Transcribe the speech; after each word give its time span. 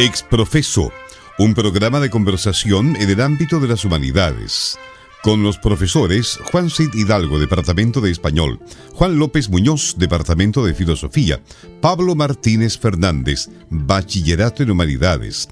Exprofeso, 0.00 0.90
un 1.38 1.52
programa 1.52 2.00
de 2.00 2.08
conversación 2.08 2.96
en 2.96 3.10
el 3.10 3.20
ámbito 3.20 3.60
de 3.60 3.68
las 3.68 3.84
humanidades. 3.84 4.78
Con 5.22 5.42
los 5.42 5.58
profesores 5.58 6.38
Juan 6.50 6.70
Cid 6.70 6.94
Hidalgo, 6.94 7.38
Departamento 7.38 8.00
de 8.00 8.10
Español, 8.10 8.60
Juan 8.94 9.18
López 9.18 9.50
Muñoz, 9.50 9.96
Departamento 9.98 10.64
de 10.64 10.72
Filosofía, 10.72 11.42
Pablo 11.82 12.14
Martínez 12.14 12.78
Fernández, 12.78 13.50
Bachillerato 13.68 14.62
en 14.62 14.70
Humanidades. 14.70 15.50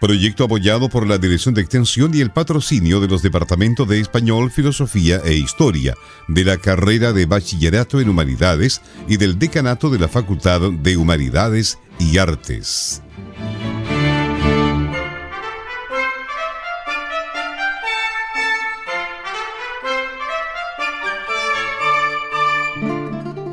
Proyecto 0.00 0.44
apoyado 0.44 0.88
por 0.88 1.08
la 1.08 1.18
Dirección 1.18 1.52
de 1.56 1.62
Extensión 1.62 2.14
y 2.14 2.20
el 2.20 2.30
patrocinio 2.30 3.00
de 3.00 3.08
los 3.08 3.22
Departamentos 3.22 3.88
de 3.88 3.98
Español, 3.98 4.52
Filosofía 4.52 5.20
e 5.24 5.34
Historia, 5.34 5.96
de 6.28 6.44
la 6.44 6.58
carrera 6.58 7.12
de 7.12 7.26
Bachillerato 7.26 8.00
en 8.00 8.08
Humanidades 8.08 8.80
y 9.08 9.16
del 9.16 9.36
Decanato 9.36 9.90
de 9.90 9.98
la 9.98 10.06
Facultad 10.06 10.60
de 10.60 10.96
Humanidades 10.96 11.80
y 11.98 12.18
Artes. 12.18 13.02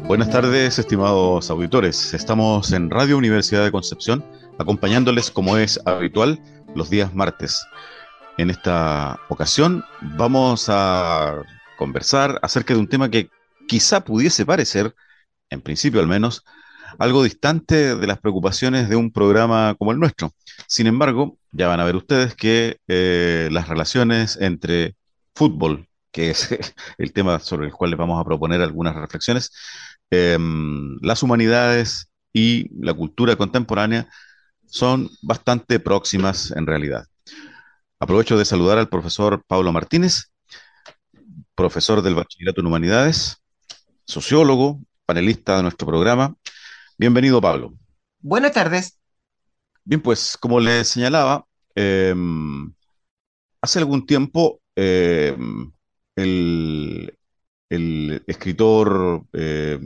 Buenas 0.07 0.29
tardes, 0.29 0.77
estimados 0.77 1.49
auditores. 1.49 2.13
Estamos 2.13 2.71
en 2.73 2.91
Radio 2.91 3.17
Universidad 3.17 3.63
de 3.63 3.71
Concepción, 3.71 4.23
acompañándoles 4.59 5.31
como 5.31 5.57
es 5.57 5.79
habitual 5.83 6.39
los 6.75 6.91
días 6.91 7.15
martes. 7.15 7.65
En 8.37 8.51
esta 8.51 9.19
ocasión 9.29 9.83
vamos 10.01 10.67
a 10.69 11.41
conversar 11.79 12.39
acerca 12.43 12.75
de 12.75 12.81
un 12.81 12.87
tema 12.87 13.09
que 13.09 13.31
quizá 13.67 14.05
pudiese 14.05 14.45
parecer, 14.45 14.93
en 15.49 15.61
principio 15.61 16.01
al 16.01 16.07
menos, 16.07 16.43
algo 16.99 17.23
distante 17.23 17.95
de 17.95 18.07
las 18.07 18.19
preocupaciones 18.19 18.87
de 18.89 18.95
un 18.95 19.11
programa 19.11 19.73
como 19.73 19.91
el 19.91 19.99
nuestro. 19.99 20.33
Sin 20.67 20.85
embargo, 20.85 21.39
ya 21.51 21.67
van 21.67 21.79
a 21.79 21.83
ver 21.83 21.95
ustedes 21.95 22.35
que 22.35 22.77
eh, 22.87 23.49
las 23.51 23.67
relaciones 23.69 24.37
entre 24.39 24.95
fútbol, 25.33 25.87
que 26.11 26.29
es 26.29 26.49
el 26.99 27.11
tema 27.11 27.39
sobre 27.39 27.65
el 27.65 27.73
cual 27.73 27.89
les 27.89 27.97
vamos 27.97 28.21
a 28.21 28.23
proponer 28.23 28.61
algunas 28.61 28.95
reflexiones, 28.95 29.51
Em, 30.11 30.97
las 31.01 31.23
humanidades 31.23 32.09
y 32.33 32.69
la 32.83 32.93
cultura 32.93 33.35
contemporánea 33.35 34.07
son 34.65 35.09
bastante 35.21 35.79
próximas 35.79 36.51
en 36.51 36.67
realidad. 36.67 37.05
Aprovecho 37.99 38.37
de 38.37 38.45
saludar 38.45 38.77
al 38.77 38.89
profesor 38.89 39.43
Pablo 39.47 39.71
Martínez, 39.71 40.31
profesor 41.55 42.01
del 42.01 42.15
Bachillerato 42.15 42.61
en 42.61 42.67
Humanidades, 42.67 43.37
sociólogo, 44.05 44.79
panelista 45.05 45.57
de 45.57 45.63
nuestro 45.63 45.87
programa. 45.87 46.35
Bienvenido, 46.97 47.41
Pablo. 47.41 47.73
Buenas 48.19 48.51
tardes. 48.53 48.99
Bien, 49.83 50.01
pues 50.01 50.37
como 50.37 50.59
le 50.59 50.83
señalaba, 50.83 51.45
em, 51.75 52.73
hace 53.61 53.79
algún 53.79 54.05
tiempo 54.05 54.61
em, 54.75 55.71
el, 56.15 57.14
el 57.69 58.23
escritor 58.27 59.25
eh, 59.33 59.79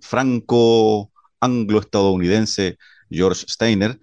franco-anglo-estadounidense 0.00 2.78
George 3.10 3.44
Steiner, 3.48 3.98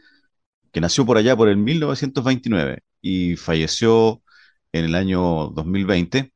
que 0.72 0.82
nació 0.82 1.06
por 1.06 1.18
allá 1.18 1.36
por 1.36 1.50
el 1.50 1.58
1929 1.58 2.80
y 3.02 3.36
falleció 3.36 4.22
en 4.72 4.86
el 4.86 4.96
año 4.96 5.50
2020, 5.50 6.34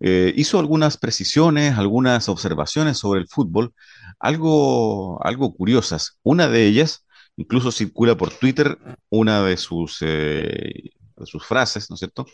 eh, 0.00 0.32
hizo 0.36 0.58
algunas 0.58 0.98
precisiones, 0.98 1.78
algunas 1.78 2.28
observaciones 2.28 2.98
sobre 2.98 3.20
el 3.20 3.28
fútbol, 3.28 3.72
algo, 4.18 5.24
algo 5.24 5.54
curiosas. 5.54 6.18
Una 6.22 6.48
de 6.48 6.66
ellas, 6.66 7.06
incluso 7.36 7.70
circula 7.72 8.16
por 8.16 8.30
Twitter, 8.30 8.78
una 9.08 9.42
de 9.44 9.56
sus, 9.56 9.98
eh, 10.02 10.90
de 11.16 11.26
sus 11.26 11.44
frases, 11.46 11.88
¿no 11.90 11.94
es 11.94 12.00
cierto? 12.00 12.26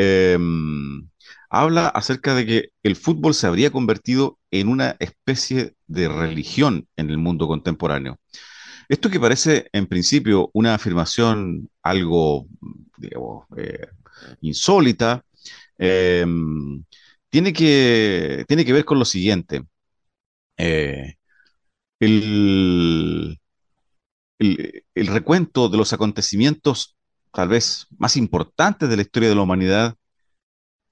Em, 0.00 1.08
habla 1.50 1.88
acerca 1.88 2.34
de 2.36 2.46
que 2.46 2.68
el 2.84 2.94
fútbol 2.94 3.34
se 3.34 3.48
habría 3.48 3.72
convertido 3.72 4.38
en 4.52 4.68
una 4.68 4.94
especie 5.00 5.74
de 5.88 6.08
religión 6.08 6.86
en 6.96 7.10
el 7.10 7.18
mundo 7.18 7.48
contemporáneo. 7.48 8.20
Esto 8.88 9.10
que 9.10 9.18
parece 9.20 9.68
en 9.72 9.86
principio 9.86 10.50
una 10.54 10.74
afirmación 10.74 11.68
algo, 11.82 12.46
eh, 13.56 13.86
insólita, 14.42 15.24
em, 15.78 16.84
tiene 17.30 17.52
que, 17.52 18.44
tiene 18.48 18.64
que 18.64 18.72
ver 18.72 18.84
con 18.84 18.98
lo 18.98 19.04
siguiente. 19.04 19.62
Eh, 20.58 21.14
el, 22.00 23.38
el 24.38 25.06
recuento 25.06 25.68
de 25.68 25.78
los 25.78 25.92
acontecimientos 25.92 26.97
tal 27.38 27.46
vez 27.46 27.86
más 27.98 28.16
importantes 28.16 28.88
de 28.88 28.96
la 28.96 29.02
historia 29.02 29.28
de 29.28 29.36
la 29.36 29.42
humanidad 29.42 29.94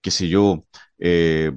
qué 0.01 0.13
sé 0.13 0.29
yo, 0.29 0.65
eh, 1.01 1.51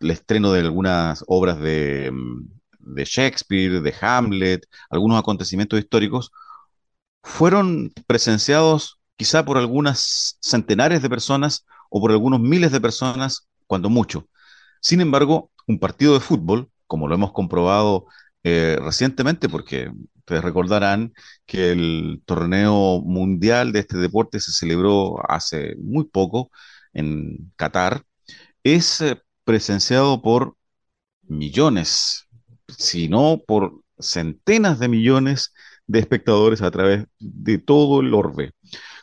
el 0.00 0.10
estreno 0.10 0.50
de 0.50 0.62
algunas 0.62 1.22
obras 1.28 1.60
de, 1.60 2.10
mm, 2.12 2.48
de 2.96 3.04
Shakespeare, 3.04 3.80
de 3.80 3.94
Hamlet, 4.00 4.66
algunos 4.90 5.20
acontecimientos 5.20 5.78
históricos, 5.78 6.32
fueron 7.22 7.92
presenciados 8.08 8.98
quizá 9.16 9.44
por 9.44 9.58
algunas 9.58 10.36
centenares 10.40 11.00
de 11.02 11.10
personas 11.10 11.64
o 11.88 12.00
por 12.00 12.10
algunos 12.10 12.40
miles 12.40 12.72
de 12.72 12.80
personas, 12.80 13.46
cuando 13.68 13.88
mucho. 13.90 14.26
Sin 14.80 15.00
embargo, 15.00 15.52
un 15.68 15.78
partido 15.78 16.14
de 16.14 16.20
fútbol, 16.20 16.68
como 16.88 17.06
lo 17.06 17.14
hemos 17.14 17.32
comprobado 17.32 18.06
eh, 18.42 18.78
recientemente, 18.80 19.48
porque 19.48 19.92
ustedes 20.26 20.42
recordarán 20.42 21.14
que 21.46 21.70
el 21.70 22.22
torneo 22.26 23.00
mundial 23.02 23.72
de 23.72 23.80
este 23.80 23.96
deporte 23.98 24.40
se 24.40 24.50
celebró 24.52 25.18
hace 25.30 25.76
muy 25.78 26.04
poco 26.04 26.50
en 26.92 27.52
Qatar, 27.56 28.02
es 28.64 29.00
eh, 29.02 29.22
presenciado 29.44 30.22
por 30.22 30.56
millones, 31.22 32.26
si 32.68 33.08
no 33.08 33.40
por 33.46 33.80
centenas 33.98 34.78
de 34.80 34.88
millones 34.88 35.52
de 35.86 36.00
espectadores 36.00 36.62
a 36.62 36.70
través 36.72 37.06
de 37.20 37.58
todo 37.58 38.00
el 38.00 38.12
orbe. 38.14 38.52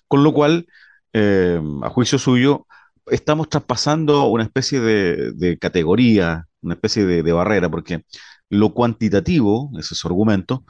Con 0.07 0.23
lo 0.23 0.33
cual, 0.33 0.67
eh, 1.13 1.61
a 1.83 1.89
juicio 1.89 2.19
suyo, 2.19 2.67
estamos 3.07 3.49
traspasando 3.49 4.25
una 4.27 4.43
especie 4.43 4.79
de, 4.81 5.57
categoría, 5.59 6.47
una 6.61 6.75
especie 6.75 7.05
de, 7.05 7.31
barrera, 7.33 7.69
porque 7.69 8.03
lo 8.49 8.73
cuantitativo, 8.73 9.71
ese 9.79 9.93
es 9.93 9.99
su 9.99 10.07
argumento, 10.07 10.65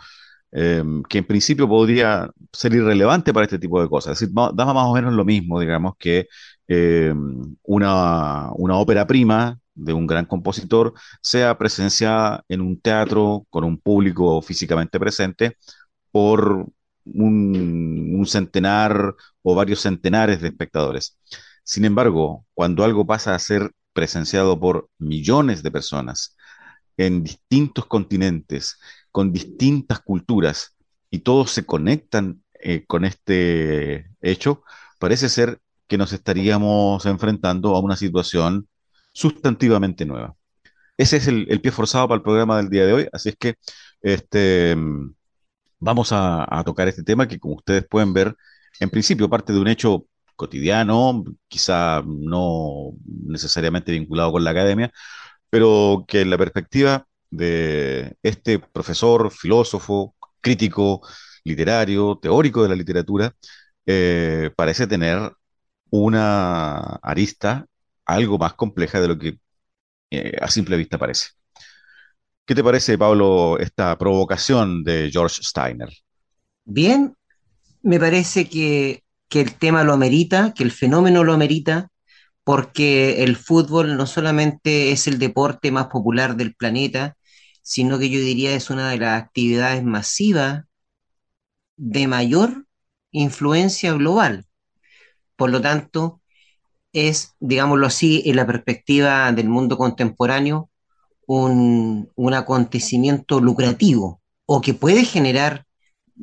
eh, 0.56 0.84
que 1.10 1.18
en 1.20 1.26
principio 1.26 1.68
podría 1.68 2.30
ser 2.52 2.74
irrelevante 2.74 3.34
para 3.34 3.46
este 3.46 3.60
tipo 3.60 3.82
de 3.82 3.90
cosas. 3.90 4.14
Es 4.14 4.20
decir, 4.20 4.36
da 4.36 4.66
más 4.66 4.86
o 4.88 4.94
menos 4.94 5.14
lo 5.14 5.26
mismo, 5.26 5.60
digamos, 5.60 5.96
que 5.98 6.28
eh, 6.68 7.14
una, 7.64 8.52
ópera 8.52 9.08
prima 9.08 9.60
de 9.76 9.94
un 9.94 10.06
gran 10.08 10.26
compositor 10.26 10.94
sea 11.22 11.58
presenciada 11.58 12.44
en 12.48 12.62
un 12.62 12.80
teatro 12.80 13.46
con 13.50 13.64
un 13.64 13.80
público 13.80 14.42
físicamente 14.42 15.00
presente 15.00 15.58
por 16.12 16.68
un, 17.06 18.24
centenar 18.28 19.16
o 19.42 19.56
varios 19.56 19.82
centenares 19.82 20.42
de 20.42 20.50
espectadores. 20.50 21.18
Sin 21.64 21.86
embargo, 21.86 22.46
cuando 22.54 22.84
algo 22.84 23.06
pasa 23.06 23.36
a 23.36 23.40
ser 23.40 23.72
presenciado 23.94 24.60
por 24.60 24.90
millones 25.00 25.64
de 25.64 25.72
personas 25.72 26.36
en 26.98 27.24
distintos 27.24 27.86
continentes, 27.88 28.78
con 29.14 29.32
distintas 29.32 30.02
culturas, 30.02 30.76
y 31.12 31.20
todos 31.20 31.52
se 31.52 31.66
conectan 31.66 32.44
eh, 32.56 32.86
con 32.88 33.06
este 33.06 34.10
hecho, 34.22 34.64
parece 35.00 35.30
ser 35.30 35.60
que 35.88 35.98
nos 35.98 36.14
estaríamos 36.14 37.06
enfrentando 37.06 37.76
a 37.76 37.80
una 37.80 37.96
situación 37.96 38.68
sustantivamente 39.14 40.06
nueva. 40.06 40.36
Ese 40.98 41.18
es 41.18 41.28
el, 41.28 41.62
pie 41.62 41.72
forzado 41.72 42.08
para 42.08 42.18
el 42.18 42.24
programa 42.24 42.58
del 42.58 42.70
día 42.70 42.86
de 42.86 42.94
hoy, 42.94 43.08
así 43.14 43.30
es 43.30 43.36
que 43.38 43.56
este, 44.02 44.76
vamos 45.80 46.10
a, 46.12 46.64
tocar 46.66 46.88
este 46.88 47.04
tema 47.04 47.28
que, 47.28 47.40
como 47.40 47.56
ustedes 47.56 47.86
pueden 47.88 48.14
ver, 48.14 48.36
en 48.80 48.90
principio 48.90 49.30
parte 49.30 49.54
de 49.54 49.60
un 49.60 49.68
hecho 49.68 50.08
cotidiano, 50.36 51.24
quizá 51.48 52.04
no 52.06 52.94
necesariamente 53.06 53.92
vinculado 53.92 54.32
con 54.32 54.44
la 54.44 54.52
academia, 54.52 54.92
pero 55.50 56.06
que 56.08 56.22
en 56.22 56.32
la 56.32 56.38
perspectiva 56.38 57.08
de 57.36 58.16
este 58.22 58.60
profesor, 58.60 59.32
filósofo, 59.32 60.16
crítico, 60.40 61.02
literario, 61.44 62.20
teórico 62.22 62.64
de 62.64 62.70
la 62.70 62.76
literatura, 62.76 63.36
eh, 63.86 64.52
parece 64.56 64.88
tener 64.88 65.32
una 65.90 66.78
arista 67.02 67.66
algo 68.06 68.38
más 68.38 68.54
compleja 68.54 69.02
de 69.02 69.08
lo 69.08 69.18
que 69.18 69.40
eh, 70.12 70.38
a 70.42 70.48
simple 70.50 70.78
vista 70.78 70.98
parece. 70.98 71.30
¿Qué 72.46 72.54
te 72.54 72.64
parece, 72.64 72.98
Pablo, 72.98 73.58
esta 73.58 73.98
provocación 73.98 74.84
de 74.84 75.10
George 75.12 75.42
Steiner? 75.42 75.90
Bien, 76.66 77.16
me 77.82 78.00
parece 78.00 78.48
que, 78.48 79.04
que 79.30 79.42
el 79.42 79.56
tema 79.56 79.84
lo 79.84 79.94
amerita, 79.94 80.54
que 80.54 80.64
el 80.64 80.72
fenómeno 80.72 81.24
lo 81.24 81.34
amerita, 81.34 81.88
porque 82.44 83.24
el 83.24 83.38
fútbol 83.38 83.96
no 83.96 84.06
solamente 84.06 84.92
es 84.92 85.08
el 85.08 85.18
deporte 85.18 85.72
más 85.72 85.88
popular 85.88 86.36
del 86.36 86.54
planeta, 86.54 87.16
sino 87.64 87.98
que 87.98 88.10
yo 88.10 88.20
diría 88.20 88.54
es 88.54 88.70
una 88.70 88.90
de 88.92 89.00
las 89.00 89.24
actividades 89.24 89.84
masivas 89.84 90.66
de 91.78 92.08
mayor 92.08 92.68
influencia 93.12 93.94
global. 93.94 94.46
Por 95.36 95.50
lo 95.50 95.62
tanto, 95.62 96.22
es, 96.94 97.36
digámoslo 97.40 97.88
así, 97.88 98.22
en 98.26 98.36
la 98.36 98.46
perspectiva 98.46 99.32
del 99.32 99.50
mundo 99.50 99.78
contemporáneo, 99.78 100.70
un, 101.26 102.12
acontecimiento 102.34 103.40
lucrativo 103.40 104.22
o 104.46 104.62
que 104.62 104.74
puede 104.74 105.06
generar 105.06 105.66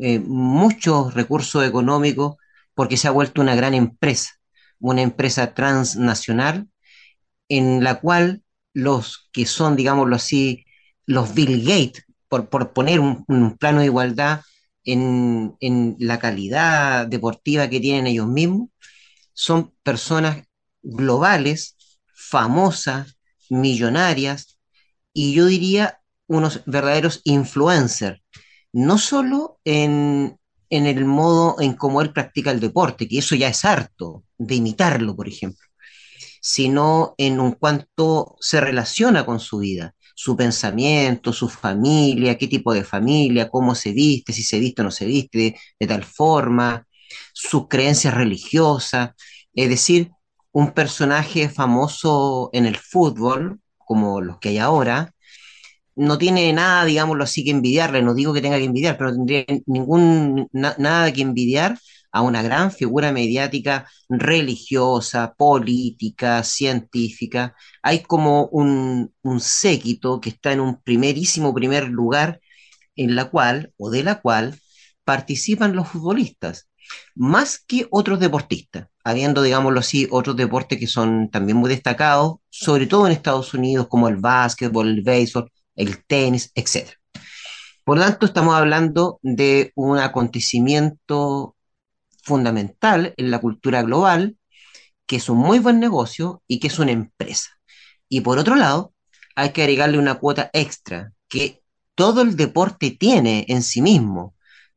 eh, 0.01 0.19
muchos 0.19 1.15
recursos 1.15 1.65
económicos 1.67 2.37
porque 2.75 2.97
se 2.97 3.09
ha 3.09 3.13
vuelto 3.13 3.41
una 3.41 3.55
gran 3.55 3.75
empresa, 3.75 4.33
una 4.79 5.03
empresa 5.03 5.55
transnacional 5.55 6.69
en 7.49 7.83
la 7.83 8.01
cual 8.01 8.43
los 8.75 9.29
que 9.33 9.47
son, 9.47 9.77
digámoslo 9.77 10.17
así, 10.17 10.65
los 11.11 11.35
Bill 11.35 11.65
Gates, 11.65 12.05
por, 12.29 12.73
poner 12.73 13.01
un, 13.01 13.57
plano 13.59 13.81
de 13.81 13.87
igualdad 13.87 14.43
en, 14.85 15.57
la 15.99 16.21
calidad 16.21 17.09
deportiva 17.09 17.69
que 17.69 17.81
tienen 17.81 18.07
ellos 18.07 18.29
mismos, 18.29 18.69
son 19.33 19.75
personas 19.83 20.45
globales, 20.83 21.77
famosas, 22.15 23.19
millonarias, 23.49 24.61
y 25.13 25.35
yo 25.35 25.47
diría 25.47 26.01
unos 26.29 26.63
verdaderos 26.65 27.23
influencers, 27.25 28.23
no 28.73 28.97
solo 28.97 29.59
en, 29.65 30.39
en 30.71 30.87
el 30.87 31.05
modo 31.05 31.57
en 31.61 31.75
cómo 31.75 32.03
él 32.03 32.13
practica 32.13 32.53
el 32.53 32.61
deporte, 32.61 33.09
que 33.09 33.19
eso 33.19 33.35
ya 33.35 33.49
es 33.49 33.65
harto, 33.65 34.23
de 34.39 34.55
imitarlo, 34.55 35.17
por 35.17 35.27
ejemplo, 35.27 35.67
sino 36.41 37.17
en 37.19 37.41
un 37.41 37.51
cuanto 37.51 38.37
se 38.39 38.61
relaciona 38.61 39.27
con 39.27 39.41
su 39.41 39.59
vida, 39.59 39.97
su 40.23 40.37
pensamiento, 40.37 41.33
su 41.33 41.49
familia, 41.49 42.37
qué 42.37 42.47
tipo 42.47 42.75
de 42.75 42.85
familia, 42.85 43.49
cómo 43.49 43.75
se 43.75 43.93
viste, 43.93 44.35
si 44.35 44.43
se 44.43 44.59
viste 44.59 44.83
o 44.83 44.85
no 44.85 44.91
se 44.91 45.07
viste 45.07 45.57
de 45.79 45.87
tal 45.87 46.05
forma, 46.05 46.87
sus 47.33 47.69
creencias 47.69 48.13
religiosas, 48.13 49.13
es 49.55 49.69
decir, 49.71 50.11
un 50.53 50.73
personaje 50.73 51.49
famoso 51.49 52.51
en 52.53 52.67
el 52.67 52.77
fútbol, 52.77 53.61
como 53.79 54.21
los 54.21 54.39
que 54.41 54.51
hay 54.51 54.59
ahora, 54.59 55.15
no 55.97 56.19
tiene 56.19 56.53
nada, 56.53 56.85
digámoslo 56.85 57.25
así, 57.25 57.43
que 57.43 57.53
envidiarle, 57.53 58.03
no 58.03 58.13
digo 58.13 58.35
que 58.35 58.43
tenga 58.43 58.59
que 58.59 58.65
envidiar, 58.65 58.99
pero 58.99 59.13
tendría 59.13 59.47
ningún, 59.65 60.49
nada 60.53 61.13
que 61.15 61.23
envidiar 61.23 61.79
a 62.13 62.23
una 62.23 62.43
gran 62.43 62.73
figura 62.73 63.13
mediática 63.13 63.89
religiosa, 64.09 65.35
política, 65.37 66.43
científica. 66.43 67.55
Hay 67.83 68.03
como 68.03 68.47
un, 68.47 69.13
séquito 69.41 70.21
que 70.21 70.31
está 70.31 70.53
en 70.53 70.61
un 70.61 70.81
primerísimo 70.83 71.55
primer 71.55 71.89
lugar 71.89 72.41
en 72.97 73.15
la 73.15 73.31
cual 73.31 73.73
o 73.79 73.91
de 73.91 74.03
la 74.03 74.21
cual 74.21 74.59
participan 75.05 75.75
los 75.75 75.89
futbolistas, 75.89 76.69
más 77.15 77.59
que 77.67 77.87
otros 77.91 78.21
deportistas, 78.21 78.89
habiendo, 79.05 79.43
digámoslo 79.43 79.81
así, 79.81 80.09
otros 80.11 80.37
deportes 80.37 80.79
que 80.79 80.87
son 80.87 81.31
también 81.31 81.57
muy 81.57 81.71
destacados, 81.71 82.37
sobre 82.49 82.87
todo 82.87 83.07
en 83.07 83.13
Estados 83.13 83.55
Unidos, 83.55 83.89
como 83.89 84.09
el 84.09 84.17
básquetbol, 84.17 84.89
el 84.89 85.03
béisbol, 85.03 85.51
el 85.77 86.05
tenis, 86.07 86.53
etc. 86.55 86.91
Por 87.85 87.99
lo 87.99 88.05
tanto, 88.05 88.27
estamos 88.27 88.55
hablando 88.55 89.19
de 89.23 89.73
un 89.75 89.99
acontecimiento 89.99 91.57
fundamental 92.23 93.15
en 93.17 93.31
la 93.31 93.41
cultura 93.41 93.83
global, 93.83 94.37
que 95.07 95.17
es 95.17 95.29
un 95.29 95.39
muy 95.39 95.59
buen 95.59 95.81
negocio 95.81 96.43
y 96.47 96.61
que 96.61 96.69
es 96.69 96.79
una 96.79 96.93
empresa. 96.93 97.51
Y 98.09 98.21
por 98.21 98.39
otro 98.39 98.57
lado, 98.57 98.95
hay 99.37 99.51
que 99.51 99.63
agregarle 99.63 99.99
una 99.99 100.17
cuota 100.17 100.51
extra 100.53 101.13
que 101.29 101.63
todo 101.95 102.23
el 102.23 102.37
deporte 102.37 102.91
tiene 102.93 103.45
en 103.49 103.63
sí 103.63 103.83
mismo, 103.83 104.35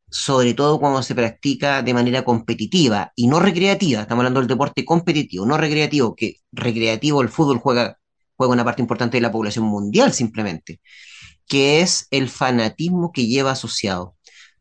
sobre 0.10 0.54
todo 0.54 0.80
cuando 0.80 1.02
se 1.02 1.16
practica 1.16 1.82
de 1.82 1.94
manera 1.94 2.24
competitiva 2.24 3.12
y 3.16 3.28
no 3.28 3.40
recreativa. 3.40 4.02
Estamos 4.02 4.22
hablando 4.22 4.42
del 4.42 4.48
deporte 4.48 4.86
competitivo, 4.86 5.46
no 5.46 5.58
recreativo, 5.58 6.16
que 6.16 6.38
recreativo 6.52 7.22
el 7.22 7.30
fútbol 7.30 7.60
juega, 7.60 7.98
juega 8.36 8.54
una 8.54 8.64
parte 8.64 8.82
importante 8.82 9.18
de 9.18 9.22
la 9.22 9.32
población 9.32 9.66
mundial 9.66 10.14
simplemente, 10.14 10.82
que 11.48 11.82
es 11.82 12.08
el 12.12 12.30
fanatismo 12.30 13.12
que 13.12 13.28
lleva 13.28 13.52
asociado. 13.52 14.16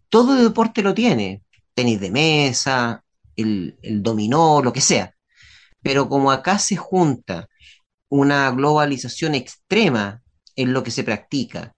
Todo 0.08 0.34
deporte 0.36 0.82
lo 0.82 0.94
tiene, 0.94 1.41
tenis 1.74 2.00
de 2.00 2.10
mesa, 2.10 3.04
el, 3.36 3.76
dominó, 3.82 4.62
lo 4.62 4.72
que 4.72 4.80
sea. 4.80 5.14
Pero 5.82 6.08
como 6.08 6.30
acá 6.32 6.58
se 6.58 6.76
junta 6.76 7.48
una 8.08 8.50
globalización 8.50 9.34
extrema 9.34 10.22
en 10.56 10.72
lo 10.72 10.82
que 10.82 10.90
se 10.90 11.04
practica, 11.04 11.74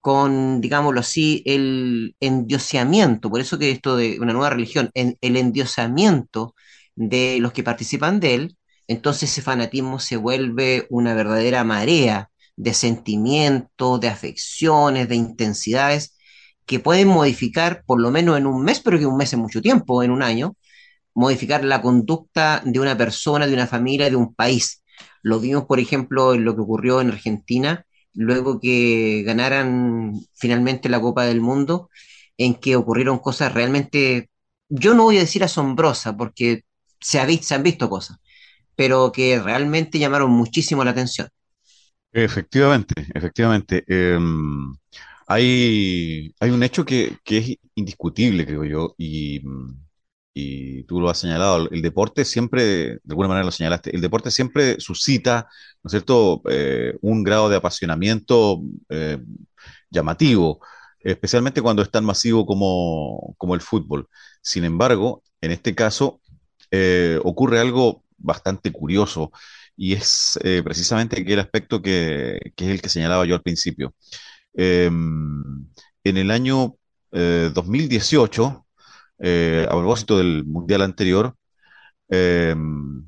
con, 0.00 0.60
digámoslo 0.60 1.00
así, 1.00 1.42
el 1.46 2.14
endioseamiento, 2.20 3.30
por 3.30 3.40
eso 3.40 3.58
que 3.58 3.70
esto 3.70 3.96
de 3.96 4.18
una 4.20 4.32
nueva 4.32 4.50
religión, 4.50 4.90
el 4.94 5.36
endiosamiento 5.36 6.54
de 6.94 7.38
los 7.40 7.52
que 7.52 7.62
participan 7.64 8.20
de 8.20 8.34
él, 8.34 8.56
entonces 8.86 9.30
ese 9.30 9.42
fanatismo 9.42 10.00
se 10.00 10.16
vuelve 10.16 10.86
una 10.90 11.14
verdadera 11.14 11.64
marea 11.64 12.30
de 12.56 12.74
sentimientos, 12.74 14.00
de 14.00 14.08
afecciones, 14.08 15.08
de 15.08 15.16
intensidades 15.16 16.17
que 16.68 16.80
pueden 16.80 17.08
modificar, 17.08 17.82
por 17.86 18.00
lo 18.00 18.10
menos 18.10 18.38
en 18.38 18.46
un 18.46 18.62
mes, 18.62 18.80
pero 18.80 18.98
que 18.98 19.06
un 19.06 19.16
mes 19.16 19.32
es 19.32 19.38
mucho 19.38 19.62
tiempo, 19.62 20.02
en 20.02 20.10
un 20.10 20.22
año, 20.22 20.54
modificar 21.14 21.64
la 21.64 21.80
conducta 21.82 22.62
de 22.64 22.78
una 22.78 22.96
persona, 22.96 23.46
de 23.46 23.54
una 23.54 23.66
familia, 23.66 24.10
de 24.10 24.16
un 24.16 24.34
país. 24.34 24.84
Lo 25.22 25.40
vimos, 25.40 25.64
por 25.64 25.80
ejemplo, 25.80 26.34
en 26.34 26.44
lo 26.44 26.54
que 26.54 26.60
ocurrió 26.60 27.00
en 27.00 27.10
Argentina, 27.10 27.86
luego 28.12 28.60
que 28.60 29.22
ganaran 29.24 30.12
finalmente 30.34 30.90
la 30.90 31.00
Copa 31.00 31.24
del 31.24 31.40
Mundo, 31.40 31.88
en 32.36 32.54
que 32.54 32.76
ocurrieron 32.76 33.18
cosas 33.18 33.52
realmente, 33.54 34.28
yo 34.68 34.94
no 34.94 35.04
voy 35.04 35.16
a 35.16 35.20
decir 35.20 35.42
asombrosas, 35.42 36.14
porque 36.16 36.64
se, 37.00 37.18
han 37.18 37.62
visto 37.62 37.88
cosas, 37.88 38.18
pero 38.76 39.10
que 39.10 39.40
realmente 39.40 39.98
llamaron 39.98 40.30
muchísimo 40.30 40.84
la 40.84 40.90
atención. 40.90 41.28
Efectivamente, 42.12 43.06
efectivamente. 43.14 43.84
Em, 43.86 44.74
hay, 45.28 46.34
hay 46.40 46.50
un 46.50 46.62
hecho 46.62 46.84
que, 46.84 47.18
es 47.24 47.56
indiscutible, 47.74 48.46
creo 48.46 48.64
yo, 48.64 48.94
y, 48.96 49.42
y 50.32 50.84
tú 50.84 51.00
lo 51.00 51.10
has 51.10 51.18
señalado, 51.18 51.68
el 51.70 51.82
deporte 51.82 52.24
siempre, 52.24 52.62
de 52.64 53.00
alguna 53.10 53.28
manera 53.28 53.44
lo 53.44 53.50
señalaste, 53.50 53.94
el 53.94 54.00
deporte 54.00 54.30
siempre 54.30 54.80
suscita, 54.80 55.48
¿no 55.82 55.88
es 55.88 55.92
cierto?, 55.92 56.42
eh, 56.48 56.94
un 57.02 57.22
grado 57.24 57.48
de 57.50 57.56
apasionamiento 57.56 58.62
eh, 58.88 59.18
llamativo, 59.90 60.60
especialmente 61.00 61.60
cuando 61.60 61.82
es 61.82 61.90
tan 61.90 62.04
masivo 62.04 62.46
como, 62.46 63.54
el 63.54 63.60
fútbol. 63.60 64.08
Sin 64.40 64.64
embargo, 64.64 65.22
en 65.40 65.50
este 65.50 65.74
caso 65.74 66.20
eh, 66.70 67.18
ocurre 67.24 67.60
algo 67.60 68.04
bastante 68.16 68.72
curioso 68.72 69.30
y 69.76 69.94
es 69.94 70.38
precisamente 70.64 71.20
aquel 71.20 71.38
aspecto 71.38 71.82
que, 71.82 72.52
es 72.56 72.68
el 72.68 72.82
que 72.82 72.88
señalaba 72.88 73.26
yo 73.26 73.34
al 73.34 73.42
principio. 73.42 73.94
Em, 74.60 75.68
en 76.02 76.16
el 76.16 76.32
año 76.32 76.74
2018, 77.12 78.66
eh, 79.20 79.64
a 79.68 79.70
propósito 79.70 80.18
del 80.18 80.44
mundial 80.44 80.82
anterior, 80.82 81.36
em, 82.08 83.06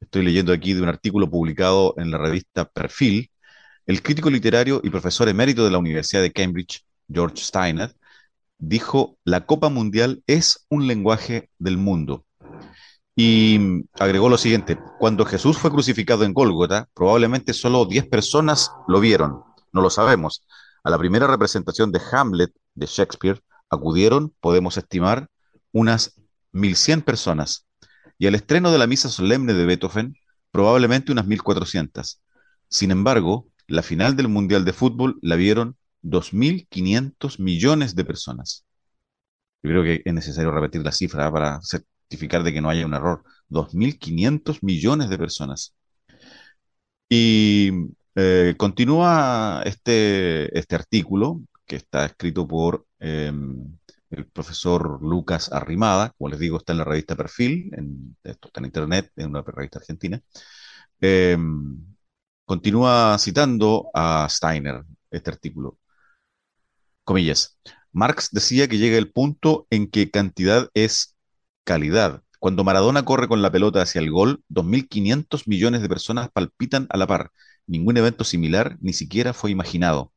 estoy 0.00 0.24
leyendo 0.24 0.52
aquí 0.52 0.72
de 0.72 0.80
un 0.82 0.88
artículo 0.88 1.28
publicado 1.30 1.94
en 1.98 2.10
la 2.10 2.16
revista 2.18 2.64
Perfil, 2.64 3.30
el 3.86 4.02
crítico 4.02 4.30
literario 4.30 4.80
y 4.82 4.88
profesor 4.88 5.28
emérito 5.28 5.64
de 5.64 5.72
la 5.72 5.78
Universidad 5.78 6.22
de 6.22 6.32
Cambridge, 6.32 6.84
George 7.12 7.36
Steiner, 7.44 7.94
dijo, 8.58 9.18
la 9.24 9.44
Copa 9.44 9.68
Mundial 9.68 10.22
es 10.26 10.66
un 10.70 10.86
lenguaje 10.86 11.50
del 11.58 11.76
mundo. 11.76 12.24
Y 13.14 13.84
agregó 14.00 14.30
lo 14.30 14.38
siguiente, 14.38 14.78
cuando 14.98 15.26
Jesús 15.26 15.58
fue 15.58 15.70
crucificado 15.70 16.24
en 16.24 16.32
Gólgota, 16.32 16.88
probablemente 16.94 17.52
solo 17.52 17.84
10 17.84 18.08
personas 18.08 18.70
lo 18.88 19.00
vieron, 19.00 19.42
no 19.72 19.82
lo 19.82 19.90
sabemos. 19.90 20.46
A 20.84 20.90
la 20.90 20.98
primera 20.98 21.26
representación 21.26 21.92
de 21.92 22.00
Hamlet 22.10 22.52
de 22.74 22.86
Shakespeare, 22.86 23.40
acudieron, 23.70 24.34
podemos 24.40 24.76
estimar, 24.76 25.28
unas 25.72 26.20
1.100 26.52 27.04
personas, 27.04 27.66
y 28.18 28.26
al 28.26 28.34
estreno 28.34 28.70
de 28.70 28.78
la 28.78 28.86
misa 28.86 29.08
solemne 29.08 29.54
de 29.54 29.64
Beethoven, 29.64 30.14
probablemente 30.50 31.12
unas 31.12 31.26
1.400. 31.26 32.20
Sin 32.68 32.90
embargo, 32.90 33.48
la 33.66 33.82
final 33.82 34.16
del 34.16 34.28
Mundial 34.28 34.64
de 34.64 34.72
Fútbol 34.72 35.18
la 35.22 35.36
vieron 35.36 35.76
2.500 36.02 37.38
millones 37.38 37.94
de 37.94 38.04
personas. 38.04 38.64
Yo 39.62 39.70
creo 39.70 39.82
que 39.84 40.02
es 40.04 40.14
necesario 40.14 40.50
repetir 40.50 40.82
la 40.82 40.92
cifra 40.92 41.30
para 41.30 41.60
certificar 41.62 42.42
de 42.42 42.52
que 42.52 42.60
no 42.60 42.68
haya 42.68 42.86
un 42.86 42.94
error. 42.94 43.22
2.500 43.48 44.58
millones 44.62 45.08
de 45.08 45.18
personas. 45.18 45.74
Y 47.08 47.70
eh, 48.14 48.54
continúa 48.58 49.62
este, 49.64 50.56
este 50.58 50.74
artículo 50.74 51.42
que 51.66 51.76
está 51.76 52.04
escrito 52.06 52.46
por 52.46 52.86
em, 53.00 53.78
el 54.10 54.26
profesor 54.26 55.02
Lucas 55.02 55.50
Arrimada, 55.52 56.12
como 56.18 56.30
les 56.30 56.38
digo, 56.38 56.58
está 56.58 56.72
en 56.72 56.78
la 56.78 56.84
revista 56.84 57.16
Perfil, 57.16 57.70
en, 57.74 58.16
esto 58.24 58.48
está 58.48 58.60
en 58.60 58.66
internet, 58.66 59.10
en 59.16 59.30
una 59.30 59.42
revista 59.42 59.78
argentina. 59.78 60.20
Em, 61.00 61.78
continúa 62.44 63.16
citando 63.18 63.90
a 63.94 64.28
Steiner 64.30 64.84
este 65.10 65.30
artículo. 65.30 65.78
Comillas. 67.04 67.58
Marx 67.92 68.30
decía 68.32 68.68
que 68.68 68.78
llega 68.78 68.96
el 68.98 69.10
punto 69.12 69.66
en 69.70 69.90
que 69.90 70.10
cantidad 70.10 70.68
es 70.74 71.16
calidad. 71.64 72.22
Cuando 72.38 72.64
Maradona 72.64 73.04
corre 73.04 73.28
con 73.28 73.42
la 73.42 73.52
pelota 73.52 73.82
hacia 73.82 74.00
el 74.00 74.10
gol, 74.10 74.42
2.500 74.48 75.44
millones 75.46 75.82
de 75.82 75.88
personas 75.88 76.30
palpitan 76.32 76.86
a 76.90 76.96
la 76.96 77.06
par. 77.06 77.30
Ningún 77.66 77.96
evento 77.96 78.24
similar 78.24 78.76
ni 78.80 78.92
siquiera 78.92 79.32
fue 79.32 79.50
imaginado. 79.50 80.12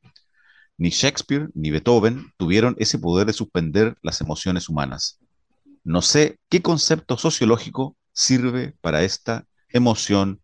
Ni 0.77 0.89
Shakespeare 0.89 1.49
ni 1.53 1.71
Beethoven 1.71 2.33
tuvieron 2.37 2.75
ese 2.79 2.99
poder 2.99 3.27
de 3.27 3.33
suspender 3.33 3.97
las 4.01 4.19
emociones 4.21 4.67
humanas. 4.69 5.19
No 5.83 6.01
sé 6.01 6.39
qué 6.49 6.61
concepto 6.61 7.17
sociológico 7.17 7.95
sirve 8.11 8.73
para 8.81 9.03
esta 9.03 9.45
emoción 9.69 10.41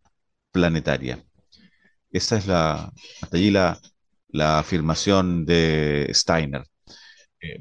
planetaria. 0.52 1.24
Esa 2.12 2.38
es 2.38 2.48
la, 2.48 2.92
hasta 3.22 3.38
allí 3.38 3.52
la, 3.52 3.80
afirmación 4.60 5.46
de 5.46 6.10
Steiner. 6.14 6.64
Eh, 7.42 7.60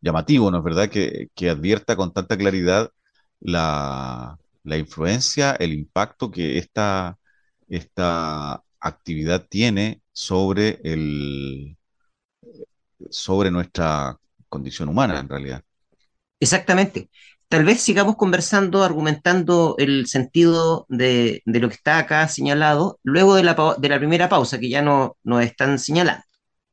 llamativo, 0.00 0.50
¿no 0.50 0.58
es 0.58 0.64
verdad? 0.64 0.88
Que, 0.88 1.28
advierta 1.50 1.96
con 1.96 2.12
tanta 2.12 2.36
claridad 2.36 2.90
la, 3.40 4.36
influencia, 4.64 5.52
el 5.52 5.72
impacto 5.72 6.30
que 6.30 6.58
esta, 6.58 7.18
esta 7.70 8.62
actividad 8.80 9.46
tiene 9.48 10.02
sobre, 10.12 10.80
el, 10.84 11.76
sobre 13.08 13.50
nuestra 13.50 14.18
condición 14.48 14.88
humana, 14.88 15.20
en 15.20 15.28
realidad. 15.28 15.62
Exactamente. 16.40 17.08
Tal 17.48 17.64
vez 17.64 17.80
sigamos 17.80 18.16
conversando, 18.16 18.84
argumentando 18.84 19.74
el 19.78 20.06
sentido 20.06 20.86
de, 20.88 21.42
lo 21.46 21.68
que 21.68 21.74
está 21.74 21.98
acá 21.98 22.28
señalado, 22.28 23.00
luego 23.02 23.34
de 23.34 23.42
la, 23.42 23.56
de 23.78 23.88
la 23.88 23.98
primera 23.98 24.28
pausa, 24.28 24.60
que 24.60 24.68
ya 24.68 24.82
no 24.82 25.16
nos 25.24 25.42
están 25.42 25.78
señalando. 25.78 26.22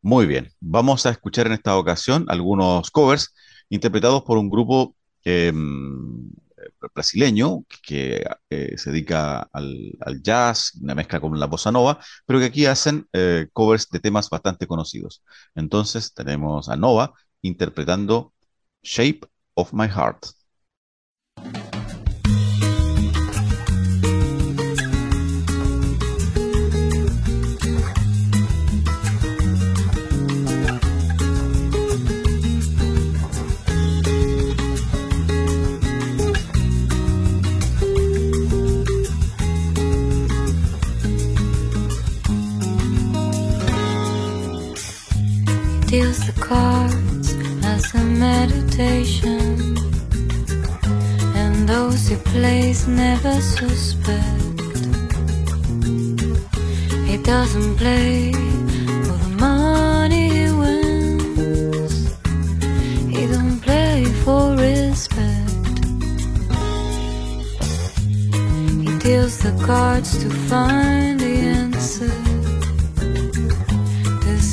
Muy 0.02 0.26
bien, 0.26 0.52
vamos 0.60 1.06
a 1.06 1.10
escuchar 1.10 1.48
en 1.48 1.54
esta 1.54 1.78
ocasión 1.78 2.26
algunos 2.28 2.92
covers 2.92 3.34
interpretados 3.70 4.24
por 4.24 4.38
un 4.38 4.50
grupo 4.50 4.96
em, 5.24 6.30
brasileño 6.94 7.64
que 7.84 8.24
eh, 8.50 8.78
se 8.78 8.92
dedica 8.92 9.48
al, 9.52 10.22
jazz, 10.22 10.74
una 10.82 10.96
mezcla 10.96 11.20
con 11.20 11.40
la 11.40 11.48
bossa 11.48 11.72
nova, 11.72 12.00
pero 12.26 12.40
que 12.40 12.46
aquí 12.46 12.66
hacen 12.66 13.08
eh, 13.14 13.48
covers 13.54 13.90
de 13.90 14.00
temas 14.00 14.30
bastante 14.30 14.68
conocidos. 14.68 15.24
Entonces 15.56 16.14
tenemos 16.14 16.70
a 16.70 16.76
Nova 16.78 17.14
interpretando 17.42 18.34
Shape 18.82 19.22
of 19.56 19.74
My 19.74 19.88
Heart. 19.88 20.37
Cards 46.48 47.34
as 47.66 47.94
a 47.94 48.04
meditation. 48.04 49.76
And 51.36 51.68
those 51.68 52.08
he 52.08 52.16
plays 52.32 52.88
never 52.88 53.36
suspect. 53.42 54.86
He 57.10 57.18
doesn't 57.18 57.76
play 57.76 58.32
for 59.06 59.18
the 59.24 59.34
money 59.40 60.30
he 60.38 60.48
wins. 60.62 61.96
He 63.14 63.28
don't 63.28 63.60
play 63.60 64.06
for 64.24 64.56
respect. 64.56 65.78
He 68.86 68.92
deals 69.00 69.36
the 69.40 69.54
cards 69.66 70.18
to 70.24 70.30
find 70.50 71.17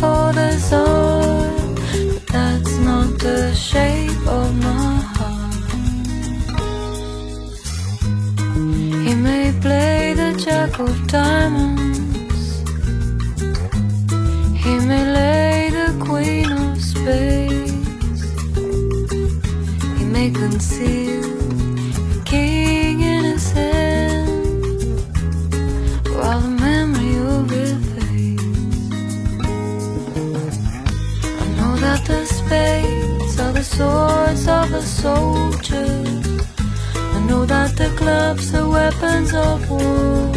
for 0.00 0.32
the 0.32 0.52
soul, 0.58 1.44
but 2.14 2.26
that's 2.34 2.74
not 2.88 3.18
the 3.18 3.54
shape 3.54 4.26
of 4.26 4.48
my 4.66 4.94
heart. 5.14 5.70
He 9.04 9.14
may 9.14 9.52
play 9.60 10.14
the 10.14 10.30
jack 10.44 10.72
of 10.78 10.94
diamonds, 11.06 11.79
swords 33.80 34.46
of 34.46 34.72
a 34.74 34.82
soldier. 34.82 35.92
I 37.16 37.18
know 37.28 37.42
that 37.46 37.70
the 37.80 37.90
clubs 38.00 38.54
are 38.54 38.68
weapons 38.68 39.32
of 39.32 39.58
war. 39.70 40.32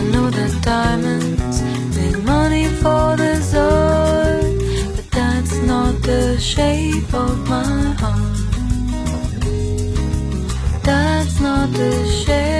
I 0.00 0.02
know 0.12 0.26
that 0.38 0.52
diamonds 0.62 1.56
make 1.96 2.18
money 2.34 2.66
for 2.82 3.04
the 3.22 3.32
Zord, 3.52 4.58
but 4.96 5.08
that's 5.18 5.56
not 5.72 5.94
the 6.10 6.38
shape 6.52 7.12
of 7.26 7.34
my 7.48 7.74
heart. 8.00 8.38
That's 10.88 11.36
not 11.40 11.66
the 11.80 11.92
shape, 12.22 12.51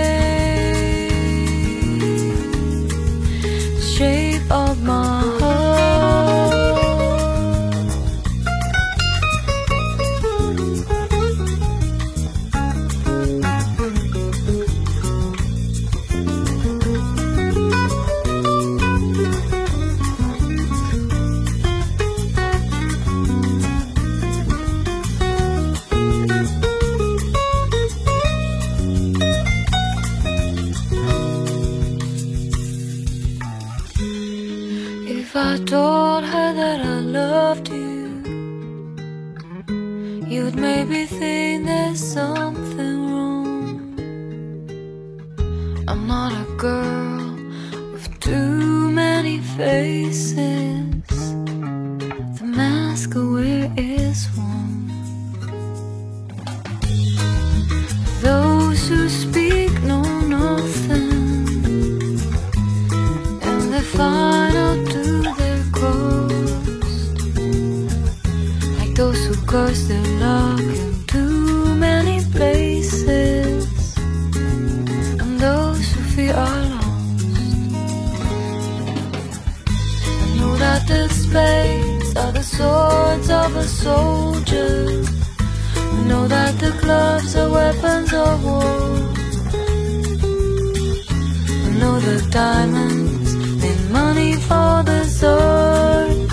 the 92.05 92.27
diamonds 92.31 93.35
mean 93.63 93.93
money 93.93 94.35
for 94.35 94.83
the 94.83 95.05
sword. 95.05 96.29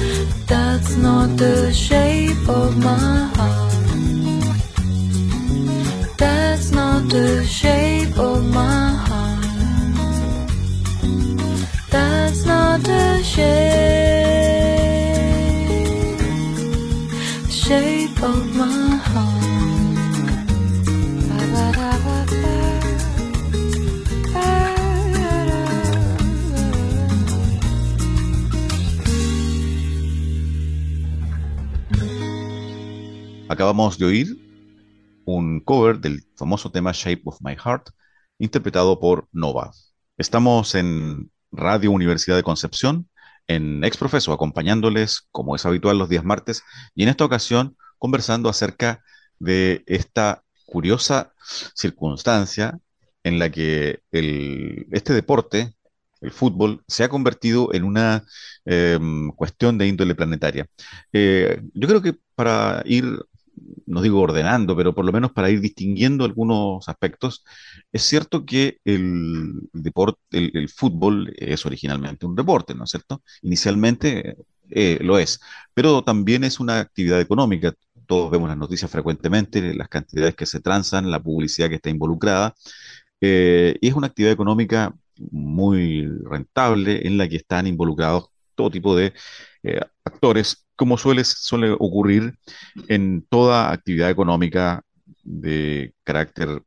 That's 0.48 0.96
not 0.98 1.38
the 1.38 1.72
shape 1.72 2.48
of 2.50 2.76
my 2.78 3.32
heart. 3.36 3.59
Acabamos 33.70 34.00
de 34.00 34.06
oír 34.08 34.36
un 35.26 35.60
cover 35.60 36.00
del 36.00 36.24
famoso 36.36 36.72
tema 36.72 36.92
Shape 36.92 37.22
of 37.26 37.38
My 37.40 37.56
Heart, 37.56 37.90
interpretado 38.40 39.00
por 39.00 39.28
Nova. 39.32 39.72
Estamos 40.18 40.74
en 40.74 41.30
Radio 41.52 41.92
Universidad 41.92 42.36
de 42.36 42.42
Concepción, 42.42 43.08
en 43.46 43.84
Exprofeso, 43.84 44.34
acompañándoles, 44.34 45.28
como 45.30 45.56
es 45.56 45.68
habitual, 45.68 46.00
los 46.00 46.10
días 46.10 46.24
martes, 46.26 46.64
y 46.96 47.04
en 47.04 47.10
esta 47.10 47.26
ocasión 47.26 47.78
conversando 48.00 48.50
acerca 48.50 49.04
de 49.38 49.84
esta 49.86 50.42
curiosa 50.66 51.32
circunstancia 51.76 52.80
en 53.24 53.38
la 53.38 53.52
que 53.52 54.02
este 54.12 55.14
deporte, 55.14 55.76
el 56.22 56.32
fútbol, 56.32 56.84
se 56.88 57.04
ha 57.04 57.10
convertido 57.10 57.72
en 57.72 57.84
una 57.84 58.24
em, 58.66 59.30
cuestión 59.34 59.78
de 59.78 59.88
índole 59.88 60.16
planetaria. 60.16 60.66
Eh, 61.14 61.62
yo 61.76 61.88
creo 61.88 62.02
que 62.02 62.16
para 62.34 62.82
ir 62.88 63.06
no 63.86 64.02
digo 64.02 64.22
ordenando, 64.22 64.76
pero 64.76 64.94
por 64.94 65.06
lo 65.06 65.12
menos 65.12 65.32
para 65.32 65.50
ir 65.50 65.62
distinguiendo 65.62 66.26
algunos 66.26 66.88
aspectos, 66.90 67.44
es 67.92 68.04
cierto 68.04 68.46
que 68.46 68.80
el, 68.86 69.70
deporte, 69.74 70.20
el, 70.32 70.70
fútbol 70.70 71.34
es 71.38 71.66
originalmente 71.66 72.26
un 72.26 72.36
deporte, 72.36 72.76
¿no 72.76 72.84
es 72.84 72.92
cierto? 72.92 73.24
Inicialmente 73.42 74.38
eh, 74.70 75.00
lo 75.02 75.18
es, 75.20 75.40
pero 75.74 76.04
también 76.04 76.44
es 76.44 76.60
una 76.60 76.80
actividad 76.80 77.20
económica. 77.22 77.74
Todos 78.06 78.32
vemos 78.32 78.50
las 78.50 78.58
noticias 78.58 78.90
frecuentemente, 78.92 79.74
las 79.76 79.90
cantidades 79.90 80.36
que 80.36 80.46
se 80.46 80.60
transan, 80.62 81.12
la 81.12 81.22
publicidad 81.22 81.70
que 81.70 81.76
está 81.76 81.90
involucrada, 81.90 82.56
eh, 83.22 83.76
y 83.82 83.88
es 83.88 83.94
una 83.94 84.08
actividad 84.08 84.34
económica 84.34 84.96
muy 85.32 86.08
rentable 86.24 87.06
en 87.06 87.18
la 87.18 87.28
que 87.28 87.38
están 87.38 87.68
involucrados 87.68 88.30
todo 88.56 88.72
tipo 88.72 88.96
de 88.96 89.14
eh, 89.64 89.80
actores 90.04 90.66
como 90.80 90.98
suele, 90.98 91.26
suele 91.26 91.72
ocurrir 91.72 92.40
en 92.88 93.22
toda 93.30 93.74
actividad 93.74 94.10
económica 94.10 94.82
de 95.24 95.94
carácter 96.06 96.64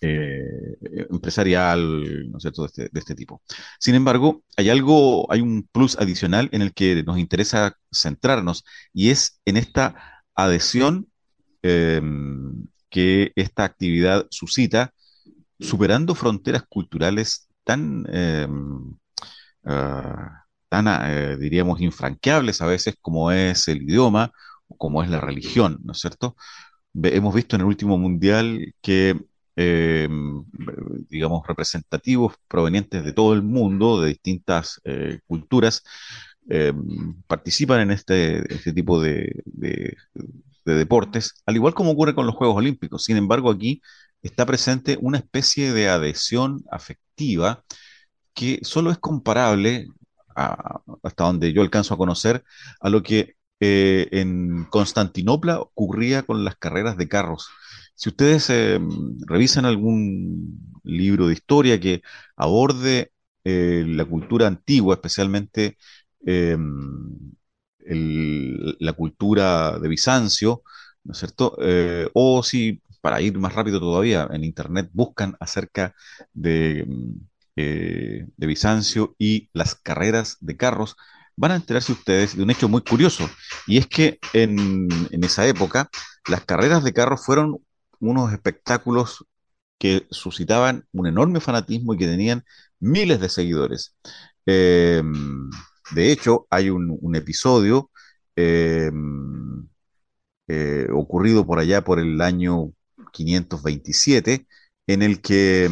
eh, 0.00 0.76
empresarial, 1.10 2.30
¿no 2.30 2.38
es 2.38 2.42
cierto?, 2.42 2.62
de 2.62 2.66
este, 2.68 2.82
de 2.92 3.00
este, 3.00 3.16
tipo. 3.16 3.42
Sin 3.80 3.96
embargo, 3.96 4.44
hay 4.56 4.70
algo, 4.70 5.26
hay 5.32 5.40
un 5.40 5.68
plus 5.72 5.98
adicional 5.98 6.48
en 6.52 6.62
el 6.62 6.72
que 6.72 7.02
nos 7.02 7.18
interesa 7.18 7.76
centrarnos 7.92 8.64
y 8.92 9.10
es 9.10 9.40
en 9.44 9.56
esta 9.56 10.22
adhesión 10.36 11.08
em, 11.62 12.68
que 12.88 13.32
esta 13.34 13.64
actividad 13.64 14.28
suscita, 14.30 14.94
superando 15.58 16.14
fronteras 16.14 16.62
culturales 16.68 17.48
tan 17.64 18.06
em, 18.12 18.96
ah, 19.64 20.44
tan, 20.68 20.86
eh, 20.88 21.36
diríamos, 21.38 21.80
infranqueables 21.80 22.60
a 22.62 22.66
veces 22.66 22.96
como 23.00 23.32
es 23.32 23.68
el 23.68 23.82
idioma 23.82 24.32
o 24.68 24.76
como 24.76 25.02
es 25.02 25.10
la 25.10 25.20
religión, 25.20 25.78
¿no 25.84 25.92
es 25.92 26.00
cierto? 26.00 26.36
hemos 27.02 27.34
visto 27.34 27.54
en 27.56 27.62
el 27.62 27.68
último 27.68 27.98
mundial 27.98 28.74
que, 28.82 29.16
eh, 29.56 30.08
digamos, 31.08 31.46
representativos 31.46 32.34
provenientes 32.48 33.04
de 33.04 33.12
todo 33.12 33.34
el 33.34 33.42
mundo, 33.42 34.00
de 34.00 34.08
distintas 34.08 34.80
eh, 34.84 35.20
culturas, 35.26 35.84
participan 37.26 37.80
en 37.80 37.90
este, 37.90 38.52
este 38.52 38.72
tipo 38.72 39.00
de, 39.02 39.42
de 40.68 40.74
deportes, 40.74 41.42
al 41.46 41.56
igual 41.56 41.74
como 41.74 41.92
ocurre 41.92 42.14
con 42.14 42.26
los 42.26 42.34
Juegos 42.36 42.56
Olímpicos. 42.56 43.04
Sin 43.04 43.16
embargo, 43.16 43.50
aquí 43.50 43.82
está 44.22 44.46
presente 44.46 44.98
una 45.00 45.18
especie 45.18 45.72
de 45.72 45.88
adhesión 45.88 46.64
afectiva 46.70 47.64
que 48.34 48.60
solo 48.62 48.90
es 48.90 48.98
comparable 48.98 49.88
hasta 51.02 51.24
donde 51.24 51.52
yo 51.52 51.62
alcanzo 51.62 51.94
a 51.94 51.98
conocer, 51.98 52.44
a 52.80 52.88
lo 52.88 53.02
que 53.02 53.36
eh, 53.60 54.08
en 54.12 54.66
Constantinopla 54.70 55.60
ocurría 55.60 56.22
con 56.22 56.44
las 56.44 56.56
carreras 56.56 56.96
de 56.96 57.08
carros. 57.08 57.48
Si 57.94 58.08
ustedes 58.10 58.48
eh, 58.50 58.78
revisan 59.26 59.64
algún 59.64 60.80
libro 60.84 61.26
de 61.26 61.34
historia 61.34 61.80
que 61.80 62.02
aborde 62.36 63.12
eh, 63.44 63.84
la 63.86 64.04
cultura 64.04 64.46
antigua, 64.46 64.94
especialmente 64.94 65.76
la 68.80 68.92
cultura 68.92 69.78
de 69.78 69.88
Bizancio, 69.88 70.62
¿no 71.04 71.12
es 71.12 71.18
cierto? 71.18 71.56
o 72.12 72.42
si, 72.42 72.82
para 73.00 73.20
ir 73.20 73.38
más 73.38 73.54
rápido 73.54 73.80
todavía, 73.80 74.28
en 74.30 74.44
Internet 74.44 74.90
buscan 74.92 75.36
acerca 75.40 75.94
de 76.32 76.86
eh, 77.60 78.24
de 78.36 78.46
Bizancio 78.46 79.16
y 79.18 79.50
las 79.52 79.74
carreras 79.74 80.36
de 80.40 80.56
carros, 80.56 80.94
van 81.34 81.50
a 81.50 81.56
enterarse 81.56 81.90
ustedes 81.90 82.36
de 82.36 82.44
un 82.44 82.50
hecho 82.50 82.68
muy 82.68 82.82
curioso, 82.82 83.28
y 83.66 83.78
es 83.78 83.88
que 83.88 84.20
en, 84.32 84.88
esa 85.24 85.44
época 85.44 85.90
las 86.28 86.44
carreras 86.44 86.84
de 86.84 86.92
carros 86.92 87.24
fueron 87.26 87.58
unos 87.98 88.32
espectáculos 88.32 89.26
que 89.76 90.06
suscitaban 90.10 90.84
un 90.92 91.08
enorme 91.08 91.40
fanatismo 91.40 91.94
y 91.94 91.98
que 91.98 92.06
tenían 92.06 92.44
miles 92.78 93.18
de 93.20 93.28
seguidores. 93.28 93.96
Eh, 94.46 95.02
de 95.90 96.12
hecho, 96.12 96.46
hay 96.50 96.70
un, 96.70 97.16
episodio 97.16 97.90
eh, 98.36 98.92
ocurrido 100.92 101.44
por 101.44 101.58
allá 101.58 101.82
por 101.82 101.98
el 101.98 102.20
año 102.20 102.72
527 103.12 104.46
en 104.86 105.02
el 105.02 105.20
que 105.20 105.68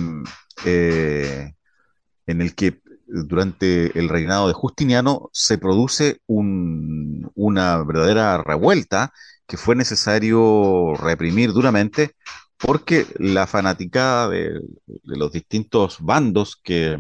en 2.27 2.41
el 2.43 2.55
que 2.55 2.81
durante 3.07 3.99
el 3.99 4.09
reinado 4.09 4.49
de 4.49 4.55
Justiniano 4.55 5.31
se 5.33 5.59
produce 5.59 6.21
una 6.27 7.83
verdadera 7.85 8.43
revuelta 8.43 9.13
que 9.47 9.57
fue 9.57 9.77
necesario 9.77 10.95
reprimir 10.95 11.53
duramente 11.53 12.17
porque 12.59 13.07
la 13.19 13.47
fanaticada 13.47 14.29
de, 14.29 14.61
los 15.05 15.33
distintos 15.33 15.99
bandos 16.01 16.57
que, 16.57 16.99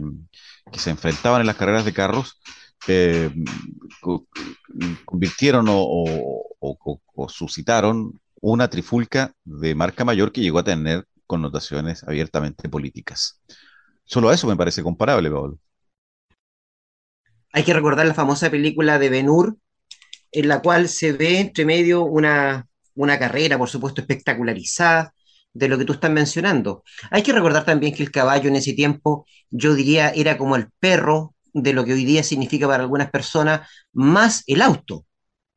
se 0.73 0.91
enfrentaban 0.91 1.41
en 1.41 1.47
las 1.47 1.57
carreras 1.57 1.85
de 1.85 1.93
carros 1.93 2.41
eh, 2.89 3.31
convirtieron 5.05 5.67
o 5.69 7.29
suscitaron 7.29 8.21
una 8.41 8.69
trifulca 8.69 9.33
de 9.45 9.75
marca 9.75 10.05
mayor 10.05 10.33
que 10.33 10.41
llegó 10.41 10.59
a 10.59 10.65
tener 10.65 11.07
connotaciones 11.27 12.05
abiertamente 12.05 12.69
políticas. 12.69 13.41
Solo 14.07 14.33
eso 14.33 14.47
me 14.47 14.57
parece 14.57 14.83
comparable, 14.83 15.31
Pablo. 15.31 15.59
Hay 17.53 17.65
que 17.65 17.75
recordar 17.75 18.07
la 18.07 18.15
famosa 18.15 18.51
película 18.51 18.99
de 18.99 19.09
Ben 19.09 19.29
Hur, 19.29 19.57
en 20.33 20.49
la 20.49 20.61
cual 20.63 20.89
se 20.89 21.13
ve 21.13 21.41
entre 21.41 21.65
medio 21.65 22.05
una, 22.05 22.67
una 22.95 23.19
carrera, 23.19 23.59
por 23.59 23.69
supuesto, 23.69 24.01
espectacularizada 24.01 25.15
de 25.53 25.69
lo 25.69 25.79
que 25.79 25.85
tú 25.85 25.95
estás 25.95 26.11
mencionando. 26.11 26.85
Hay 27.11 27.23
que 27.23 27.33
recordar 27.33 27.65
también 27.65 27.95
que 27.95 28.03
el 28.03 28.11
caballo 28.11 28.49
en 28.49 28.57
ese 28.57 28.75
tiempo, 28.75 29.27
yo 29.51 29.75
diría, 29.75 30.11
era 30.11 30.37
como 30.37 30.57
el 30.57 30.69
perro 30.79 31.35
de 31.53 31.73
lo 31.73 31.85
que 31.85 31.95
hoy 31.95 32.05
día 32.05 32.23
significa 32.23 32.67
para 32.69 32.83
algunas 32.83 33.11
personas, 33.11 33.69
más 33.93 34.45
el 34.47 34.61
auto, 34.61 35.07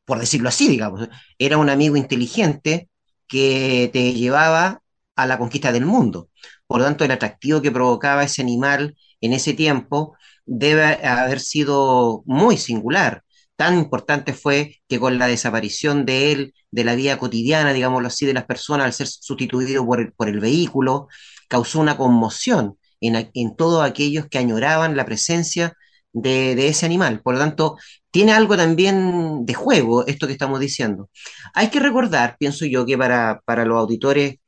por 0.06 0.20
decirlo 0.20 0.50
así, 0.50 0.70
digamos. 0.70 1.10
Era 1.38 1.58
un 1.58 1.70
amigo 1.70 1.98
inteligente 1.98 2.90
que 3.28 3.90
te 3.92 4.14
llevaba 4.14 4.82
a 5.16 5.26
la 5.28 5.38
conquista 5.38 5.74
del 5.74 5.86
mundo. 5.86 6.30
Por 6.70 6.82
lo 6.82 6.86
tanto, 6.86 7.04
el 7.04 7.10
atractivo 7.12 7.64
que 7.64 7.72
provocaba 7.72 8.24
ese 8.24 8.44
animal 8.44 8.96
en 9.22 9.34
ese 9.34 9.54
tiempo 9.54 10.16
debe 10.46 10.84
haber 11.04 11.40
sido 11.40 12.22
muy 12.28 12.58
singular. 12.58 13.24
Tan 13.56 13.76
importante 13.80 14.34
fue 14.34 14.76
que 14.88 15.00
con 15.00 15.18
la 15.18 15.26
desaparición 15.26 16.06
de 16.06 16.32
él, 16.32 16.54
de 16.70 16.84
la 16.84 16.94
vida 16.94 17.18
cotidiana, 17.18 17.74
digámoslo 17.74 18.08
así, 18.08 18.28
de 18.28 18.36
las 18.36 18.46
personas, 18.46 18.86
al 18.86 18.94
ser 18.94 19.08
sustituido 19.08 19.84
por 19.84 20.30
el, 20.30 20.40
vehículo, 20.40 21.08
causó 21.48 21.80
una 21.80 21.98
conmoción 21.98 22.78
en, 23.02 23.56
todos 23.56 23.84
aquellos 23.84 24.28
que 24.28 24.38
añoraban 24.38 24.96
la 24.96 25.06
presencia 25.06 25.74
de, 26.14 26.68
ese 26.68 26.86
animal. 26.86 27.22
Por 27.24 27.34
lo 27.34 27.40
tanto, 27.40 27.78
tiene 28.12 28.32
algo 28.34 28.56
también 28.58 29.44
de 29.46 29.54
juego 29.56 30.06
esto 30.06 30.28
que 30.28 30.34
estamos 30.34 30.60
diciendo. 30.60 31.10
Hay 31.56 31.70
que 31.70 31.80
recordar, 31.80 32.38
pienso 32.38 32.66
yo, 32.68 32.86
que 32.86 32.96
para, 32.98 33.42
para 33.46 33.66
los 33.66 33.80
auditores 33.80 34.39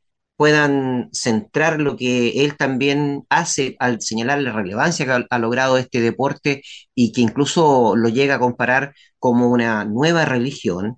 puedan 0.41 1.09
centrar 1.13 1.79
lo 1.79 1.95
que 1.95 2.43
él 2.43 2.57
también 2.57 3.27
hace 3.29 3.75
al 3.77 4.01
señalar 4.01 4.41
la 4.41 4.51
relevancia 4.51 5.05
que 5.05 5.27
ha, 5.29 5.37
logrado 5.37 5.77
este 5.77 6.01
deporte 6.01 6.63
y 6.95 7.11
que 7.11 7.21
incluso 7.21 7.95
lo 7.95 8.09
llega 8.09 8.35
a 8.35 8.39
comparar 8.39 8.95
como 9.19 9.49
una 9.49 9.85
nueva 9.85 10.25
religión, 10.25 10.97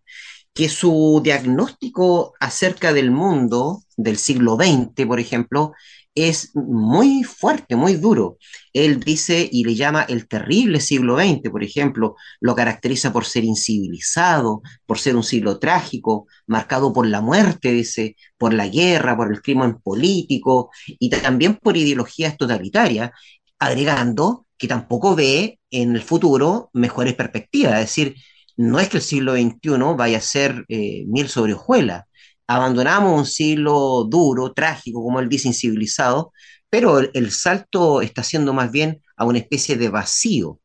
que 0.54 0.70
su 0.70 1.20
diagnóstico 1.22 2.34
acerca 2.40 2.94
del 2.94 3.12
mundo 3.12 3.84
del 3.98 4.16
siglo 4.18 4.56
XX, 4.56 5.06
por 5.08 5.20
ejemplo, 5.20 5.74
es 6.16 6.52
muy 6.56 7.24
fuerte, 7.24 7.76
muy 7.76 7.96
duro. 7.96 8.38
Él 8.72 9.00
dice 9.00 9.48
y 9.52 9.64
le 9.64 9.76
llama 9.76 10.04
el 10.04 10.28
terrible 10.28 10.80
siglo 10.80 11.18
XX, 11.18 11.50
por 11.50 11.64
ejemplo, 11.64 12.16
lo 12.40 12.56
caracteriza 12.56 13.12
por 13.12 13.26
ser 13.26 13.44
incivilizado, 13.44 14.62
por 14.86 15.00
ser 15.00 15.16
un 15.16 15.24
siglo 15.24 15.60
trágico, 15.60 16.28
marcado 16.48 16.94
por 16.94 17.08
la 17.08 17.22
muerte, 17.22 17.72
dice, 17.72 18.16
por 18.38 18.54
la 18.54 18.68
guerra, 18.68 19.18
por 19.18 19.32
el 19.32 19.42
crimen 19.42 19.80
político 19.82 20.70
y 20.88 21.10
también 21.10 21.56
por 21.56 21.78
ideologías 21.78 22.38
totalitarias, 22.38 23.12
agregando 23.60 24.46
que 24.58 24.68
tampoco 24.68 25.16
ve 25.16 25.60
en 25.72 25.96
el 25.96 26.02
futuro 26.02 26.70
mejores 26.74 27.16
perspectivas, 27.16 27.74
es 27.74 27.80
decir, 27.88 28.16
no 28.56 28.80
es 28.80 28.90
que 28.90 28.98
el 28.98 29.04
siglo 29.04 29.34
XXI 29.34 29.96
vaya 29.98 30.20
a 30.20 30.22
ser 30.22 30.66
eh, 30.70 31.06
miel 31.08 31.28
sobre 31.28 31.54
hojuelas, 31.54 32.06
abandonamos 32.48 33.18
un 33.20 33.26
siglo 33.26 34.06
duro, 34.10 34.54
trágico, 34.54 35.04
como 35.04 35.20
él 35.20 35.30
dice, 35.30 35.48
incivilizado, 35.48 36.32
pero 36.70 37.00
el, 37.00 37.32
salto 37.32 38.02
está 38.02 38.24
siendo 38.24 38.54
más 38.54 38.72
bien 38.72 39.02
a 39.18 39.26
una 39.26 39.40
especie 39.40 39.78
de 39.78 39.90
vacío. 39.90 40.60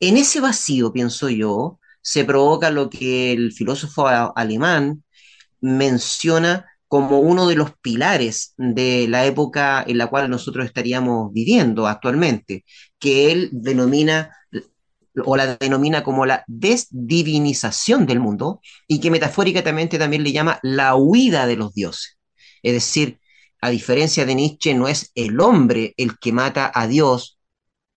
En 0.00 0.16
ese 0.16 0.40
vacío, 0.40 0.92
pienso 0.92 1.28
yo, 1.30 1.80
se 2.02 2.24
provoca 2.24 2.70
lo 2.70 2.90
que 2.90 3.32
el 3.32 3.52
filósofo 3.52 4.06
alemán 4.36 5.04
menciona 5.60 6.66
como 6.88 7.20
uno 7.20 7.48
de 7.48 7.54
los 7.56 7.72
pilares 7.80 8.54
de 8.58 9.08
la 9.08 9.24
época 9.24 9.82
en 9.86 9.98
la 9.98 10.08
cual 10.08 10.28
nosotros 10.28 10.66
estaríamos 10.66 11.32
viviendo 11.32 11.86
actualmente, 11.86 12.64
que 12.98 13.32
él 13.32 13.48
denomina 13.52 14.30
o 15.24 15.36
la 15.36 15.56
denomina 15.56 16.02
como 16.02 16.26
la 16.26 16.44
desdivinización 16.46 18.06
del 18.06 18.20
mundo 18.20 18.60
y 18.86 19.00
que 19.00 19.10
metafóricamente 19.10 19.98
también 19.98 20.22
le 20.22 20.32
llama 20.32 20.58
la 20.62 20.94
huida 20.94 21.46
de 21.46 21.56
los 21.56 21.74
dioses. 21.74 22.18
Es 22.62 22.72
decir, 22.72 23.18
a 23.60 23.70
diferencia 23.70 24.24
de 24.24 24.34
Nietzsche, 24.34 24.74
no 24.74 24.88
es 24.88 25.12
el 25.14 25.40
hombre 25.40 25.94
el 25.96 26.18
que 26.18 26.32
mata 26.32 26.70
a 26.74 26.86
Dios 26.86 27.38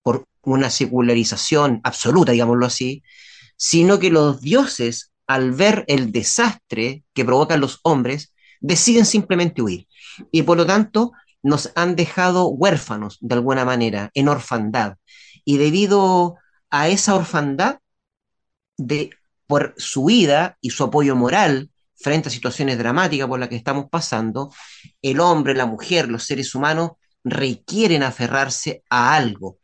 por 0.03 0.27
una 0.43 0.69
secularización 0.69 1.81
absoluta, 1.83 2.31
digámoslo 2.31 2.65
así, 2.65 3.01
sino 3.57 3.99
que 3.99 4.11
los 4.11 4.41
dioses, 4.41 5.11
al 5.27 5.51
ver 5.51 5.85
el 5.87 6.11
desastre 6.11 7.03
que 7.13 7.25
provocan 7.25 7.61
los 7.61 7.79
hombres, 7.83 8.33
deciden 8.59 9.05
simplemente 9.05 9.61
huir. 9.61 9.87
Y 10.31 10.43
por 10.43 10.57
lo 10.57 10.65
tanto, 10.65 11.13
nos 11.41 11.71
han 11.75 11.95
dejado 11.95 12.47
huérfanos, 12.47 13.17
de 13.21 13.35
alguna 13.35 13.65
manera, 13.65 14.11
en 14.13 14.27
orfandad. 14.27 14.95
Y 15.45 15.57
debido 15.57 16.37
a 16.69 16.89
esa 16.89 17.15
orfandad 17.15 17.79
de, 18.77 19.11
por 19.47 19.73
su 19.77 20.05
vida 20.05 20.57
y 20.61 20.71
su 20.71 20.83
apoyo 20.83 21.15
moral 21.15 21.69
frente 21.95 22.29
a 22.29 22.31
situaciones 22.31 22.77
dramáticas 22.77 23.27
por 23.27 23.39
las 23.39 23.49
que 23.49 23.55
estamos 23.55 23.85
pasando, 23.89 24.53
el 25.01 25.19
hombre, 25.19 25.55
la 25.55 25.65
mujer, 25.65 26.09
los 26.09 26.25
seres 26.25 26.53
humanos 26.53 26.91
requieren 27.23 28.03
aferrarse 28.03 28.83
a 28.89 29.15
algo. 29.15 29.59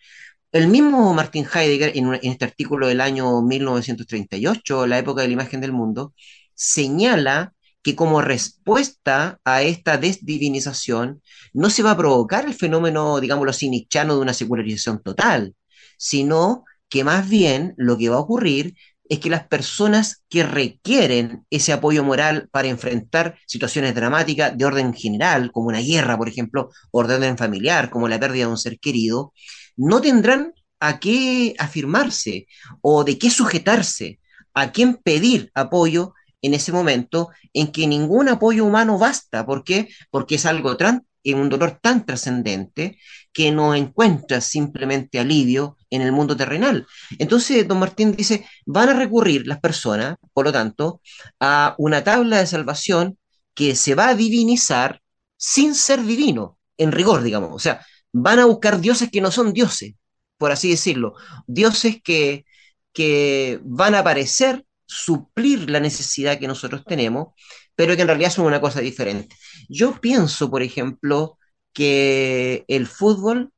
El 0.52 0.68
mismo 0.68 1.14
Martin 1.14 1.46
Heidegger, 1.46 1.96
en, 1.96 2.20
este 2.24 2.46
artículo 2.46 2.88
del 2.88 3.00
año 3.00 3.42
1938, 3.42 4.88
La 4.88 5.00
época 5.00 5.22
de 5.22 5.28
la 5.28 5.34
imagen 5.34 5.62
del 5.62 5.72
mundo, 5.72 6.14
señala 6.54 7.54
que 7.82 7.96
como 7.96 8.22
respuesta 8.22 9.40
a 9.44 9.64
esta 9.64 9.98
desdivinización 9.98 11.22
no 11.54 11.70
se 11.70 11.84
va 11.84 11.92
a 11.92 11.98
provocar 11.98 12.46
el 12.46 12.54
fenómeno, 12.54 13.20
digámoslo 13.20 13.52
así, 13.52 13.70
nichano 13.70 14.16
de 14.16 14.22
una 14.22 14.34
secularización 14.34 15.02
total, 15.02 15.56
sino 15.98 16.66
que 16.92 17.06
más 17.06 17.28
bien 17.28 17.74
lo 17.78 17.98
que 17.98 18.10
va 18.10 18.18
a 18.18 18.20
ocurrir 18.20 18.76
es 19.10 19.20
que 19.20 19.30
las 19.30 19.48
personas 19.48 20.24
que 20.30 20.44
requieren 20.44 21.46
ese 21.50 21.74
apoyo 21.74 22.04
moral 22.04 22.50
para 22.52 22.68
enfrentar 22.68 23.38
situaciones 23.48 23.96
dramáticas 23.96 24.58
de 24.58 24.66
orden 24.66 24.94
general, 24.94 25.52
como 25.52 25.70
una 25.70 25.80
guerra, 25.80 26.18
por 26.18 26.28
ejemplo, 26.28 26.70
o 26.92 27.04
de 27.04 27.16
orden 27.16 27.38
familiar, 27.38 27.90
como 27.90 28.08
la 28.08 28.20
pérdida 28.20 28.46
de 28.46 28.52
un 28.52 28.58
ser 28.58 28.78
querido, 28.80 29.34
no 29.76 30.02
tendrán 30.02 30.54
a 30.80 31.00
qué 31.00 31.56
afirmarse 31.60 32.48
o 32.82 33.04
de 33.04 33.18
qué 33.18 33.30
sujetarse, 33.30 34.20
a 34.54 34.72
quién 34.72 34.98
pedir 34.98 35.50
apoyo 35.56 36.14
en 36.42 36.54
ese 36.54 36.74
momento 36.74 37.30
en 37.54 37.72
que 37.72 37.88
ningún 37.88 38.28
apoyo 38.28 38.66
humano 38.66 38.98
basta. 38.98 39.46
¿Por 39.46 39.64
qué? 39.64 39.88
Porque 40.10 40.36
es 40.36 40.46
algo 40.46 40.76
tan 40.76 41.06
un 41.26 41.50
dolor 41.50 41.80
tan 41.82 42.06
trascendente 42.06 42.98
que 43.32 43.52
no 43.52 43.76
encuentra 43.76 44.42
simplemente 44.42 45.20
alivio 45.20 45.78
en 45.92 46.02
el 46.02 46.12
mundo 46.12 46.36
terrenal. 46.36 46.88
Entonces, 47.20 47.68
don 47.68 47.80
Martín 47.80 48.14
dice, 48.14 48.48
van 48.66 48.90
a 48.90 48.94
recurrir 48.94 49.46
las 49.46 49.60
personas, 49.60 50.16
por 50.34 50.46
lo 50.46 50.52
tanto, 50.52 51.02
a 51.40 51.76
una 51.78 52.04
tabla 52.04 52.40
de 52.40 52.48
salvación 52.48 53.20
que 53.54 53.76
se 53.76 53.96
va 53.96 54.10
a 54.10 54.16
divinizar 54.16 55.02
sin 55.38 55.76
ser 55.76 56.04
divino, 56.04 56.58
en 56.78 56.92
rigor, 56.92 57.22
digamos. 57.24 57.52
O 57.54 57.60
sea, 57.60 57.86
van 58.14 58.40
a 58.40 58.46
buscar 58.46 58.80
dioses 58.82 59.10
que 59.12 59.22
no 59.22 59.32
son 59.32 59.54
dioses, 59.54 59.94
por 60.38 60.52
así 60.52 60.70
decirlo. 60.70 61.14
Dioses 61.48 61.98
que, 62.04 62.46
que 62.94 63.60
van 63.64 63.96
a 63.96 64.00
aparecer 64.00 64.66
suplir 64.86 65.70
la 65.70 65.80
necesidad 65.80 66.40
que 66.40 66.48
nosotros 66.48 66.84
tenemos, 66.86 67.30
pero 67.76 67.96
que 67.96 68.02
en 68.02 68.08
realidad 68.08 68.32
son 68.32 68.46
una 68.46 68.62
cosa 68.62 68.82
diferente. 68.82 69.36
Yo 69.70 70.00
pienso, 70.02 70.50
por 70.52 70.62
ejemplo, 70.64 71.38
que 71.74 72.66
el 72.68 72.88
fútbol, 72.88 73.52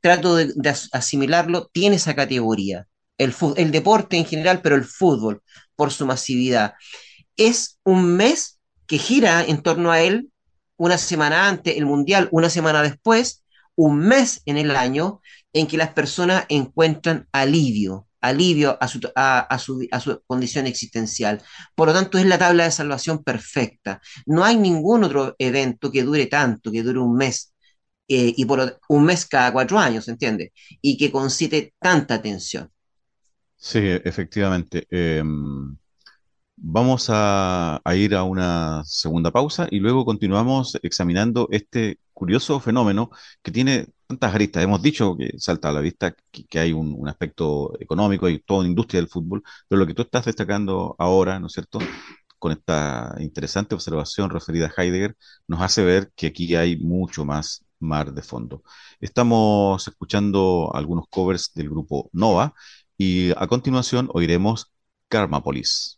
trato 0.00 0.36
de, 0.36 0.52
asimilarlo, 0.92 1.68
tiene 1.72 1.96
esa 1.96 2.14
categoría. 2.14 2.86
El, 3.16 3.34
el 3.56 3.70
deporte 3.72 4.16
en 4.16 4.24
general, 4.24 4.60
pero 4.62 4.76
el 4.76 4.84
fútbol, 4.84 5.42
por 5.74 5.92
su 5.92 6.06
masividad. 6.06 6.74
Es 7.36 7.78
un 7.84 8.16
mes 8.16 8.58
que 8.86 8.98
gira 8.98 9.44
en 9.44 9.62
torno 9.62 9.90
a 9.90 10.00
él, 10.00 10.30
una 10.76 10.98
semana 10.98 11.48
antes, 11.48 11.76
el 11.76 11.86
Mundial, 11.86 12.28
una 12.30 12.50
semana 12.50 12.82
después, 12.82 13.44
un 13.74 13.98
mes 13.98 14.42
en 14.46 14.56
el 14.56 14.74
año 14.74 15.20
en 15.52 15.66
que 15.66 15.76
las 15.76 15.90
personas 15.90 16.44
encuentran 16.48 17.28
alivio, 17.32 18.08
alivio 18.20 18.76
a 18.80 18.88
su, 18.88 19.00
a, 19.14 19.58
su, 19.58 19.86
a 19.90 20.00
su 20.00 20.22
condición 20.26 20.66
existencial. 20.66 21.42
Por 21.74 21.88
lo 21.88 21.94
tanto, 21.94 22.18
es 22.18 22.26
la 22.26 22.38
tabla 22.38 22.64
de 22.64 22.70
salvación 22.70 23.22
perfecta. 23.22 24.00
No 24.26 24.44
hay 24.44 24.56
ningún 24.56 25.04
otro 25.04 25.34
evento 25.38 25.90
que 25.90 26.02
dure 26.02 26.26
tanto, 26.26 26.72
que 26.72 26.82
dure 26.82 26.98
un 26.98 27.16
mes, 27.16 27.54
eh, 28.08 28.34
y 28.36 28.44
por 28.44 28.78
un 28.88 29.04
mes 29.04 29.26
cada 29.26 29.52
cuatro 29.52 29.78
años, 29.78 30.08
¿entiendes? 30.08 30.50
Y 30.80 30.96
que 30.96 31.12
concite 31.12 31.74
tanta 31.78 32.14
atención. 32.14 32.70
Sí, 33.56 33.78
efectivamente. 34.04 34.86
Em, 34.90 35.76
vamos 36.56 37.08
a, 37.10 37.80
a, 37.84 37.96
ir 37.96 38.14
a 38.14 38.24
una 38.24 38.82
segunda 38.84 39.30
pausa 39.30 39.68
y 39.70 39.78
luego 39.80 40.04
continuamos 40.04 40.78
examinando 40.82 41.48
este 41.50 41.98
curioso 42.18 42.60
fenómeno 42.60 43.10
que 43.42 43.52
tiene 43.52 43.88
tantas 44.08 44.34
aristas. 44.34 44.64
Hemos 44.64 44.82
dicho 44.82 45.16
que 45.16 45.38
salta 45.38 45.68
a 45.68 45.72
la 45.72 45.80
vista 45.80 46.14
que, 46.32 46.58
hay 46.58 46.72
un, 46.72 47.06
aspecto 47.08 47.78
económico 47.80 48.28
y 48.28 48.40
toda 48.40 48.60
una 48.60 48.68
industria 48.68 49.00
del 49.00 49.08
fútbol, 49.08 49.42
pero 49.68 49.78
lo 49.78 49.86
que 49.86 49.94
tú 49.94 50.02
estás 50.02 50.24
destacando 50.24 50.96
ahora, 50.98 51.38
¿no 51.38 51.46
es 51.46 51.52
cierto? 51.52 51.78
Con 52.38 52.52
esta 52.52 53.14
interesante 53.20 53.74
observación 53.74 54.30
referida 54.30 54.66
a 54.66 54.82
Heidegger, 54.82 55.16
nos 55.46 55.60
hace 55.62 55.84
ver 55.84 56.10
que 56.16 56.28
aquí 56.28 56.54
hay 56.54 56.76
mucho 56.78 57.24
más 57.24 57.64
mar 57.80 58.12
de 58.12 58.22
fondo. 58.22 58.62
Estamos 59.00 59.86
escuchando 59.88 60.70
algunos 60.74 61.06
covers 61.08 61.52
del 61.54 61.70
grupo 61.70 62.10
Nova 62.12 62.54
y 62.96 63.30
a 63.36 63.46
continuación 63.46 64.08
oiremos 64.12 64.72
Karmapolis. 65.08 65.97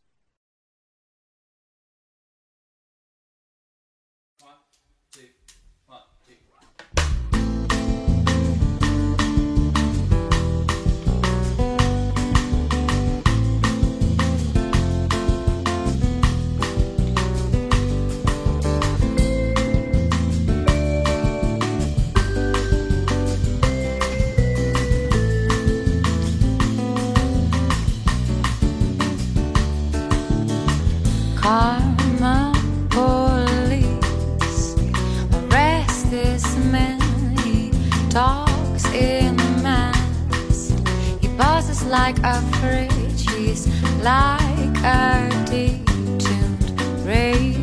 Like 41.90 42.20
a 42.22 42.40
fridge, 42.58 43.28
he's 43.30 43.66
like 44.00 44.76
a 44.84 45.28
detuned 45.46 47.04
radio. 47.04 47.59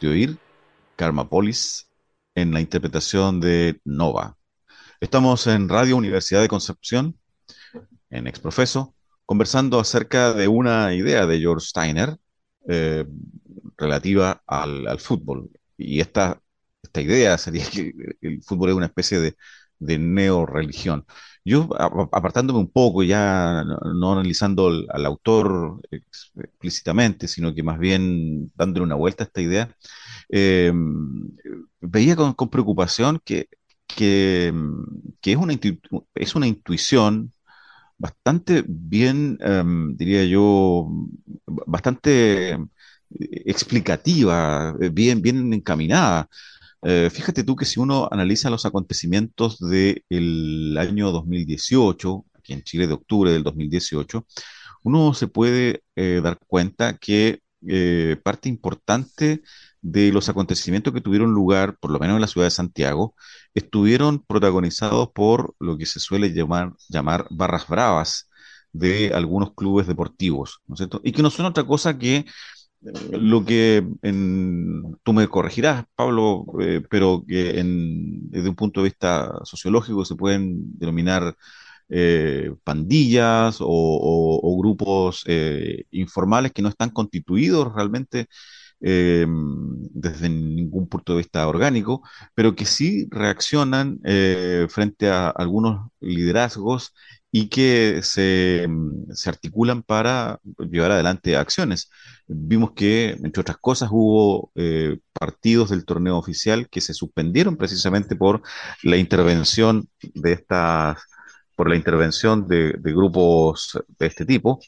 De 0.00 0.08
oír 0.08 0.38
Karmapolis 0.96 1.88
en 2.34 2.52
la 2.52 2.60
interpretación 2.60 3.40
de 3.40 3.80
Nova. 3.84 4.36
Estamos 5.00 5.46
en 5.46 5.68
Radio 5.68 5.96
Universidad 5.96 6.40
de 6.40 6.48
Concepción, 6.48 7.18
en 8.10 8.26
Exprofeso, 8.26 8.94
conversando 9.26 9.78
acerca 9.78 10.32
de 10.32 10.48
una 10.48 10.94
idea 10.94 11.26
de 11.26 11.38
George 11.38 11.66
Steiner 11.66 12.16
eh, 12.68 13.04
relativa 13.76 14.42
al, 14.46 14.86
al 14.88 14.98
fútbol. 14.98 15.50
Y 15.76 16.00
esta, 16.00 16.40
esta 16.82 17.00
idea 17.00 17.36
sería 17.36 17.68
que 17.68 17.92
el 18.22 18.42
fútbol 18.42 18.70
es 18.70 18.76
una 18.76 18.86
especie 18.86 19.20
de, 19.20 19.36
de 19.78 19.98
neorreligión. 19.98 21.04
Yo, 21.44 21.68
apartándome 22.12 22.60
un 22.60 22.70
poco, 22.70 23.02
ya 23.02 23.64
no, 23.64 24.12
analizando 24.12 24.68
al, 24.68 25.06
autor 25.06 25.80
ex- 25.90 26.30
explícitamente, 26.36 27.26
sino 27.28 27.52
que 27.54 27.62
más 27.64 27.78
bien 27.80 28.52
dándole 28.54 28.84
una 28.84 28.94
vuelta 28.94 29.24
a 29.24 29.26
esta 29.26 29.40
idea, 29.40 29.74
eh, 30.30 30.72
veía 31.80 32.16
con, 32.16 32.34
preocupación 32.50 33.20
que, 33.24 33.48
que, 33.86 34.52
es 35.32 35.36
una, 35.36 35.58
es 36.14 36.34
una 36.34 36.46
intuición 36.46 37.32
bastante 37.98 38.64
bien, 38.68 39.38
em, 39.40 39.96
diría 39.96 40.24
yo, 40.26 40.88
bastante 41.46 42.58
explicativa, 43.46 44.74
eh, 44.80 44.90
bien, 44.90 45.22
bien 45.22 45.52
encaminada. 45.52 46.28
Eh, 46.84 47.10
fíjate 47.10 47.44
tú 47.44 47.54
que 47.56 47.64
si 47.64 47.78
uno 47.80 48.08
analiza 48.10 48.50
los 48.50 48.66
acontecimientos 48.66 49.58
del 49.60 50.76
año 50.78 51.12
2018, 51.12 52.24
aquí 52.34 52.52
en 52.52 52.62
Chile 52.64 52.86
de 52.88 52.94
octubre 52.94 53.30
del 53.30 53.44
2018, 53.44 54.26
uno 54.82 55.14
se 55.14 55.28
puede 55.28 55.82
eh, 55.96 56.20
dar 56.22 56.38
cuenta 56.46 56.96
que 56.98 57.40
eh, 57.68 58.16
parte 58.24 58.48
importante 58.48 59.42
de 59.80 60.12
los 60.12 60.28
acontecimientos 60.28 60.92
que 60.92 61.00
tuvieron 61.00 61.32
lugar, 61.32 61.76
por 61.78 61.90
lo 61.92 61.98
menos 62.00 62.16
en 62.16 62.20
la 62.22 62.26
ciudad 62.26 62.46
de 62.46 62.50
Santiago, 62.50 63.14
estuvieron 63.54 64.20
protagonizados 64.24 65.10
por 65.14 65.54
lo 65.60 65.78
que 65.78 65.86
se 65.86 66.00
suele 66.00 66.32
llamar, 66.32 66.72
llamar 66.88 67.26
barras 67.30 67.68
bravas 67.68 68.28
de 68.72 69.12
algunos 69.14 69.54
clubes 69.54 69.86
deportivos, 69.86 70.60
¿no 70.66 70.74
es 70.74 70.78
cierto? 70.78 71.00
Y 71.04 71.12
que 71.12 71.22
no 71.22 71.30
son 71.30 71.46
otra 71.46 71.64
cosa 71.64 71.98
que 71.98 72.24
lo 73.12 73.44
que 73.44 73.84
en- 74.02 74.96
tú 75.02 75.12
me 75.12 75.28
corregirás, 75.28 75.84
Pablo, 75.94 76.44
eh, 76.60 76.82
pero 76.90 77.24
que 77.26 77.60
en- 77.60 78.30
desde 78.30 78.48
un 78.48 78.56
punto 78.56 78.80
de 78.80 78.84
vista 78.90 79.32
sociológico 79.44 80.04
se 80.04 80.16
pueden 80.16 80.78
denominar 80.78 81.36
eh, 81.94 82.54
pandillas 82.64 83.58
o, 83.60 84.56
grupos 84.58 85.24
eh, 85.26 85.84
informales 85.90 86.52
que 86.52 86.62
no 86.62 86.68
están 86.70 86.90
constituidos 86.90 87.72
realmente 87.74 88.26
desde 88.80 90.28
ningún 90.28 90.88
punto 90.88 91.12
de 91.12 91.18
vista 91.18 91.46
orgánico, 91.48 92.02
pero 92.34 92.54
que 92.56 92.64
sí 92.66 93.06
reaccionan 93.10 94.00
frente 94.68 95.08
a 95.10 95.28
algunos 95.30 95.88
liderazgos 96.00 96.92
y 97.34 97.48
que 97.48 98.00
se, 98.02 98.68
se, 99.14 99.28
articulan 99.30 99.82
para 99.82 100.38
llevar 100.70 100.92
adelante 100.92 101.34
acciones. 101.34 101.90
Vimos 102.26 102.72
que, 102.72 103.16
entre 103.22 103.40
otras 103.40 103.56
cosas, 103.56 103.88
hubo 103.90 104.52
eh, 104.54 104.98
partidos 105.14 105.70
del 105.70 105.86
torneo 105.86 106.18
oficial 106.18 106.68
que 106.68 106.82
se 106.82 106.92
suspendieron 106.92 107.56
precisamente 107.56 108.16
por 108.16 108.42
la 108.82 108.98
intervención 108.98 109.88
de 110.00 110.32
estas 110.34 110.98
por 111.56 111.68
la 111.68 111.76
intervención 111.76 112.48
de, 112.48 112.72
de, 112.78 112.92
grupos 112.92 113.78
de 113.98 114.06
este 114.06 114.24
tipo 114.24 114.58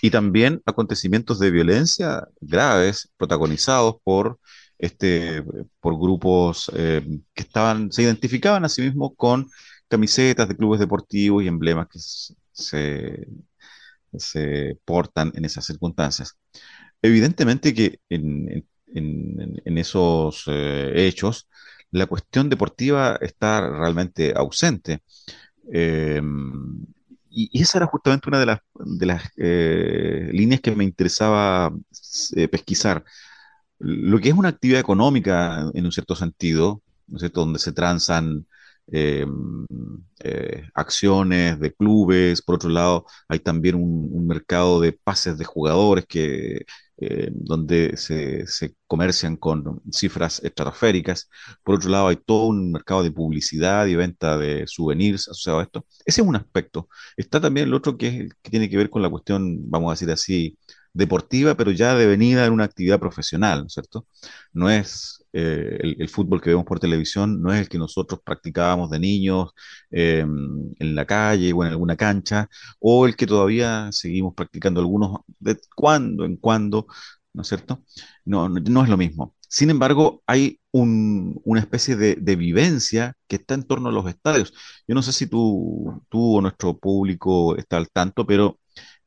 y 0.00 0.10
también 0.10 0.62
acontecimientos 0.64 1.38
de 1.38 1.50
violencia 1.50 2.26
graves 2.40 3.10
protagonizados 3.18 3.96
por 4.02 4.38
este 4.78 5.44
por 5.80 5.98
grupos 5.98 6.70
eh, 6.74 7.06
que 7.34 7.42
estaban 7.42 7.92
se 7.92 8.02
identificaban 8.02 8.64
a 8.64 8.68
sí 8.68 8.82
mismos 8.82 9.12
con 9.16 9.50
camisetas 9.90 10.48
de 10.48 10.56
clubes 10.56 10.80
deportivos 10.80 11.42
y 11.44 11.48
emblemas 11.48 11.88
que 11.88 11.98
se, 12.52 13.26
se 14.16 14.78
portan 14.84 15.32
en 15.34 15.44
esas 15.44 15.66
circunstancias. 15.66 16.36
Evidentemente 17.02 17.74
que 17.74 18.00
en, 18.08 18.66
en, 18.94 19.78
esos 19.78 20.44
eh, 20.48 20.92
hechos 20.96 21.48
la 21.90 22.06
cuestión 22.06 22.48
deportiva 22.48 23.18
está 23.20 23.60
realmente 23.68 24.32
ausente. 24.36 25.02
Eh, 25.72 26.22
y, 27.30 27.62
esa 27.62 27.78
era 27.78 27.86
justamente 27.86 28.28
una 28.28 28.40
de 28.40 28.46
las, 28.46 28.60
de 28.74 29.06
las 29.06 29.22
eh, 29.36 30.30
líneas 30.32 30.60
que 30.60 30.74
me 30.74 30.84
interesaba 30.84 31.72
eh, 32.36 32.48
pesquisar. 32.48 33.04
Lo 33.78 34.18
que 34.20 34.28
es 34.30 34.34
una 34.34 34.50
actividad 34.50 34.80
económica 34.80 35.70
en 35.74 35.84
un 35.86 35.92
cierto 35.92 36.14
sentido, 36.16 36.82
donde 37.06 37.58
se 37.58 37.72
transan 37.72 38.46
acciones 40.74 41.58
de 41.60 41.72
clubes, 41.72 42.42
por 42.42 42.56
otro 42.56 42.70
lado 42.70 43.06
hay 43.28 43.38
también 43.40 43.76
un 43.76 44.26
mercado 44.26 44.80
de 44.80 44.92
pases 44.92 45.38
de 45.38 45.44
jugadores 45.44 46.06
que 46.06 46.64
eh, 47.02 47.30
donde 47.32 47.96
se, 47.96 48.44
comercian 48.86 49.36
con 49.36 49.80
cifras 49.90 50.38
estratosféricas. 50.44 51.30
Por 51.62 51.76
otro 51.76 51.88
lado, 51.88 52.08
hay 52.08 52.16
todo 52.16 52.48
un 52.48 52.72
mercado 52.72 53.02
de 53.02 53.10
publicidad 53.10 53.86
y 53.86 53.94
venta 53.94 54.36
de 54.36 54.66
souvenirs 54.66 55.26
asociado 55.28 55.60
a 55.60 55.62
esto. 55.62 55.86
Ese 56.04 56.20
es 56.20 56.26
un 56.26 56.36
aspecto. 56.36 56.88
Está 57.16 57.40
también 57.40 57.68
el 57.68 57.74
otro 57.74 57.96
que, 57.96 58.28
que 58.42 58.50
tiene 58.50 58.68
que 58.68 58.76
ver 58.76 58.90
con 58.90 59.00
la 59.00 59.08
cuestión, 59.08 59.70
vamos 59.70 59.88
a 59.88 59.94
decir 59.94 60.10
así, 60.10 60.58
deportiva, 60.92 61.54
pero 61.56 61.70
ya 61.70 61.94
devenida 61.94 62.44
en 62.44 62.52
una 62.52 62.64
actividad 62.64 63.00
profesional, 63.00 63.60
¿no 63.60 63.66
es 63.68 63.72
cierto? 63.72 64.06
No 64.52 64.68
es 64.68 65.19
eh, 65.32 65.78
el, 65.98 66.08
fútbol 66.08 66.40
que 66.40 66.50
vemos 66.50 66.64
por 66.64 66.80
televisión, 66.80 67.40
no 67.42 67.52
es 67.52 67.60
el 67.60 67.68
que 67.68 67.78
nosotros 67.78 68.20
practicábamos 68.24 68.90
de 68.90 68.98
niños 69.00 69.50
eh, 69.90 70.20
en 70.20 70.94
la 70.94 71.06
calle 71.06 71.52
o 71.52 71.64
en 71.64 71.70
alguna 71.70 71.96
cancha, 71.96 72.48
o 72.78 73.06
el 73.06 73.16
que 73.16 73.26
todavía 73.26 73.88
seguimos 73.92 74.34
practicando 74.34 74.80
algunos 74.80 75.20
de 75.38 75.58
cuando 75.74 76.24
en 76.24 76.36
cuando, 76.36 76.86
¿no 77.32 77.42
es 77.42 77.48
cierto? 77.48 77.82
No, 78.24 78.48
no, 78.48 78.82
es 78.82 78.88
lo 78.88 78.96
mismo. 78.96 79.34
Sin 79.48 79.70
embargo, 79.70 80.22
hay 80.26 80.60
un, 80.72 81.40
una 81.44 81.60
especie 81.60 81.96
de, 81.96 82.16
de, 82.16 82.36
vivencia 82.36 83.14
que 83.26 83.36
está 83.36 83.54
en 83.54 83.64
torno 83.64 83.88
a 83.88 83.92
los 83.92 84.08
estadios. 84.08 84.52
Yo 84.86 84.94
no 84.94 85.02
sé 85.02 85.12
si 85.12 85.26
tú, 85.26 86.04
tú 86.08 86.36
o 86.36 86.40
nuestro 86.40 86.78
público 86.78 87.56
está 87.56 87.76
al 87.76 87.90
tanto, 87.90 88.26
pero 88.26 88.59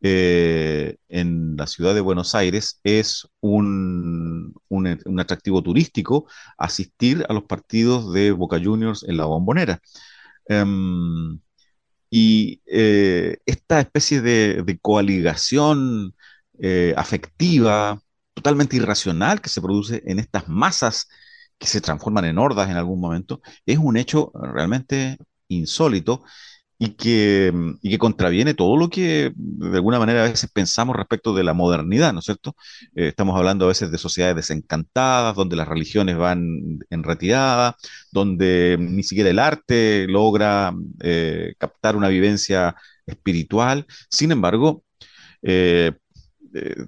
eh, 0.05 0.97
en 1.07 1.55
la 1.55 1.65
ciudad 1.65 1.95
de 1.95 2.01
Buenos 2.01 2.35
Aires 2.35 2.81
es 2.83 3.25
un, 3.39 4.53
un, 4.67 5.19
atractivo 5.19 5.63
turístico 5.63 6.27
asistir 6.57 7.25
a 7.29 7.33
los 7.33 7.45
partidos 7.45 8.13
de 8.13 8.31
Boca 8.31 8.59
Juniors 8.61 9.03
en 9.07 9.15
la 9.15 9.25
bombonera. 9.25 9.81
Em, 10.47 11.39
y 12.09 12.61
eh, 12.67 13.37
esta 13.45 13.79
especie 13.79 14.21
de, 14.21 14.77
coaligación 14.81 16.13
eh, 16.59 16.93
afectiva, 16.97 18.01
totalmente 18.33 18.75
irracional 18.75 19.39
que 19.41 19.49
se 19.49 19.61
produce 19.61 20.03
en 20.05 20.19
estas 20.19 20.49
masas 20.49 21.07
que 21.57 21.67
se 21.67 21.79
transforman 21.81 22.25
en 22.25 22.39
hordas 22.39 22.69
en 22.69 22.75
algún 22.77 22.99
momento, 22.99 23.41
es 23.65 23.77
un 23.77 23.95
hecho 23.95 24.31
realmente 24.33 25.17
insólito 25.47 26.23
y 26.77 26.89
que, 26.95 27.53
y 27.81 27.89
que 27.89 27.97
contraviene 27.97 28.53
todo 28.53 28.77
lo 28.77 28.89
que 28.89 29.31
de 29.35 29.75
alguna 29.77 29.99
manera 29.99 30.21
a 30.25 30.29
veces 30.29 30.49
pensamos 30.51 30.95
respecto 30.95 31.33
de 31.33 31.43
la 31.43 31.53
modernidad, 31.53 32.13
¿no 32.13 32.19
es 32.19 32.25
cierto? 32.25 32.55
Eh, 32.95 33.07
estamos 33.09 33.37
hablando 33.37 33.65
a 33.65 33.69
veces 33.69 33.91
de 33.91 33.97
sociedades 33.97 34.35
desencantadas, 34.35 35.35
donde 35.35 35.55
las 35.55 35.67
religiones 35.67 36.17
van 36.17 36.79
en 36.89 37.03
retirada, 37.03 37.77
donde 38.11 38.77
ni 38.79 39.03
siquiera 39.03 39.29
el 39.29 39.39
arte 39.39 40.07
logra 40.07 40.73
eh, 41.01 41.53
captar 41.57 41.95
una 41.95 42.09
vivencia 42.09 42.75
espiritual. 43.05 43.85
Sin 44.09 44.31
embargo, 44.31 44.83
eh, 45.41 45.93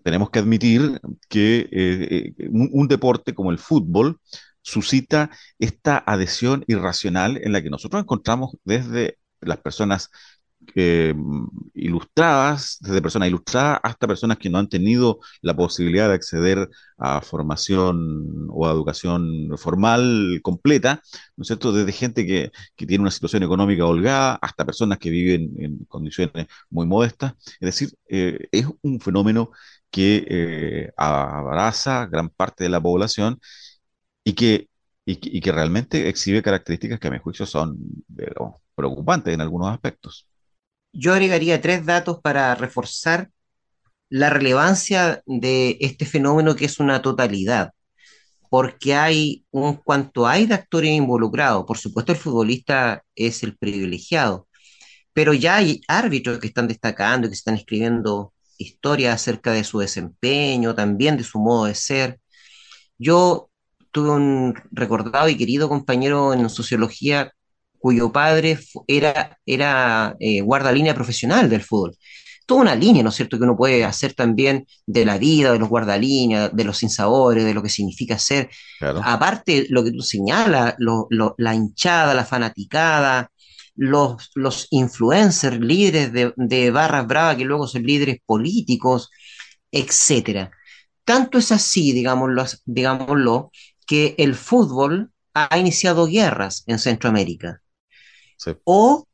tenemos 0.03 0.29
que 0.29 0.39
admitir 0.39 0.99
que 1.27 2.35
un 2.51 2.87
deporte 2.87 3.33
como 3.33 3.51
el 3.51 3.57
fútbol 3.57 4.19
suscita 4.61 5.31
esta 5.59 5.97
adhesión 6.05 6.63
irracional 6.67 7.39
en 7.43 7.51
la 7.51 7.61
que 7.61 7.69
nosotros 7.69 8.01
encontramos 8.01 8.57
desde 8.63 9.17
las 9.45 9.59
personas 9.59 10.09
eh, 10.75 11.13
ilustradas, 11.73 12.77
desde 12.81 13.01
personas 13.01 13.27
ilustradas 13.29 13.79
hasta 13.83 14.07
personas 14.07 14.37
que 14.37 14.49
no 14.49 14.57
han 14.57 14.69
tenido 14.69 15.19
la 15.41 15.55
posibilidad 15.55 16.07
de 16.09 16.15
acceder 16.15 16.69
a 16.97 17.21
formación 17.21 18.47
o 18.49 18.67
a 18.67 18.71
educación 18.71 19.49
formal 19.57 20.39
completa, 20.43 21.01
¿no 21.35 21.43
es 21.43 21.47
cierto? 21.47 21.71
Desde 21.71 21.91
gente 21.91 22.25
que, 22.25 22.51
que 22.75 22.85
tiene 22.85 23.01
una 23.03 23.11
situación 23.11 23.43
económica 23.43 23.85
holgada 23.85 24.35
hasta 24.41 24.65
personas 24.65 24.97
que 24.99 25.09
viven 25.09 25.53
en 25.59 25.85
condiciones 25.85 26.47
muy 26.69 26.85
modestas. 26.87 27.33
Es 27.59 27.67
decir, 27.67 27.89
eh, 28.09 28.47
es 28.51 28.65
un 28.81 28.99
fenómeno 28.99 29.51
que 29.91 30.25
eh, 30.29 30.91
abraza 30.97 32.05
gran 32.07 32.29
parte 32.29 32.63
de 32.65 32.69
la 32.69 32.81
población 32.81 33.39
y 34.23 34.33
que 34.33 34.69
y 35.05 35.39
que, 35.41 35.51
realmente 35.51 36.09
exhibe 36.09 36.41
características 36.41 36.99
que 36.99 37.07
a 37.07 37.11
mi 37.11 37.19
juicio 37.19 37.45
son 37.45 37.77
preocupantes 38.75 39.33
en 39.33 39.41
algunos 39.41 39.71
aspectos. 39.71 40.27
Yo 40.91 41.13
agregaría 41.13 41.61
tres 41.61 41.85
datos 41.85 42.19
para 42.21 42.55
reforzar 42.55 43.29
la 44.09 44.29
relevancia 44.29 45.21
de 45.25 45.77
este 45.79 46.05
fenómeno 46.05 46.55
que 46.55 46.65
es 46.65 46.79
una 46.79 47.01
totalidad, 47.01 47.71
porque 48.49 48.95
hay 48.95 49.45
un 49.51 49.75
cuanto 49.75 50.27
hay 50.27 50.47
de 50.47 50.55
actores 50.55 50.91
involucrados. 50.91 51.65
Por 51.65 51.77
supuesto, 51.77 52.11
el 52.11 52.17
futbolista 52.17 53.03
es 53.13 53.43
el 53.43 53.57
privilegiado, 53.57 54.47
pero 55.13 55.33
ya 55.33 55.57
hay 55.57 55.81
árbitros 55.87 56.39
que 56.39 56.47
están 56.47 56.67
destacando, 56.67 57.27
que 57.27 57.35
están 57.35 57.55
escribiendo 57.55 58.33
historias 58.57 59.15
acerca 59.15 59.51
de 59.51 59.63
su 59.63 59.79
desempeño, 59.79 60.73
también 60.73 61.17
de 61.17 61.23
su 61.23 61.39
modo 61.39 61.65
de 61.65 61.75
ser. 61.75 62.19
Yo 62.97 63.49
tuve 63.95 64.09
un 64.09 64.53
recordado 64.73 65.29
y 65.29 65.37
querido 65.37 65.69
compañero 65.69 66.33
en 66.33 66.49
sociología 66.49 67.31
cuyo 67.79 68.11
padre 68.11 68.59
era, 68.87 69.37
era 69.45 70.17
eh, 70.19 70.41
guardalínea 70.41 70.93
profesional 70.93 71.49
del 71.49 71.61
fútbol. 71.61 71.95
Toda 72.45 72.59
una 72.59 72.75
línea, 72.75 73.03
¿no 73.03 73.09
es 73.09 73.15
cierto?, 73.15 73.37
que 73.37 73.45
uno 73.45 73.55
puede 73.55 73.85
hacer 73.85 74.13
también 74.13 74.67
de 74.85 75.05
la 75.05 75.17
vida 75.17 75.53
de 75.53 75.59
los 75.59 75.69
guardalíneas, 75.69 76.53
de 76.53 76.63
los 76.65 76.77
sinsabores, 76.77 77.45
de 77.45 77.53
lo 77.53 77.63
que 77.63 77.69
significa 77.69 78.19
ser. 78.19 78.49
Aparte, 79.01 79.65
lo 79.69 79.81
que 79.81 79.93
tú 79.93 80.01
señalas, 80.01 80.75
la 81.37 81.55
hinchada, 81.55 82.13
la 82.13 82.25
fanaticada, 82.25 83.31
los, 83.75 84.29
los 84.35 84.67
influencers, 84.71 85.57
líderes 85.57 86.11
de, 86.11 86.33
de 86.35 86.69
barras 86.69 87.07
bravas 87.07 87.37
que 87.37 87.45
luego 87.45 87.65
son 87.65 87.83
líderes 87.83 88.17
políticos, 88.25 89.09
etcétera. 89.71 90.51
Tanto 91.05 91.37
es 91.37 91.51
así, 91.53 91.93
digámoslo, 91.93 92.43
digámoslo, 92.65 93.51
que 93.85 94.15
el 94.17 94.35
fútbol 94.35 95.11
ha 95.33 95.57
iniciado 95.57 96.07
guerras 96.07 96.63
en 96.67 96.79
Centroamérica. 96.79 97.61
O 98.63 99.07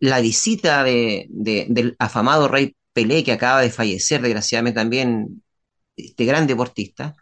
la 0.00 0.20
visita 0.20 0.84
de, 0.84 1.26
del 1.28 1.96
afamado 1.98 2.48
rey 2.48 2.74
Pelé, 2.92 3.22
que 3.24 3.32
acaba 3.32 3.60
de 3.60 3.70
fallecer, 3.70 4.22
desgraciadamente 4.22 4.80
también, 4.80 5.42
este 5.96 6.24
gran 6.24 6.46
deportista, 6.46 7.16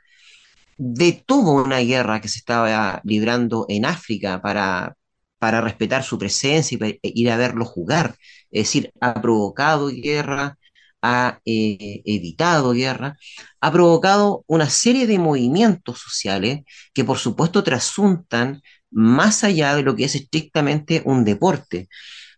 detuvo 0.76 1.52
una 1.62 1.80
guerra 1.80 2.20
que 2.20 2.28
se 2.28 2.38
estaba 2.38 3.00
librando 3.04 3.66
en 3.68 3.84
África 3.84 4.40
para, 4.42 4.96
para 5.38 5.60
respetar 5.60 6.02
su 6.02 6.18
presencia 6.18 6.78
y 6.80 6.84
e 7.02 7.12
ir 7.14 7.30
a 7.30 7.36
verlo 7.36 7.64
jugar. 7.64 8.16
Es 8.50 8.64
decir, 8.64 8.92
ha 9.00 9.20
provocado 9.20 9.88
guerra, 9.88 10.58
ha 11.06 11.40
eh, 11.44 12.02
evitado 12.04 12.72
guerra, 12.72 13.16
ha 13.60 13.72
provocado 13.72 14.44
una 14.48 14.68
serie 14.70 15.06
de 15.06 15.18
movimientos 15.20 16.00
sociales 16.00 16.64
que 16.94 17.04
por 17.04 17.18
supuesto 17.18 17.62
trasuntan 17.62 18.60
más 18.90 19.44
allá 19.44 19.76
de 19.76 19.82
lo 19.84 19.94
que 19.94 20.04
es 20.04 20.16
estrictamente 20.16 21.02
un 21.04 21.24
deporte. 21.24 21.88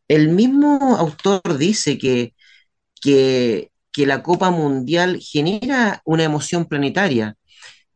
El 0.08 0.28
mismo 0.30 0.96
autor 0.98 1.56
dice 1.58 1.96
que, 1.98 2.34
que, 3.00 3.70
que 3.92 4.06
la 4.06 4.22
Copa 4.22 4.50
Mundial 4.50 5.18
genera 5.20 6.02
una 6.04 6.24
emoción 6.24 6.66
planetaria, 6.66 7.36